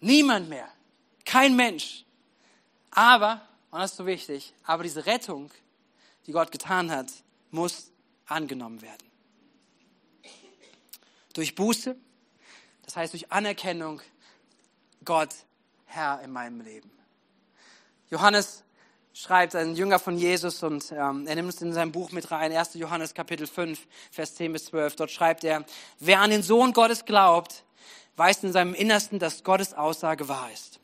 Niemand 0.00 0.50
mehr. 0.50 0.68
Kein 1.24 1.56
Mensch. 1.56 2.04
Aber, 2.90 3.40
und 3.70 3.80
das 3.80 3.92
ist 3.92 3.96
so 3.96 4.04
wichtig, 4.04 4.52
aber 4.66 4.82
diese 4.82 5.06
Rettung 5.06 5.50
die 6.26 6.32
Gott 6.32 6.52
getan 6.52 6.90
hat, 6.90 7.12
muss 7.50 7.90
angenommen 8.26 8.82
werden. 8.82 9.06
Durch 11.32 11.54
Buße, 11.54 11.96
das 12.82 12.96
heißt 12.96 13.12
durch 13.12 13.30
Anerkennung, 13.32 14.00
Gott 15.04 15.30
Herr 15.86 16.20
in 16.22 16.30
meinem 16.32 16.60
Leben. 16.60 16.90
Johannes 18.10 18.64
schreibt, 19.12 19.54
ein 19.54 19.74
Jünger 19.74 19.98
von 19.98 20.18
Jesus, 20.18 20.62
und 20.62 20.92
ähm, 20.92 21.26
er 21.26 21.34
nimmt 21.36 21.50
es 21.50 21.62
in 21.62 21.72
sein 21.72 21.92
Buch 21.92 22.12
mit 22.12 22.30
rein, 22.30 22.52
1. 22.52 22.74
Johannes 22.74 23.14
Kapitel 23.14 23.46
5, 23.46 23.86
Vers 24.10 24.34
10 24.34 24.52
bis 24.52 24.66
12. 24.66 24.96
Dort 24.96 25.10
schreibt 25.10 25.44
er, 25.44 25.64
wer 26.00 26.20
an 26.20 26.30
den 26.30 26.42
Sohn 26.42 26.72
Gottes 26.72 27.04
glaubt, 27.04 27.64
weiß 28.16 28.44
in 28.44 28.52
seinem 28.52 28.74
Innersten, 28.74 29.18
dass 29.18 29.44
Gottes 29.44 29.74
Aussage 29.74 30.28
wahr 30.28 30.50
ist. 30.52 30.80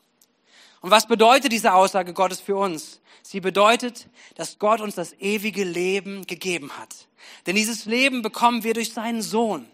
Und 0.80 0.90
was 0.90 1.06
bedeutet 1.06 1.52
diese 1.52 1.74
Aussage 1.74 2.12
Gottes 2.12 2.40
für 2.40 2.56
uns? 2.56 3.00
Sie 3.22 3.40
bedeutet, 3.40 4.08
dass 4.34 4.58
Gott 4.58 4.80
uns 4.80 4.94
das 4.94 5.12
ewige 5.20 5.64
Leben 5.64 6.26
gegeben 6.26 6.76
hat. 6.78 7.06
Denn 7.46 7.54
dieses 7.54 7.84
Leben 7.84 8.22
bekommen 8.22 8.64
wir 8.64 8.74
durch 8.74 8.92
seinen 8.92 9.22
Sohn. 9.22 9.66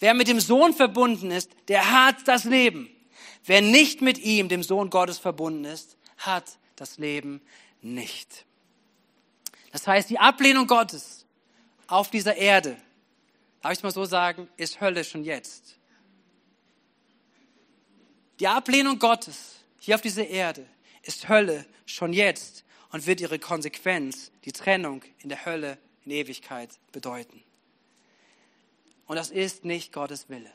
Wer 0.00 0.14
mit 0.14 0.28
dem 0.28 0.40
Sohn 0.40 0.72
verbunden 0.72 1.30
ist, 1.30 1.50
der 1.68 1.92
hat 1.92 2.26
das 2.26 2.44
Leben. 2.44 2.90
Wer 3.44 3.62
nicht 3.62 4.00
mit 4.00 4.18
ihm, 4.18 4.48
dem 4.48 4.62
Sohn 4.62 4.90
Gottes, 4.90 5.18
verbunden 5.18 5.64
ist, 5.64 5.96
hat 6.18 6.58
das 6.76 6.98
Leben 6.98 7.40
nicht. 7.80 8.44
Das 9.70 9.86
heißt, 9.86 10.10
die 10.10 10.18
Ablehnung 10.18 10.66
Gottes 10.66 11.26
auf 11.86 12.10
dieser 12.10 12.36
Erde, 12.36 12.76
darf 13.60 13.72
ich 13.72 13.78
es 13.78 13.82
mal 13.82 13.90
so 13.92 14.04
sagen, 14.04 14.48
ist 14.56 14.80
Hölle 14.80 15.04
schon 15.04 15.24
jetzt. 15.24 15.76
Die 18.40 18.48
Ablehnung 18.48 18.98
Gottes 18.98 19.63
hier 19.84 19.96
auf 19.96 20.00
dieser 20.00 20.26
Erde 20.26 20.66
ist 21.02 21.28
Hölle 21.28 21.66
schon 21.84 22.14
jetzt 22.14 22.64
und 22.90 23.06
wird 23.06 23.20
ihre 23.20 23.38
Konsequenz, 23.38 24.32
die 24.46 24.52
Trennung 24.52 25.02
in 25.18 25.28
der 25.28 25.44
Hölle 25.44 25.76
in 26.06 26.10
Ewigkeit 26.10 26.70
bedeuten. 26.90 27.42
Und 29.06 29.16
das 29.16 29.30
ist 29.30 29.66
nicht 29.66 29.92
Gottes 29.92 30.30
Wille. 30.30 30.50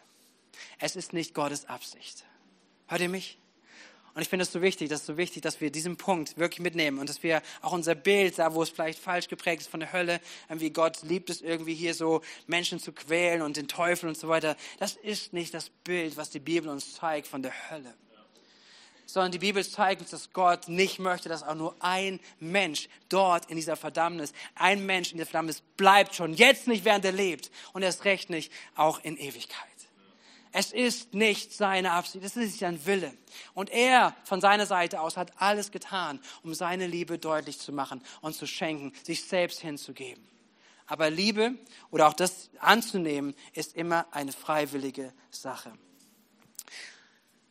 Es 0.80 0.96
ist 0.96 1.14
nicht 1.14 1.36
Gottes 1.36 1.66
Absicht. 1.66 2.26
Hört 2.88 3.02
ihr 3.02 3.10
mich? 3.10 3.38
Und 4.16 4.24
ich 4.24 4.30
finde 4.30 4.42
es 4.42 4.52
so 4.52 4.64
wichtig, 4.64 4.90
das 4.90 5.02
ist 5.02 5.06
so 5.06 5.18
wichtig, 5.18 5.44
dass 5.44 5.62
wir 5.62 5.72
diesen 5.72 5.96
Punkt 5.96 6.36
wirklich 6.40 6.62
mitnehmen 6.62 6.98
und 6.98 7.08
dass 7.08 7.22
wir 7.22 7.44
auch 7.62 7.74
unser 7.74 7.94
Bild, 7.94 8.40
da 8.40 8.56
wo 8.56 8.64
es 8.64 8.72
vielleicht 8.72 8.98
falsch 8.98 9.28
geprägt 9.28 9.62
ist 9.62 9.70
von 9.70 9.80
der 9.80 9.94
Hölle, 9.94 10.22
irgendwie 10.50 10.72
Gott 10.72 11.04
liebt 11.04 11.30
es 11.30 11.42
irgendwie 11.42 11.76
hier 11.76 11.94
so 11.94 12.22
Menschen 12.48 12.80
zu 12.80 12.94
quälen 12.94 13.44
und 13.44 13.58
den 13.58 13.68
Teufel 13.68 14.10
und 14.10 14.18
so 14.18 14.28
weiter. 14.28 14.58
Das 14.80 14.96
ist 14.96 15.34
nicht 15.34 15.54
das 15.54 15.70
Bild, 15.70 16.18
was 16.18 16.32
die 16.32 16.40
Bibel 16.40 16.68
uns 16.68 16.96
zeigt 16.96 17.28
von 17.28 17.44
der 17.44 17.54
Hölle 17.70 17.94
sondern 19.12 19.32
die 19.32 19.40
Bibel 19.40 19.66
zeigt 19.66 20.02
uns, 20.02 20.12
dass 20.12 20.32
Gott 20.34 20.68
nicht 20.68 21.00
möchte, 21.00 21.30
dass 21.30 21.42
auch 21.42 21.56
nur 21.56 21.76
ein 21.80 22.20
Mensch 22.40 22.90
dort 23.10 23.50
in 23.50 23.56
dieser 23.56 23.76
Verdammnis, 23.76 24.34
ein 24.54 24.86
Mensch 24.86 25.12
in 25.12 25.18
der 25.18 25.26
Verdammnis 25.26 25.62
bleibt 25.78 26.14
schon 26.14 26.34
jetzt 26.36 26.68
nicht, 26.68 26.86
während 26.86 27.04
er 27.06 27.12
lebt 27.12 27.50
und 27.74 27.82
erst 27.82 28.06
recht 28.06 28.30
nicht 28.30 28.52
auch 28.76 29.04
in 29.04 29.18
Ewigkeit. 29.18 29.68
Es 30.52 30.72
ist 30.72 31.14
nicht 31.14 31.54
seine 31.54 31.92
Absicht, 31.92 32.24
es 32.24 32.36
ist 32.36 32.60
sein 32.60 32.86
Wille. 32.86 33.14
Und 33.54 33.72
er 33.72 34.16
von 34.26 34.42
seiner 34.42 34.66
Seite 34.68 35.02
aus 35.02 35.18
hat 35.18 35.32
alles 35.42 35.72
getan, 35.72 36.20
um 36.44 36.54
seine 36.54 36.86
Liebe 36.86 37.18
deutlich 37.18 37.60
zu 37.60 37.72
machen 37.72 38.04
und 38.22 38.36
zu 38.36 38.46
schenken, 38.46 38.94
sich 39.04 39.26
selbst 39.26 39.60
hinzugeben. 39.60 40.24
Aber 40.86 41.10
Liebe 41.10 41.56
oder 41.92 42.08
auch 42.08 42.14
das 42.14 42.50
anzunehmen, 42.60 43.36
ist 43.54 43.76
immer 43.76 44.08
eine 44.12 44.32
freiwillige 44.32 45.14
Sache. 45.30 45.72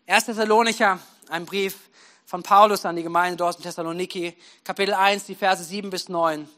1. 0.09 0.25
Thessalonicher 0.25 0.99
ein 1.29 1.45
Brief 1.45 1.91
von 2.25 2.43
Paulus 2.43 2.87
an 2.87 2.97
die 2.97 3.03
Gemeinde 3.03 3.37
dort 3.37 3.57
in 3.57 3.63
Thessaloniki, 3.63 4.35
Kapitel 4.65 4.95
1, 4.95 5.25
die 5.25 5.35
Verse 5.35 5.63
7 5.63 5.91
bis 5.91 6.09
9. 6.09 6.49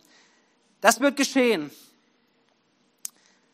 Das 0.81 1.01
wird 1.01 1.17
geschehen, 1.17 1.73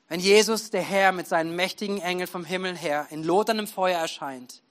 wenn 0.09 0.21
Jesus, 0.21 0.69
der 0.69 0.83
Herr, 0.83 1.13
mit 1.13 1.27
seinen 1.27 1.57
mächtigen 1.57 2.03
Engeln 2.03 2.29
vom 2.29 2.45
Himmel 2.45 2.77
her 2.77 3.07
in 3.09 3.25
loderndem 3.25 3.67
Feuer 3.67 3.99
erscheint. 3.99 4.63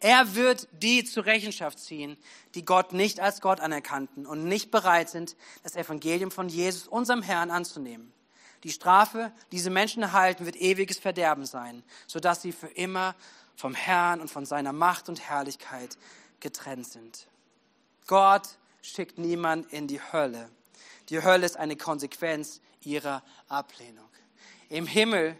Er 0.00 0.34
wird 0.34 0.68
die 0.72 1.02
zur 1.04 1.24
Rechenschaft 1.24 1.78
ziehen, 1.78 2.18
die 2.54 2.66
Gott 2.66 2.92
nicht 2.92 3.20
als 3.20 3.40
Gott 3.40 3.60
anerkannten 3.60 4.26
und 4.26 4.44
nicht 4.44 4.70
bereit 4.70 5.08
sind, 5.08 5.34
das 5.62 5.76
Evangelium 5.76 6.30
von 6.30 6.50
Jesus, 6.50 6.86
unserem 6.86 7.22
Herrn, 7.22 7.50
anzunehmen. 7.50 8.12
Die 8.64 8.72
Strafe, 8.72 9.32
die 9.50 9.56
diese 9.56 9.70
Menschen 9.70 10.02
erhalten, 10.02 10.44
wird 10.44 10.56
ewiges 10.56 10.98
Verderben 10.98 11.46
sein, 11.46 11.82
sodass 12.06 12.42
sie 12.42 12.52
für 12.52 12.68
immer 12.68 13.14
vom 13.56 13.74
Herrn 13.74 14.20
und 14.20 14.30
von 14.30 14.46
seiner 14.46 14.72
Macht 14.72 15.08
und 15.08 15.20
Herrlichkeit 15.20 15.96
getrennt 16.40 16.86
sind. 16.86 17.26
Gott 18.06 18.58
schickt 18.82 19.18
niemand 19.18 19.72
in 19.72 19.88
die 19.88 20.00
Hölle. 20.00 20.50
Die 21.08 21.22
Hölle 21.22 21.46
ist 21.46 21.56
eine 21.56 21.76
Konsequenz 21.76 22.60
ihrer 22.82 23.22
Ablehnung. 23.48 24.08
Im 24.68 24.86
Himmel 24.86 25.38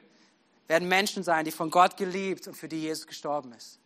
werden 0.67 0.89
Menschen 0.89 1.23
sein, 1.23 1.45
die 1.45 1.51
von 1.51 1.71
Gott 1.71 1.97
geliebt 1.97 2.47
und 2.47 2.55
für 2.55 2.69
die 2.69 2.81
Jesus 2.81 3.07
gestorben 3.07 3.53
ist. 3.53 3.79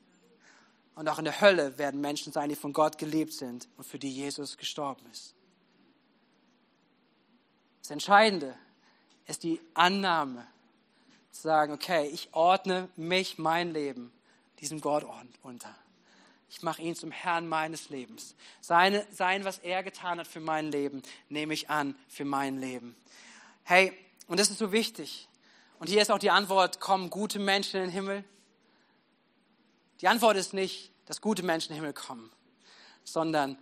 Und 0.95 1.09
auch 1.09 1.19
in 1.19 1.25
der 1.25 1.41
Hölle 1.41 1.79
werden 1.79 2.01
Menschen 2.01 2.33
sein, 2.33 2.49
die 2.49 2.57
von 2.57 2.72
Gott 2.72 2.99
geliebt 2.99 3.33
sind 3.33 3.68
und 3.76 3.85
für 3.85 3.99
die 3.99 4.12
Jesus 4.12 4.57
gestorben 4.57 5.07
ist. 5.12 5.35
Das 7.83 7.91
Entscheidende 7.91 8.57
ist 9.26 9.43
die 9.43 9.61
Annahme, 9.74 10.47
zu 11.31 11.43
sagen, 11.43 11.72
okay, 11.72 12.09
ich 12.09 12.29
ordne 12.33 12.89
mich, 12.97 13.39
mein 13.39 13.72
Leben 13.72 14.12
diesem 14.61 14.80
Gott 14.80 15.04
unter. 15.42 15.74
Ich 16.50 16.62
mache 16.62 16.80
ihn 16.80 16.94
zum 16.94 17.11
Herrn 17.11 17.46
meines 17.46 17.90
Lebens. 17.90 18.34
Seine, 18.61 19.06
sein, 19.11 19.44
was 19.44 19.59
er 19.59 19.82
getan 19.82 20.18
hat 20.18 20.26
für 20.26 20.40
mein 20.40 20.72
Leben, 20.72 21.02
nehme 21.28 21.52
ich 21.52 21.68
an 21.68 21.94
für 22.09 22.24
mein 22.24 22.59
Leben. 22.59 22.96
Hey, 23.64 23.92
und 24.26 24.40
das 24.40 24.50
ist 24.50 24.59
so 24.59 24.72
wichtig. 24.72 25.28
Und 25.78 25.88
hier 25.88 26.00
ist 26.00 26.11
auch 26.11 26.18
die 26.18 26.30
Antwort, 26.30 26.80
kommen 26.80 27.11
gute 27.11 27.38
Menschen 27.38 27.76
in 27.76 27.82
den 27.88 27.92
Himmel? 27.92 28.24
Die 30.00 30.09
Antwort 30.09 30.36
ist 30.36 30.54
nicht, 30.54 30.90
dass 31.06 31.20
gute 31.20 31.42
Menschen 31.42 31.70
in 31.70 31.76
den 31.76 31.82
Himmel 31.82 31.92
kommen, 31.92 32.30
sondern 33.04 33.59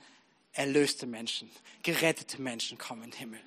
erlöste 0.53 1.07
Menschen, 1.07 1.51
gerettete 1.83 2.41
Menschen 2.41 2.79
kommen 2.79 3.05
in 3.05 3.11
den 3.11 3.19
Himmel. 3.19 3.41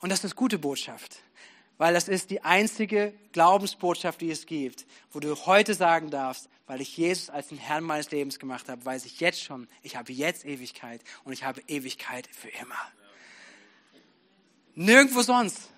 Und 0.00 0.10
das 0.10 0.24
ist 0.24 0.34
gute 0.34 0.58
Botschaft, 0.58 1.18
weil 1.80 1.94
das 1.94 2.08
ist 2.08 2.28
die 2.28 2.44
einzige 2.44 3.14
Glaubensbotschaft, 3.32 4.20
die 4.20 4.30
es 4.30 4.44
gibt, 4.44 4.84
wo 5.12 5.18
du 5.18 5.34
heute 5.46 5.72
sagen 5.72 6.10
darfst, 6.10 6.50
weil 6.66 6.82
ich 6.82 6.94
Jesus 6.94 7.30
als 7.30 7.48
den 7.48 7.56
Herrn 7.56 7.84
meines 7.84 8.10
Lebens 8.10 8.38
gemacht 8.38 8.68
habe, 8.68 8.84
weiß 8.84 9.06
ich 9.06 9.18
jetzt 9.20 9.42
schon, 9.42 9.66
ich 9.82 9.96
habe 9.96 10.12
jetzt 10.12 10.44
Ewigkeit 10.44 11.00
und 11.24 11.32
ich 11.32 11.42
habe 11.42 11.62
Ewigkeit 11.68 12.28
für 12.32 12.50
immer. 12.50 12.76
Nirgendwo 14.74 15.22
sonst, 15.22 15.70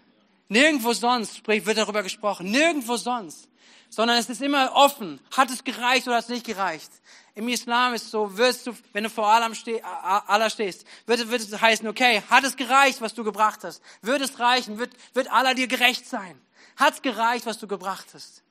nirgendwo 0.49 0.93
sonst 0.93 1.47
wird 1.47 1.79
darüber 1.79 2.03
gesprochen, 2.03 2.51
nirgendwo 2.51 2.97
sonst 2.97 3.49
sondern 3.93 4.17
es 4.17 4.31
ist 4.31 4.41
immer 4.41 4.73
offen. 4.75 5.21
Hat 5.37 5.51
es 5.51 5.65
gereicht 5.65 6.07
oder 6.07 6.17
hat 6.17 6.25
es 6.25 6.31
nicht 6.31 6.47
gereicht? 6.47 6.91
Im 7.35 7.49
Islam 7.49 7.95
ist 7.95 8.11
so, 8.11 8.37
wirst 8.37 8.67
du, 8.67 8.77
wenn 8.93 9.05
du 9.05 9.11
vor 9.11 9.27
Allah, 9.27 9.55
steh, 9.55 9.81
Allah 9.83 10.51
stehst, 10.51 10.85
wird, 11.07 11.31
wird 11.31 11.41
es 11.41 11.61
heißen, 11.61 11.89
okay, 11.89 12.23
hat 12.29 12.45
es 12.45 12.57
gereicht, 12.57 13.01
was 13.01 13.15
du 13.15 13.25
gebracht 13.25 13.65
hast? 13.65 13.83
Wird 14.03 14.21
es 14.21 14.39
reichen? 14.39 14.79
Wird, 14.79 14.93
wird 15.15 15.31
Allah 15.33 15.55
dir 15.55 15.67
gerecht 15.67 16.07
sein? 16.07 16.39
Hat 16.77 16.95
es 16.95 17.03
gereicht, 17.03 17.47
was 17.47 17.59
du 17.59 17.67
gebracht 17.67 18.09
hast? 18.13 18.43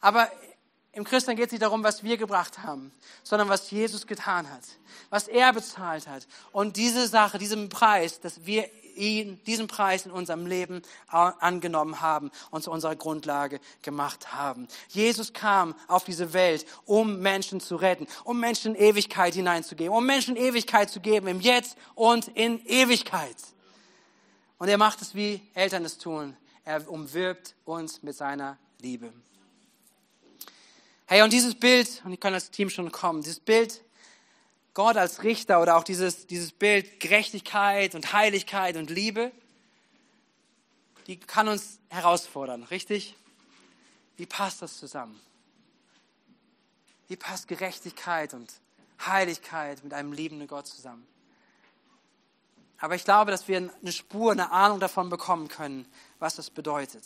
Aber 0.00 0.30
im 0.92 1.04
Christen 1.04 1.36
geht 1.36 1.46
es 1.46 1.52
nicht 1.52 1.62
darum, 1.62 1.84
was 1.84 2.02
wir 2.02 2.16
gebracht 2.16 2.58
haben, 2.58 2.92
sondern 3.22 3.48
was 3.48 3.70
Jesus 3.70 4.06
getan 4.06 4.50
hat, 4.50 4.64
was 5.08 5.28
er 5.28 5.52
bezahlt 5.52 6.08
hat. 6.08 6.26
Und 6.52 6.76
diese 6.76 7.06
Sache, 7.06 7.38
diesen 7.38 7.68
Preis, 7.68 8.20
dass 8.20 8.44
wir 8.44 8.68
ihn, 8.96 9.40
diesen 9.46 9.66
Preis 9.66 10.06
in 10.06 10.12
unserem 10.12 10.46
Leben 10.46 10.82
angenommen 11.08 12.00
haben 12.00 12.30
und 12.50 12.62
zu 12.62 12.70
unserer 12.70 12.96
Grundlage 12.96 13.60
gemacht 13.82 14.32
haben. 14.32 14.68
Jesus 14.88 15.32
kam 15.32 15.74
auf 15.88 16.04
diese 16.04 16.32
Welt, 16.32 16.66
um 16.84 17.20
Menschen 17.20 17.60
zu 17.60 17.76
retten, 17.76 18.06
um 18.24 18.40
Menschen 18.40 18.74
in 18.74 18.82
Ewigkeit 18.82 19.34
hineinzugeben, 19.34 19.94
um 19.94 20.04
Menschen 20.04 20.36
Ewigkeit 20.36 20.90
zu 20.90 21.00
geben, 21.00 21.26
im 21.26 21.40
Jetzt 21.40 21.76
und 21.94 22.28
in 22.28 22.64
Ewigkeit. 22.66 23.36
Und 24.58 24.68
er 24.68 24.78
macht 24.78 25.00
es, 25.00 25.14
wie 25.14 25.40
Eltern 25.54 25.84
es 25.84 25.98
tun. 25.98 26.36
Er 26.64 26.88
umwirbt 26.90 27.54
uns 27.64 28.02
mit 28.02 28.14
seiner 28.14 28.58
Liebe. 28.80 29.12
Hey, 31.06 31.22
und 31.22 31.32
dieses 31.32 31.54
Bild, 31.54 32.02
und 32.04 32.12
ich 32.12 32.20
kann 32.20 32.34
als 32.34 32.50
Team 32.50 32.70
schon 32.70 32.92
kommen, 32.92 33.22
dieses 33.22 33.40
Bild 33.40 33.82
Gott 34.74 34.96
als 34.96 35.22
Richter 35.22 35.60
oder 35.60 35.76
auch 35.76 35.84
dieses, 35.84 36.26
dieses 36.26 36.52
Bild 36.52 37.00
Gerechtigkeit 37.00 37.94
und 37.94 38.12
Heiligkeit 38.12 38.76
und 38.76 38.90
Liebe, 38.90 39.32
die 41.06 41.18
kann 41.18 41.48
uns 41.48 41.78
herausfordern, 41.88 42.62
richtig? 42.64 43.16
Wie 44.16 44.26
passt 44.26 44.62
das 44.62 44.78
zusammen? 44.78 45.20
Wie 47.08 47.16
passt 47.16 47.48
Gerechtigkeit 47.48 48.34
und 48.34 48.52
Heiligkeit 49.04 49.82
mit 49.82 49.92
einem 49.92 50.12
liebenden 50.12 50.46
Gott 50.46 50.68
zusammen? 50.68 51.06
Aber 52.78 52.94
ich 52.94 53.04
glaube, 53.04 53.30
dass 53.30 53.48
wir 53.48 53.56
eine 53.58 53.92
Spur, 53.92 54.32
eine 54.32 54.52
Ahnung 54.52 54.80
davon 54.80 55.10
bekommen 55.10 55.48
können, 55.48 55.86
was 56.18 56.36
das 56.36 56.50
bedeutet, 56.50 57.04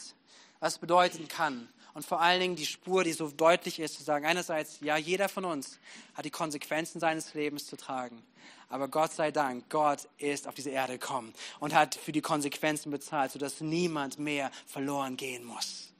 was 0.60 0.74
es 0.74 0.78
bedeuten 0.78 1.26
kann, 1.28 1.68
und 1.94 2.04
vor 2.04 2.20
allen 2.20 2.40
Dingen 2.40 2.56
die 2.56 2.66
Spur, 2.66 3.04
die 3.04 3.12
so 3.12 3.30
deutlich 3.30 3.78
ist, 3.78 3.96
zu 3.96 4.02
sagen, 4.02 4.26
einerseits, 4.26 4.80
ja, 4.80 4.96
jeder 4.96 5.28
von 5.28 5.44
uns 5.44 5.78
hat 6.14 6.24
die 6.24 6.30
Konsequenzen 6.30 6.98
seines 6.98 7.34
Lebens 7.34 7.66
zu 7.66 7.76
tragen. 7.76 8.20
Aber 8.68 8.88
Gott 8.88 9.12
sei 9.12 9.30
Dank, 9.30 9.70
Gott 9.70 10.08
ist 10.18 10.48
auf 10.48 10.54
diese 10.54 10.70
Erde 10.70 10.94
gekommen 10.94 11.32
und 11.60 11.72
hat 11.72 11.94
für 11.94 12.10
die 12.10 12.20
Konsequenzen 12.20 12.90
bezahlt, 12.90 13.30
sodass 13.30 13.60
niemand 13.60 14.18
mehr 14.18 14.50
verloren 14.66 15.16
gehen 15.16 15.44
muss. 15.44 15.92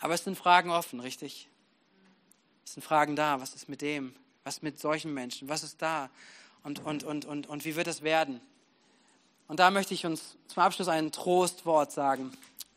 Aber 0.00 0.14
es 0.14 0.24
sind 0.24 0.36
Fragen 0.36 0.70
offen, 0.70 0.98
richtig? 0.98 1.48
Es 2.64 2.74
sind 2.74 2.82
Fragen 2.82 3.14
da. 3.14 3.40
Was 3.40 3.54
ist 3.54 3.68
mit 3.68 3.80
dem? 3.80 4.14
Was 4.42 4.60
mit 4.60 4.80
solchen 4.80 5.14
Menschen? 5.14 5.48
Was 5.48 5.62
ist 5.62 5.80
da? 5.80 6.10
Und, 6.64 6.84
und, 6.84 7.04
und, 7.04 7.24
und, 7.26 7.46
und 7.46 7.64
wie 7.64 7.76
wird 7.76 7.86
es 7.86 8.02
werden? 8.02 8.40
Und 9.46 9.60
da 9.60 9.70
möchte 9.70 9.94
ich 9.94 10.04
uns 10.04 10.36
zum 10.48 10.62
Abschluss 10.62 10.88
ein 10.88 11.12
Trostwort 11.12 11.92
sagen 11.92 12.32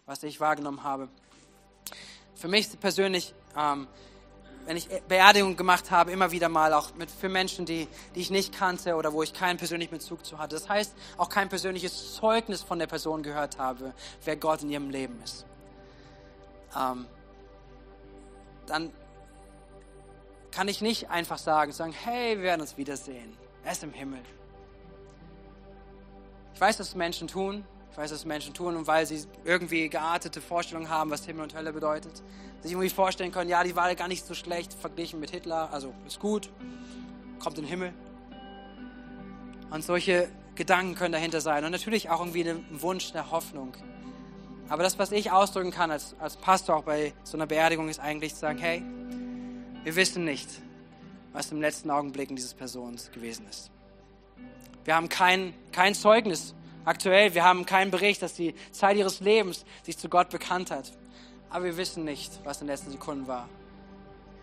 was 0.07 0.23
ich 0.23 0.39
wahrgenommen 0.39 0.83
habe. 0.83 1.09
Für 2.33 2.47
mich 2.47 2.79
persönlich, 2.79 3.35
ähm, 3.55 3.87
wenn 4.65 4.77
ich 4.77 4.87
Beerdigungen 5.07 5.55
gemacht 5.55 5.91
habe, 5.91 6.11
immer 6.11 6.31
wieder 6.31 6.49
mal 6.49 6.73
auch 6.73 6.95
mit, 6.95 7.11
für 7.11 7.29
Menschen, 7.29 7.65
die, 7.65 7.87
die 8.15 8.21
ich 8.21 8.31
nicht 8.31 8.53
kannte 8.53 8.95
oder 8.95 9.13
wo 9.13 9.21
ich 9.21 9.33
keinen 9.33 9.57
persönlichen 9.57 9.91
Bezug 9.91 10.25
zu 10.25 10.39
hatte. 10.39 10.55
Das 10.55 10.67
heißt, 10.67 10.95
auch 11.17 11.29
kein 11.29 11.49
persönliches 11.49 12.15
Zeugnis 12.15 12.63
von 12.63 12.79
der 12.79 12.87
Person 12.87 13.21
gehört 13.21 13.59
habe, 13.59 13.93
wer 14.23 14.35
Gott 14.37 14.63
in 14.63 14.69
ihrem 14.69 14.89
Leben 14.89 15.21
ist. 15.23 15.45
Ähm, 16.75 17.05
dann 18.65 18.91
kann 20.51 20.67
ich 20.67 20.81
nicht 20.81 21.09
einfach 21.09 21.37
sagen, 21.37 21.71
sagen, 21.71 21.93
hey, 21.93 22.37
wir 22.37 22.43
werden 22.43 22.61
uns 22.61 22.77
wiedersehen. 22.77 23.37
Er 23.63 23.73
ist 23.73 23.83
im 23.83 23.93
Himmel. 23.93 24.21
Ich 26.53 26.61
weiß, 26.61 26.77
dass 26.77 26.95
Menschen 26.95 27.27
tun, 27.27 27.65
weiß, 27.97 28.11
was 28.11 28.25
Menschen 28.25 28.53
tun 28.53 28.75
und 28.75 28.85
weil 28.85 29.05
sie 29.05 29.25
irgendwie 29.43 29.89
geartete 29.89 30.39
Vorstellungen 30.39 30.89
haben, 30.89 31.09
was 31.09 31.25
Himmel 31.25 31.43
und 31.43 31.55
Hölle 31.55 31.73
bedeutet. 31.73 32.21
Sich 32.61 32.71
irgendwie 32.71 32.89
vorstellen 32.89 33.31
können, 33.31 33.49
ja, 33.49 33.63
die 33.63 33.75
war 33.75 33.93
gar 33.95 34.07
nicht 34.07 34.25
so 34.25 34.35
schlecht 34.35 34.73
verglichen 34.73 35.19
mit 35.19 35.31
Hitler, 35.31 35.69
also 35.71 35.93
ist 36.05 36.19
gut, 36.19 36.51
kommt 37.39 37.57
in 37.57 37.63
den 37.63 37.69
Himmel. 37.69 37.93
Und 39.71 39.83
solche 39.83 40.29
Gedanken 40.55 40.95
können 40.95 41.11
dahinter 41.11 41.41
sein 41.41 41.65
und 41.65 41.71
natürlich 41.71 42.09
auch 42.09 42.19
irgendwie 42.19 42.47
ein 42.47 42.65
Wunsch, 42.81 43.13
eine 43.13 43.31
Hoffnung. 43.31 43.75
Aber 44.69 44.83
das, 44.83 44.99
was 44.99 45.11
ich 45.11 45.31
ausdrücken 45.31 45.71
kann 45.71 45.89
als, 45.89 46.15
als 46.19 46.37
Pastor 46.37 46.75
auch 46.75 46.83
bei 46.83 47.13
so 47.23 47.35
einer 47.37 47.47
Beerdigung, 47.47 47.89
ist 47.89 47.99
eigentlich 47.99 48.33
zu 48.35 48.41
sagen, 48.41 48.59
hey, 48.59 48.83
wir 49.83 49.95
wissen 49.95 50.23
nicht, 50.23 50.49
was 51.33 51.51
im 51.51 51.61
letzten 51.61 51.89
Augenblick 51.89 52.29
dieses 52.29 52.53
Persons 52.53 53.11
gewesen 53.11 53.47
ist. 53.49 53.71
Wir 54.83 54.95
haben 54.95 55.09
kein, 55.09 55.53
kein 55.71 55.95
Zeugnis 55.95 56.53
aktuell. 56.87 57.33
Wir 57.35 57.43
haben 57.43 57.65
keinen 57.65 57.91
Bericht, 57.91 58.21
dass 58.21 58.33
die 58.33 58.55
Zeit 58.71 58.97
ihres 58.97 59.19
Lebens 59.19 59.65
sich 59.83 59.97
zu 59.97 60.09
Gott 60.09 60.29
bekannt 60.29 60.71
hat. 60.71 60.91
Aber 61.49 61.65
wir 61.65 61.77
wissen 61.77 62.03
nicht, 62.03 62.39
was 62.43 62.61
in 62.61 62.67
den 62.67 62.73
letzten 62.73 62.91
Sekunden 62.91 63.27
war. 63.27 63.47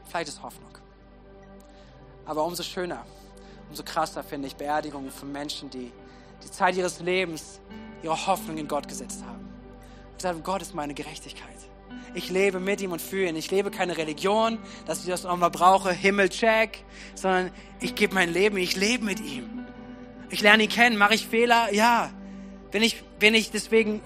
Vielleicht 0.09 0.28
ist 0.28 0.42
Hoffnung. 0.42 0.70
Aber 2.26 2.45
umso 2.45 2.62
schöner, 2.62 3.05
umso 3.68 3.82
krasser 3.82 4.22
finde 4.22 4.49
ich 4.49 4.57
Beerdigungen 4.57 5.11
von 5.11 5.32
Menschen, 5.32 5.70
die 5.70 5.90
die 6.42 6.51
Zeit 6.51 6.76
ihres 6.76 7.01
Lebens 7.01 7.61
ihre 8.03 8.26
Hoffnung 8.26 8.59
in 8.59 8.68
Gott 8.68 8.88
gesetzt 8.88 9.24
haben. 9.26 9.49
Und 10.12 10.20
sagen, 10.20 10.42
Gott 10.42 10.62
ist 10.62 10.74
meine 10.74 10.95
Gerechtigkeit. 10.95 11.49
Ich 12.12 12.30
lebe 12.30 12.61
mit 12.61 12.80
ihm 12.80 12.92
und 12.92 13.01
für 13.01 13.26
ihn. 13.26 13.36
Ich 13.36 13.51
lebe 13.51 13.70
keine 13.70 13.97
Religion, 13.97 14.59
dass 14.86 15.01
ich 15.01 15.07
das 15.07 15.24
nochmal 15.24 15.51
brauche, 15.51 15.92
Himmel, 15.92 16.28
check, 16.28 16.84
sondern 17.14 17.51
ich 17.80 17.95
gebe 17.95 18.14
mein 18.14 18.32
Leben, 18.32 18.57
ich 18.59 18.76
lebe 18.76 19.05
mit 19.05 19.20
ihm. 19.20 19.66
Ich 20.30 20.40
lerne 20.40 20.64
ihn 20.64 20.68
kennen. 20.68 20.97
Mache 20.97 21.14
ich 21.14 21.26
Fehler? 21.26 21.72
Ja. 21.72 22.11
Bin 22.75 22.83
ich, 22.83 23.05
bin 23.20 23.35
ich 23.35 23.53
deswegen 23.53 24.01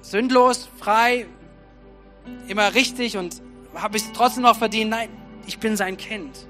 sündlos, 0.00 0.70
frei, 0.78 1.26
immer 2.46 2.74
richtig 2.74 3.18
und 3.18 3.42
habe 3.74 3.98
ich 3.98 4.04
es 4.04 4.12
trotzdem 4.12 4.44
noch 4.44 4.56
verdient? 4.56 4.88
Nein, 4.88 5.10
ich 5.46 5.58
bin 5.58 5.76
sein 5.76 5.98
Kind. 5.98 6.46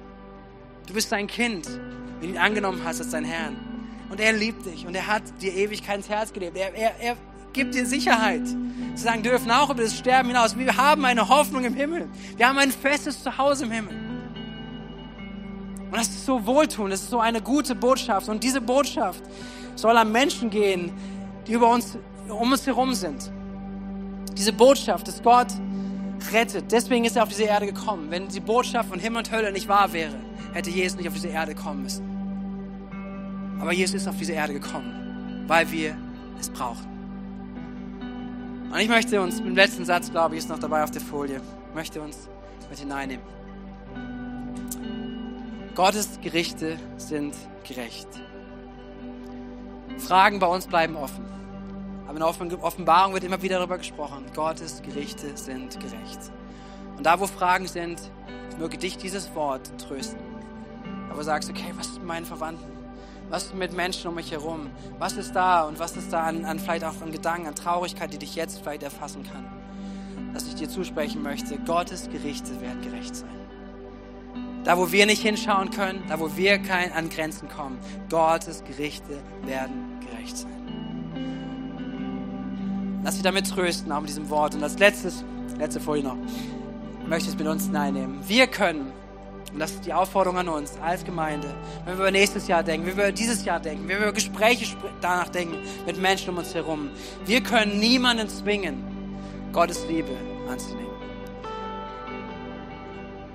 Du 0.86 0.94
bist 0.94 1.08
sein 1.08 1.26
Kind, 1.26 1.68
wenn 2.20 2.28
du 2.28 2.34
ihn 2.36 2.38
angenommen 2.38 2.80
hast 2.84 3.00
als 3.00 3.10
dein 3.10 3.24
Herrn. 3.24 3.56
Und 4.10 4.20
er 4.20 4.32
liebt 4.32 4.64
dich 4.64 4.86
und 4.86 4.94
er 4.94 5.08
hat 5.08 5.24
dir 5.42 5.52
Ewigkeit 5.54 5.96
ins 5.96 6.08
Herz 6.08 6.32
gelebt. 6.32 6.56
Er, 6.56 6.72
er, 6.72 7.00
er 7.00 7.16
gibt 7.52 7.74
dir 7.74 7.84
Sicherheit. 7.84 8.46
Sie 8.46 9.02
sagen 9.02 9.24
dürfen 9.24 9.50
auch 9.50 9.70
über 9.70 9.82
das 9.82 9.98
Sterben 9.98 10.28
hinaus. 10.28 10.56
Wir 10.56 10.76
haben 10.76 11.04
eine 11.04 11.28
Hoffnung 11.28 11.64
im 11.64 11.74
Himmel. 11.74 12.08
Wir 12.36 12.48
haben 12.48 12.58
ein 12.58 12.70
festes 12.70 13.24
Zuhause 13.24 13.64
im 13.64 13.72
Himmel. 13.72 14.07
Und 15.90 15.96
das 15.96 16.08
ist 16.08 16.26
so 16.26 16.44
wohltuend, 16.44 16.92
das 16.92 17.02
ist 17.02 17.10
so 17.10 17.20
eine 17.20 17.40
gute 17.40 17.74
Botschaft. 17.74 18.28
Und 18.28 18.44
diese 18.44 18.60
Botschaft 18.60 19.22
soll 19.74 19.96
an 19.96 20.12
Menschen 20.12 20.50
gehen, 20.50 20.92
die 21.46 21.52
über 21.52 21.70
uns, 21.70 21.96
um 22.28 22.52
uns 22.52 22.66
herum 22.66 22.92
sind. 22.94 23.30
Diese 24.36 24.52
Botschaft, 24.52 25.08
dass 25.08 25.22
Gott 25.22 25.48
rettet. 26.32 26.70
Deswegen 26.70 27.04
ist 27.04 27.16
er 27.16 27.22
auf 27.22 27.28
diese 27.28 27.44
Erde 27.44 27.66
gekommen. 27.66 28.10
Wenn 28.10 28.28
die 28.28 28.40
Botschaft 28.40 28.88
von 28.90 29.00
Himmel 29.00 29.18
und 29.18 29.30
Hölle 29.30 29.52
nicht 29.52 29.68
wahr 29.68 29.92
wäre, 29.92 30.14
hätte 30.52 30.70
Jesus 30.70 30.98
nicht 30.98 31.08
auf 31.08 31.14
diese 31.14 31.28
Erde 31.28 31.54
kommen 31.54 31.82
müssen. 31.82 32.04
Aber 33.60 33.72
Jesus 33.72 34.02
ist 34.02 34.08
auf 34.08 34.16
diese 34.16 34.32
Erde 34.32 34.52
gekommen, 34.52 35.44
weil 35.46 35.70
wir 35.70 35.96
es 36.38 36.50
brauchen. 36.50 36.86
Und 38.70 38.78
ich 38.78 38.88
möchte 38.88 39.20
uns, 39.20 39.40
im 39.40 39.54
letzten 39.54 39.84
Satz, 39.84 40.10
glaube 40.10 40.34
ich, 40.34 40.40
ist 40.40 40.50
noch 40.50 40.58
dabei 40.58 40.84
auf 40.84 40.90
der 40.90 41.00
Folie, 41.00 41.40
möchte 41.74 42.00
uns 42.00 42.28
mit 42.68 42.78
hineinnehmen. 42.78 43.37
Gottes 45.78 46.18
Gerichte 46.20 46.76
sind 46.96 47.36
gerecht. 47.62 48.08
Fragen 49.96 50.40
bei 50.40 50.48
uns 50.48 50.66
bleiben 50.66 50.96
offen. 50.96 51.24
Aber 52.08 52.14
in 52.14 52.48
der 52.48 52.64
Offenbarung 52.64 53.14
wird 53.14 53.22
immer 53.22 53.42
wieder 53.42 53.58
darüber 53.58 53.78
gesprochen, 53.78 54.24
Gottes 54.34 54.82
Gerichte 54.82 55.36
sind 55.36 55.78
gerecht. 55.78 56.32
Und 56.96 57.06
da, 57.06 57.20
wo 57.20 57.28
Fragen 57.28 57.68
sind, 57.68 58.00
möge 58.58 58.76
dich 58.76 58.96
dieses 58.96 59.32
Wort 59.36 59.70
trösten. 59.78 60.18
Da, 61.08 61.14
wo 61.14 61.18
du 61.18 61.22
sagst, 61.22 61.48
okay, 61.48 61.72
was 61.76 61.86
ist 61.86 61.98
mit 61.98 62.06
meinen 62.06 62.26
Verwandten? 62.26 62.72
Was 63.28 63.44
ist 63.44 63.54
mit 63.54 63.72
Menschen 63.72 64.08
um 64.08 64.16
mich 64.16 64.32
herum? 64.32 64.70
Was 64.98 65.12
ist 65.12 65.30
da 65.30 65.62
und 65.62 65.78
was 65.78 65.96
ist 65.96 66.12
da 66.12 66.24
an, 66.24 66.44
an 66.44 66.58
vielleicht 66.58 66.82
auch 66.82 67.00
an 67.00 67.12
Gedanken, 67.12 67.46
an 67.46 67.54
Traurigkeit, 67.54 68.12
die 68.12 68.18
dich 68.18 68.34
jetzt 68.34 68.62
vielleicht 68.62 68.82
erfassen 68.82 69.22
kann? 69.22 69.46
Dass 70.34 70.48
ich 70.48 70.56
dir 70.56 70.68
zusprechen 70.68 71.22
möchte, 71.22 71.56
Gottes 71.56 72.10
Gerichte 72.10 72.60
werden 72.60 72.82
gerecht 72.82 73.14
sein. 73.14 73.37
Da, 74.64 74.76
wo 74.76 74.92
wir 74.92 75.06
nicht 75.06 75.22
hinschauen 75.22 75.70
können, 75.70 76.02
da, 76.08 76.20
wo 76.20 76.36
wir 76.36 76.58
kein, 76.58 76.92
an 76.92 77.08
Grenzen 77.08 77.48
kommen, 77.48 77.78
Gottes 78.10 78.62
Gerichte 78.64 79.22
werden 79.44 79.98
gerecht 80.00 80.36
sein. 80.36 80.58
Lass 83.04 83.14
dich 83.14 83.22
damit 83.22 83.48
trösten, 83.48 83.90
auch 83.92 84.00
mit 84.00 84.10
diesem 84.10 84.28
Wort. 84.28 84.54
Und 84.54 84.62
als 84.62 84.78
letztes, 84.78 85.24
letzte 85.58 85.80
Folie 85.80 86.02
noch, 86.02 86.16
möchte 87.06 87.28
ich 87.28 87.34
es 87.34 87.38
mit 87.38 87.46
uns 87.46 87.66
hineinnehmen. 87.66 88.18
Wir 88.26 88.46
können, 88.46 88.92
und 89.52 89.58
das 89.58 89.70
ist 89.70 89.86
die 89.86 89.94
Aufforderung 89.94 90.38
an 90.38 90.48
uns 90.48 90.76
als 90.82 91.04
Gemeinde, 91.04 91.48
wenn 91.84 91.94
wir 91.94 92.02
über 92.02 92.10
nächstes 92.10 92.48
Jahr 92.48 92.62
denken, 92.62 92.86
wenn 92.86 92.96
wir 92.96 93.04
über 93.04 93.12
dieses 93.12 93.44
Jahr 93.44 93.60
denken, 93.60 93.88
wenn 93.88 93.96
wir 93.96 94.08
über 94.08 94.12
Gespräche 94.12 94.76
danach 95.00 95.28
denken 95.28 95.56
mit 95.86 95.98
Menschen 95.98 96.30
um 96.30 96.38
uns 96.38 96.54
herum, 96.54 96.90
wir 97.24 97.40
können 97.40 97.78
niemanden 97.78 98.28
zwingen, 98.28 98.84
Gottes 99.52 99.86
Liebe 99.88 100.12
anzunehmen. 100.50 100.88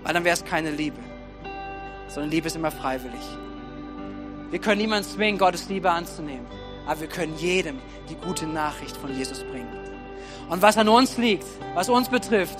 Weil 0.03 0.13
dann 0.13 0.23
wäre 0.23 0.35
es 0.35 0.45
keine 0.45 0.69
Liebe, 0.69 0.97
sondern 2.13 2.31
Liebe 2.31 2.47
ist 2.47 2.55
immer 2.55 2.71
freiwillig. 2.71 3.21
Wir 4.51 4.59
können 4.59 4.81
niemanden 4.81 5.09
zwingen, 5.09 5.39
Gottes 5.39 5.67
Liebe 5.67 5.89
anzunehmen, 5.89 6.45
aber 6.85 7.01
wir 7.01 7.07
können 7.07 7.35
jedem 7.37 7.79
die 8.09 8.15
gute 8.15 8.45
Nachricht 8.45 8.95
von 8.97 9.15
Jesus 9.17 9.43
bringen. 9.43 9.73
Und 10.49 10.61
was 10.61 10.77
an 10.77 10.89
uns 10.89 11.17
liegt, 11.17 11.45
was 11.73 11.89
uns 11.89 12.09
betrifft, 12.09 12.59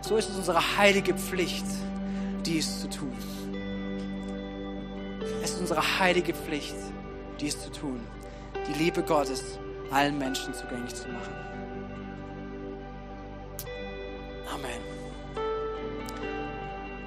so 0.00 0.16
ist 0.16 0.30
es 0.30 0.36
unsere 0.36 0.78
heilige 0.78 1.14
Pflicht, 1.14 1.66
dies 2.46 2.80
zu 2.80 2.88
tun. 2.88 3.12
Es 5.42 5.50
ist 5.50 5.60
unsere 5.60 5.98
heilige 5.98 6.32
Pflicht, 6.32 6.76
dies 7.40 7.60
zu 7.60 7.70
tun, 7.70 8.00
die 8.68 8.82
Liebe 8.82 9.02
Gottes 9.02 9.58
allen 9.90 10.16
Menschen 10.16 10.54
zugänglich 10.54 10.94
zu 10.94 11.08
machen. 11.08 11.55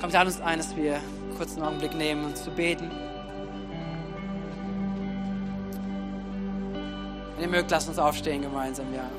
Kommt 0.01 0.15
an 0.15 0.27
uns 0.27 0.39
ein, 0.39 0.57
dass 0.57 0.75
wir 0.77 1.01
kurz 1.37 1.55
einen 1.55 1.65
Augenblick 1.65 1.93
nehmen, 1.93 2.23
um 2.23 2.35
zu 2.35 2.51
beten. 2.51 2.89
Wenn 7.35 7.43
ihr 7.43 7.49
mögt, 7.49 7.69
lasst 7.71 7.89
uns 7.89 7.99
aufstehen 7.99 8.41
gemeinsam, 8.41 8.85
ja. 8.93 9.09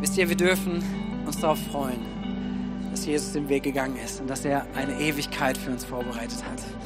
Wisst 0.00 0.18
ihr, 0.18 0.28
wir 0.28 0.36
dürfen 0.36 0.82
uns 1.24 1.40
darauf 1.40 1.58
freuen, 1.70 2.00
dass 2.90 3.06
Jesus 3.06 3.32
den 3.32 3.48
Weg 3.48 3.62
gegangen 3.62 3.96
ist 3.96 4.20
und 4.20 4.28
dass 4.28 4.44
er 4.44 4.66
eine 4.74 5.00
Ewigkeit 5.00 5.56
für 5.56 5.70
uns 5.70 5.84
vorbereitet 5.84 6.44
hat. 6.44 6.81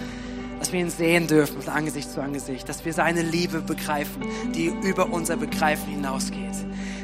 Dass 0.66 0.72
wir 0.72 0.80
ihn 0.80 0.90
sehen 0.90 1.28
dürfen 1.28 1.62
von 1.62 1.72
Angesicht 1.72 2.10
zu 2.10 2.20
Angesicht, 2.20 2.68
dass 2.68 2.84
wir 2.84 2.92
seine 2.92 3.22
Liebe 3.22 3.60
begreifen, 3.60 4.24
die 4.52 4.66
über 4.66 5.12
unser 5.12 5.36
Begreifen 5.36 5.92
hinausgeht. 5.92 6.56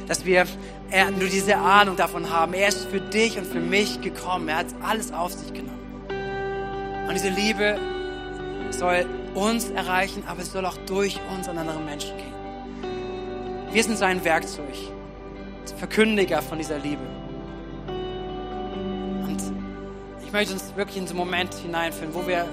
Dass 0.08 0.24
wir 0.24 0.46
nur 1.16 1.28
diese 1.28 1.58
Ahnung 1.58 1.94
davon 1.94 2.28
haben, 2.28 2.54
er 2.54 2.66
ist 2.66 2.86
für 2.86 3.00
dich 3.00 3.38
und 3.38 3.46
für 3.46 3.60
mich 3.60 4.00
gekommen, 4.00 4.48
er 4.48 4.56
hat 4.56 4.66
alles 4.82 5.12
auf 5.12 5.30
sich 5.30 5.52
genommen. 5.52 5.78
Und 7.06 7.14
diese 7.14 7.28
Liebe 7.28 7.78
soll 8.70 9.06
uns 9.34 9.70
erreichen, 9.70 10.24
aber 10.26 10.42
es 10.42 10.50
soll 10.50 10.66
auch 10.66 10.78
durch 10.88 11.20
uns 11.32 11.48
an 11.48 11.56
andere 11.56 11.78
Menschen 11.78 12.16
gehen. 12.16 12.34
Wir 13.70 13.84
sind 13.84 13.96
sein 13.96 14.24
Werkzeug. 14.24 14.74
Verkündiger 15.78 16.42
von 16.42 16.58
dieser 16.58 16.80
Liebe. 16.80 17.02
Und 19.22 19.40
ich 20.24 20.32
möchte 20.32 20.52
uns 20.52 20.74
wirklich 20.74 20.96
in 20.96 21.06
so 21.06 21.12
einen 21.12 21.20
Moment 21.20 21.54
hineinführen, 21.54 22.12
wo 22.12 22.26
wir 22.26 22.44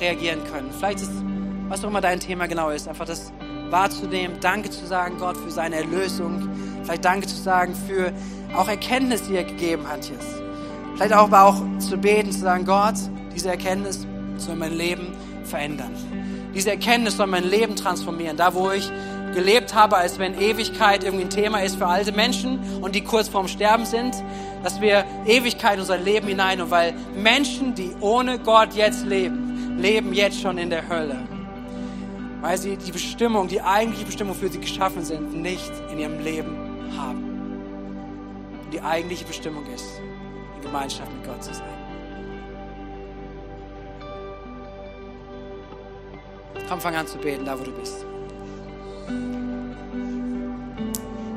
reagieren 0.00 0.40
können. 0.50 0.70
Vielleicht 0.76 1.00
ist, 1.00 1.12
was 1.68 1.84
auch 1.84 1.88
immer 1.88 2.00
dein 2.00 2.20
Thema 2.20 2.46
genau 2.46 2.70
ist, 2.70 2.88
einfach 2.88 3.06
das 3.06 3.32
wahrzunehmen, 3.70 4.38
Danke 4.40 4.70
zu 4.70 4.86
sagen, 4.86 5.16
Gott, 5.18 5.36
für 5.36 5.50
seine 5.50 5.76
Erlösung. 5.76 6.48
Vielleicht 6.82 7.04
Danke 7.04 7.26
zu 7.26 7.36
sagen 7.36 7.74
für 7.86 8.12
auch 8.56 8.68
Erkenntnis, 8.68 9.22
die 9.24 9.36
er 9.36 9.44
gegeben 9.44 9.88
hat 9.88 10.08
jetzt. 10.08 10.42
Vielleicht 10.94 11.12
auch, 11.12 11.24
aber 11.24 11.44
auch 11.44 11.78
zu 11.78 11.96
beten, 11.96 12.32
zu 12.32 12.40
sagen, 12.40 12.64
Gott, 12.64 12.94
diese 13.34 13.50
Erkenntnis 13.50 14.06
soll 14.36 14.56
mein 14.56 14.72
Leben 14.72 15.08
verändern. 15.44 15.94
Diese 16.54 16.70
Erkenntnis 16.70 17.16
soll 17.16 17.26
mein 17.26 17.44
Leben 17.44 17.76
transformieren. 17.76 18.36
Da, 18.36 18.54
wo 18.54 18.70
ich 18.70 18.90
gelebt 19.34 19.74
habe, 19.74 19.96
als 19.96 20.18
wenn 20.18 20.40
Ewigkeit 20.40 21.04
irgendwie 21.04 21.24
ein 21.24 21.30
Thema 21.30 21.62
ist 21.62 21.76
für 21.76 21.86
alte 21.86 22.12
Menschen 22.12 22.58
und 22.80 22.94
die 22.94 23.02
kurz 23.02 23.28
vorm 23.28 23.46
Sterben 23.46 23.84
sind, 23.84 24.14
dass 24.64 24.80
wir 24.80 25.04
Ewigkeit 25.26 25.74
in 25.74 25.80
unser 25.80 25.98
Leben 25.98 26.26
hinein 26.26 26.60
und 26.60 26.70
weil 26.70 26.94
Menschen, 27.14 27.74
die 27.74 27.92
ohne 28.00 28.38
Gott 28.38 28.74
jetzt 28.74 29.06
leben, 29.06 29.47
leben 29.78 30.12
jetzt 30.12 30.40
schon 30.40 30.58
in 30.58 30.70
der 30.70 30.88
Hölle. 30.88 31.16
Weil 32.40 32.58
sie 32.58 32.76
die 32.76 32.92
Bestimmung, 32.92 33.48
die 33.48 33.60
eigentliche 33.60 34.04
Bestimmung 34.04 34.34
für 34.34 34.48
sie 34.48 34.60
geschaffen 34.60 35.04
sind, 35.04 35.34
nicht 35.34 35.72
in 35.90 35.98
ihrem 35.98 36.20
Leben 36.20 36.56
haben. 36.96 37.24
Und 38.64 38.72
die 38.72 38.80
eigentliche 38.80 39.24
Bestimmung 39.24 39.66
ist, 39.74 39.86
in 40.56 40.62
Gemeinschaft 40.62 41.12
mit 41.12 41.24
Gott 41.24 41.42
zu 41.42 41.54
sein. 41.54 41.64
Komm, 46.68 46.80
fang 46.80 46.94
an 46.96 47.06
zu 47.06 47.18
beten, 47.18 47.44
da 47.46 47.58
wo 47.58 47.64
du 47.64 47.72
bist. 47.72 48.04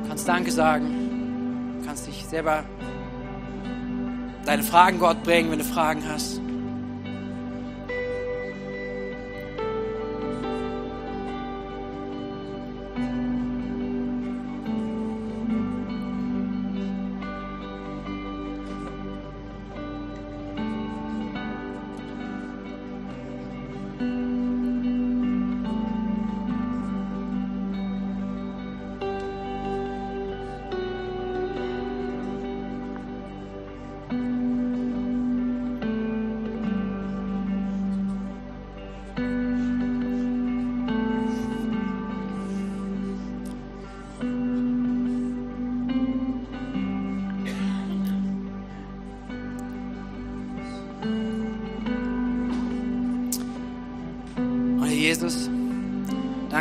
Du 0.02 0.08
kannst 0.08 0.28
Danke 0.28 0.50
sagen. 0.50 1.78
Du 1.80 1.86
kannst 1.86 2.06
dich 2.06 2.26
selber 2.26 2.64
deine 4.44 4.62
Fragen 4.62 4.98
Gott 4.98 5.22
bringen, 5.22 5.50
wenn 5.50 5.58
du 5.58 5.64
Fragen 5.64 6.02
hast. 6.06 6.41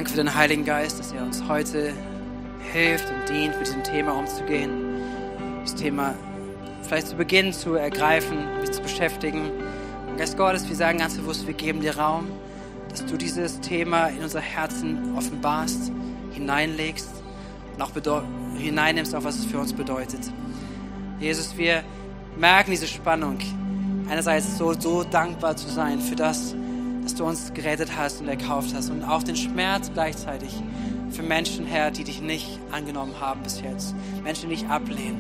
Danke 0.02 0.18
für 0.18 0.24
den 0.24 0.34
Heiligen 0.34 0.66
Geist, 0.66 0.97
dass 0.97 1.12
er 1.12 1.22
uns 1.22 1.43
heute 1.47 1.93
hilft 2.74 3.06
und 3.08 3.30
dient, 3.30 3.56
mit 3.60 3.68
diesem 3.68 3.84
Thema 3.84 4.14
umzugehen. 4.14 4.72
Das 5.62 5.76
Thema 5.76 6.16
vielleicht 6.82 7.10
zu 7.10 7.16
Beginn 7.16 7.54
zu 7.54 7.76
ergreifen, 7.76 8.39
mich 8.62 8.72
zu 8.72 8.82
beschäftigen. 8.82 9.52
Und 10.10 10.18
Geist 10.18 10.38
Gottes, 10.38 10.68
wir 10.68 10.76
sagen 10.76 10.97
ganz 10.97 11.14
bewusst, 11.18 11.45
wir 11.45 11.54
geben 11.54 11.82
dir 11.82 11.95
Raum, 11.99 12.26
dass 12.89 13.06
du 13.06 13.16
dieses 13.16 13.60
Thema 13.62 14.08
in 14.08 14.24
unser 14.24 14.39
Herzen 14.39 15.16
offenbarst, 15.16 15.91
hineinlegst 16.32 17.12
und 17.76 17.82
auch 17.84 17.91
hineinnimmst, 18.58 19.14
auch 19.14 19.24
was 19.24 19.38
es 19.38 19.45
für 19.45 19.60
uns 19.60 19.72
bedeutet. 19.72 20.22
Jesus, 21.20 21.56
wir 21.58 21.84
merken 22.39 22.72
diese 22.72 22.88
Spannung. 22.88 23.38
Einerseits 24.10 24.58
so, 24.58 24.74
so 24.74 25.04
dankbar 25.04 25.56
zu 25.58 25.70
sein 25.70 26.02
für 26.02 26.16
das, 26.16 26.56
du 27.22 27.28
uns 27.28 27.53
gerettet 27.53 27.95
hast 27.95 28.19
und 28.22 28.28
erkauft 28.28 28.74
hast 28.74 28.89
und 28.89 29.03
auch 29.03 29.22
den 29.22 29.36
Schmerz 29.36 29.91
gleichzeitig 29.93 30.51
für 31.11 31.22
Menschen, 31.22 31.67
Herr, 31.67 31.91
die 31.91 32.03
dich 32.03 32.19
nicht 32.19 32.59
angenommen 32.72 33.13
haben 33.22 33.43
bis 33.43 33.61
jetzt. 33.61 33.93
Menschen, 34.24 34.49
die 34.49 34.55
dich 34.55 34.67
ablehnen. 34.67 35.19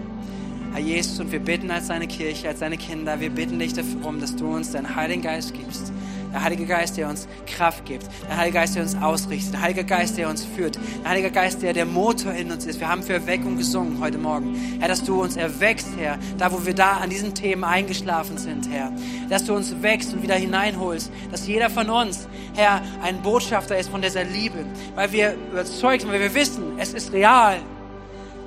Herr 0.73 0.81
Jesus, 0.81 1.19
und 1.19 1.31
wir 1.31 1.39
bitten 1.39 1.69
als 1.69 1.87
deine 1.87 2.07
Kirche, 2.07 2.47
als 2.47 2.59
deine 2.59 2.77
Kinder, 2.77 3.19
wir 3.19 3.29
bitten 3.29 3.59
dich 3.59 3.73
darum, 3.73 4.19
dass 4.19 4.35
du 4.35 4.47
uns 4.47 4.71
deinen 4.71 4.95
Heiligen 4.95 5.21
Geist 5.21 5.53
gibst, 5.53 5.91
Der 6.33 6.43
Heilige 6.43 6.65
Geist, 6.65 6.97
der 6.97 7.09
uns 7.09 7.27
Kraft 7.45 7.85
gibt. 7.85 8.05
Der 8.29 8.37
Heilige 8.37 8.59
Geist, 8.59 8.75
der 8.75 8.83
uns 8.83 8.95
ausrichtet. 8.95 9.53
Der 9.53 9.61
Heilige 9.61 9.83
Geist, 9.83 10.17
der 10.17 10.29
uns 10.29 10.45
führt. 10.45 10.77
Der 11.03 11.09
Heilige 11.09 11.31
Geist, 11.31 11.61
der 11.61 11.73
der 11.73 11.85
Motor 11.85 12.33
in 12.33 12.51
uns 12.51 12.65
ist. 12.65 12.79
Wir 12.79 12.87
haben 12.87 13.03
für 13.03 13.13
Erweckung 13.13 13.57
gesungen 13.57 13.99
heute 13.99 14.17
Morgen. 14.17 14.55
Herr, 14.79 14.87
dass 14.87 15.03
du 15.03 15.21
uns 15.21 15.35
erweckst, 15.35 15.89
Herr, 15.97 16.17
da 16.37 16.51
wo 16.51 16.65
wir 16.65 16.73
da 16.73 16.97
an 16.97 17.09
diesen 17.09 17.33
Themen 17.33 17.63
eingeschlafen 17.63 18.37
sind, 18.37 18.69
Herr. 18.71 18.91
Dass 19.29 19.45
du 19.45 19.53
uns 19.53 19.81
wächst 19.81 20.13
und 20.13 20.23
wieder 20.23 20.35
hineinholst. 20.35 21.11
Dass 21.31 21.47
jeder 21.47 21.69
von 21.69 21.89
uns, 21.89 22.27
Herr, 22.55 22.81
ein 23.03 23.21
Botschafter 23.21 23.77
ist 23.77 23.89
von 23.89 24.01
dieser 24.01 24.23
Liebe. 24.23 24.65
Weil 24.95 25.11
wir 25.11 25.35
überzeugt 25.51 26.01
sind, 26.01 26.11
weil 26.11 26.21
wir 26.21 26.33
wissen, 26.33 26.77
es 26.77 26.93
ist 26.93 27.11
real. 27.11 27.57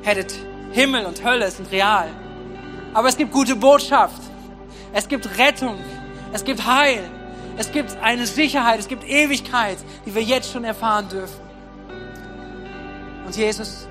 Herr, 0.03 0.17
Himmel 0.73 1.05
und 1.05 1.23
Hölle 1.23 1.51
sind 1.51 1.71
real. 1.71 2.09
Aber 2.95 3.09
es 3.09 3.17
gibt 3.17 3.33
gute 3.33 3.57
Botschaft. 3.57 4.21
Es 4.93 5.07
gibt 5.07 5.39
Rettung. 5.39 5.77
Es 6.33 6.45
gibt 6.45 6.65
Heil. 6.67 7.01
Es 7.57 7.71
gibt 7.71 7.97
eine 8.03 8.27
Sicherheit. 8.27 8.81
Es 8.81 8.89
gibt 8.89 9.05
Ewigkeit, 9.05 9.79
die 10.07 10.15
wir 10.15 10.23
jetzt 10.23 10.53
schon 10.53 10.65
erfahren 10.65 11.09
dürfen. 11.09 11.41
Und 13.27 13.37
Jesus, 13.37 13.89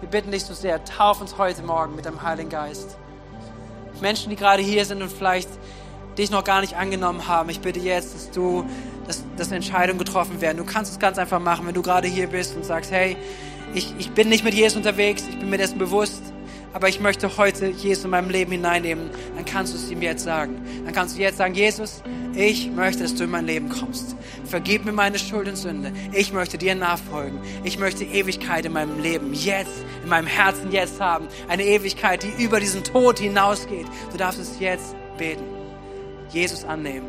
wir 0.00 0.08
bitten 0.08 0.30
dich 0.30 0.44
so 0.44 0.54
sehr, 0.54 0.84
tauf 0.84 1.20
uns 1.20 1.38
heute 1.38 1.62
Morgen 1.62 1.96
mit 1.96 2.04
dem 2.04 2.22
Heiligen 2.22 2.50
Geist. 2.50 2.96
Menschen, 4.00 4.30
die 4.30 4.36
gerade 4.36 4.62
hier 4.62 4.84
sind 4.84 5.02
und 5.02 5.10
vielleicht 5.10 5.48
dich 6.18 6.30
noch 6.30 6.44
gar 6.44 6.60
nicht 6.60 6.76
angenommen 6.76 7.26
haben, 7.26 7.50
ich 7.50 7.60
bitte 7.60 7.80
jetzt, 7.80 8.14
dass 8.14 8.30
du, 8.30 8.64
dass, 9.06 9.22
dass 9.36 9.50
Entscheidungen 9.50 9.98
getroffen 9.98 10.40
werden. 10.40 10.56
Du 10.58 10.64
kannst 10.64 10.92
es 10.92 10.98
ganz 10.98 11.18
einfach 11.18 11.40
machen, 11.40 11.66
wenn 11.66 11.74
du 11.74 11.82
gerade 11.82 12.08
hier 12.08 12.26
bist 12.26 12.56
und 12.56 12.64
sagst, 12.64 12.90
hey, 12.90 13.16
ich, 13.74 13.94
ich 13.98 14.10
bin 14.12 14.28
nicht 14.28 14.44
mit 14.44 14.54
Jesus 14.54 14.76
unterwegs, 14.76 15.24
ich 15.28 15.38
bin 15.38 15.50
mir 15.50 15.58
dessen 15.58 15.78
bewusst 15.78 16.22
aber 16.76 16.90
ich 16.90 17.00
möchte 17.00 17.38
heute 17.38 17.68
Jesus 17.68 18.04
in 18.04 18.10
meinem 18.10 18.28
Leben 18.28 18.52
hineinnehmen, 18.52 19.08
dann 19.34 19.46
kannst 19.46 19.72
du 19.72 19.78
es 19.78 19.90
ihm 19.90 20.02
jetzt 20.02 20.24
sagen. 20.24 20.60
Dann 20.84 20.92
kannst 20.92 21.16
du 21.16 21.22
jetzt 21.22 21.38
sagen, 21.38 21.54
Jesus, 21.54 22.02
ich 22.34 22.70
möchte, 22.70 23.02
dass 23.02 23.14
du 23.14 23.24
in 23.24 23.30
mein 23.30 23.46
Leben 23.46 23.70
kommst. 23.70 24.14
Vergib 24.44 24.84
mir 24.84 24.92
meine 24.92 25.18
Schuld 25.18 25.48
und 25.48 25.56
Sünde. 25.56 25.90
Ich 26.12 26.34
möchte 26.34 26.58
dir 26.58 26.74
nachfolgen. 26.74 27.40
Ich 27.64 27.78
möchte 27.78 28.04
Ewigkeit 28.04 28.66
in 28.66 28.74
meinem 28.74 29.00
Leben 29.00 29.32
jetzt, 29.32 29.86
in 30.02 30.10
meinem 30.10 30.26
Herzen 30.26 30.70
jetzt 30.70 31.00
haben. 31.00 31.28
Eine 31.48 31.64
Ewigkeit, 31.64 32.22
die 32.22 32.44
über 32.44 32.60
diesen 32.60 32.84
Tod 32.84 33.20
hinausgeht. 33.20 33.86
Du 34.12 34.18
darfst 34.18 34.38
es 34.38 34.60
jetzt 34.60 34.94
beten. 35.16 35.44
Jesus 36.28 36.62
annehmen. 36.66 37.08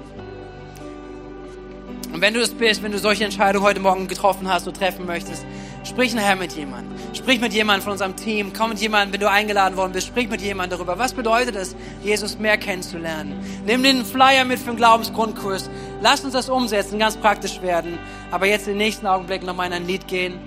Und 2.13 2.22
wenn 2.22 2.34
du 2.34 2.39
es 2.39 2.53
bist, 2.53 2.84
wenn 2.84 2.93
du 2.93 2.99
solche 2.99 3.26
Entscheidungen 3.26 3.65
heute 3.65 3.82
Morgen 3.82 4.07
getroffen 4.07 4.47
hast 4.47 4.65
oder 4.65 4.80
treffen 4.80 5.05
möchtest, 5.05 5.45
sprich 5.84 6.15
nachher 6.15 6.38
mit 6.38 6.53
jemandem. 6.53 6.97
Sprich 7.18 7.41
mit 7.41 7.51
jemandem 7.51 7.84
von 7.84 7.93
unserem 7.93 8.15
Team. 8.15 8.53
Komm 8.55 8.70
mit 8.70 8.80
jemandem, 8.80 9.13
wenn 9.13 9.20
du 9.20 9.30
eingeladen 9.30 9.76
worden 9.76 9.91
bist. 9.91 10.05
Sprich 10.05 10.30
mit 10.30 10.39
jemandem 10.39 10.78
darüber. 10.78 10.99
Was 10.99 11.13
bedeutet 11.13 11.55
es, 11.55 11.76
Jesus 12.03 12.38
mehr 12.38 12.59
kennenzulernen? 12.59 13.43
Nimm 13.65 13.82
den 13.82 14.05
Flyer 14.05 14.45
mit 14.45 14.59
für 14.59 14.68
den 14.70 14.78
Glaubensgrundkurs. 14.78 15.68
Lass 16.01 16.24
uns 16.24 16.34
das 16.34 16.47
umsetzen, 16.47 16.99
ganz 16.99 17.18
praktisch 17.18 17.59
werden. 17.63 17.97
Aber 18.30 18.45
jetzt 18.45 18.68
im 18.68 18.78
nächsten 18.78 19.07
Augenblick 19.07 19.43
nochmal 19.43 19.65
in 19.68 19.74
ein 19.74 19.88
Lied 19.88 20.07
gehen 20.07 20.39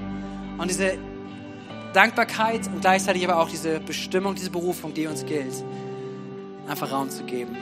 und 0.59 0.71
diese 0.71 0.97
Dankbarkeit 1.93 2.69
und 2.69 2.83
gleichzeitig 2.83 3.29
aber 3.29 3.41
auch 3.41 3.51
diese 3.51 3.81
Bestimmung, 3.81 4.37
diese 4.37 4.51
Berufung, 4.51 4.95
die 4.95 5.09
uns 5.09 5.27
gilt, 5.27 5.65
einfach 6.69 6.93
Raum 6.93 7.11
zu 7.11 7.25
geben. 7.25 7.57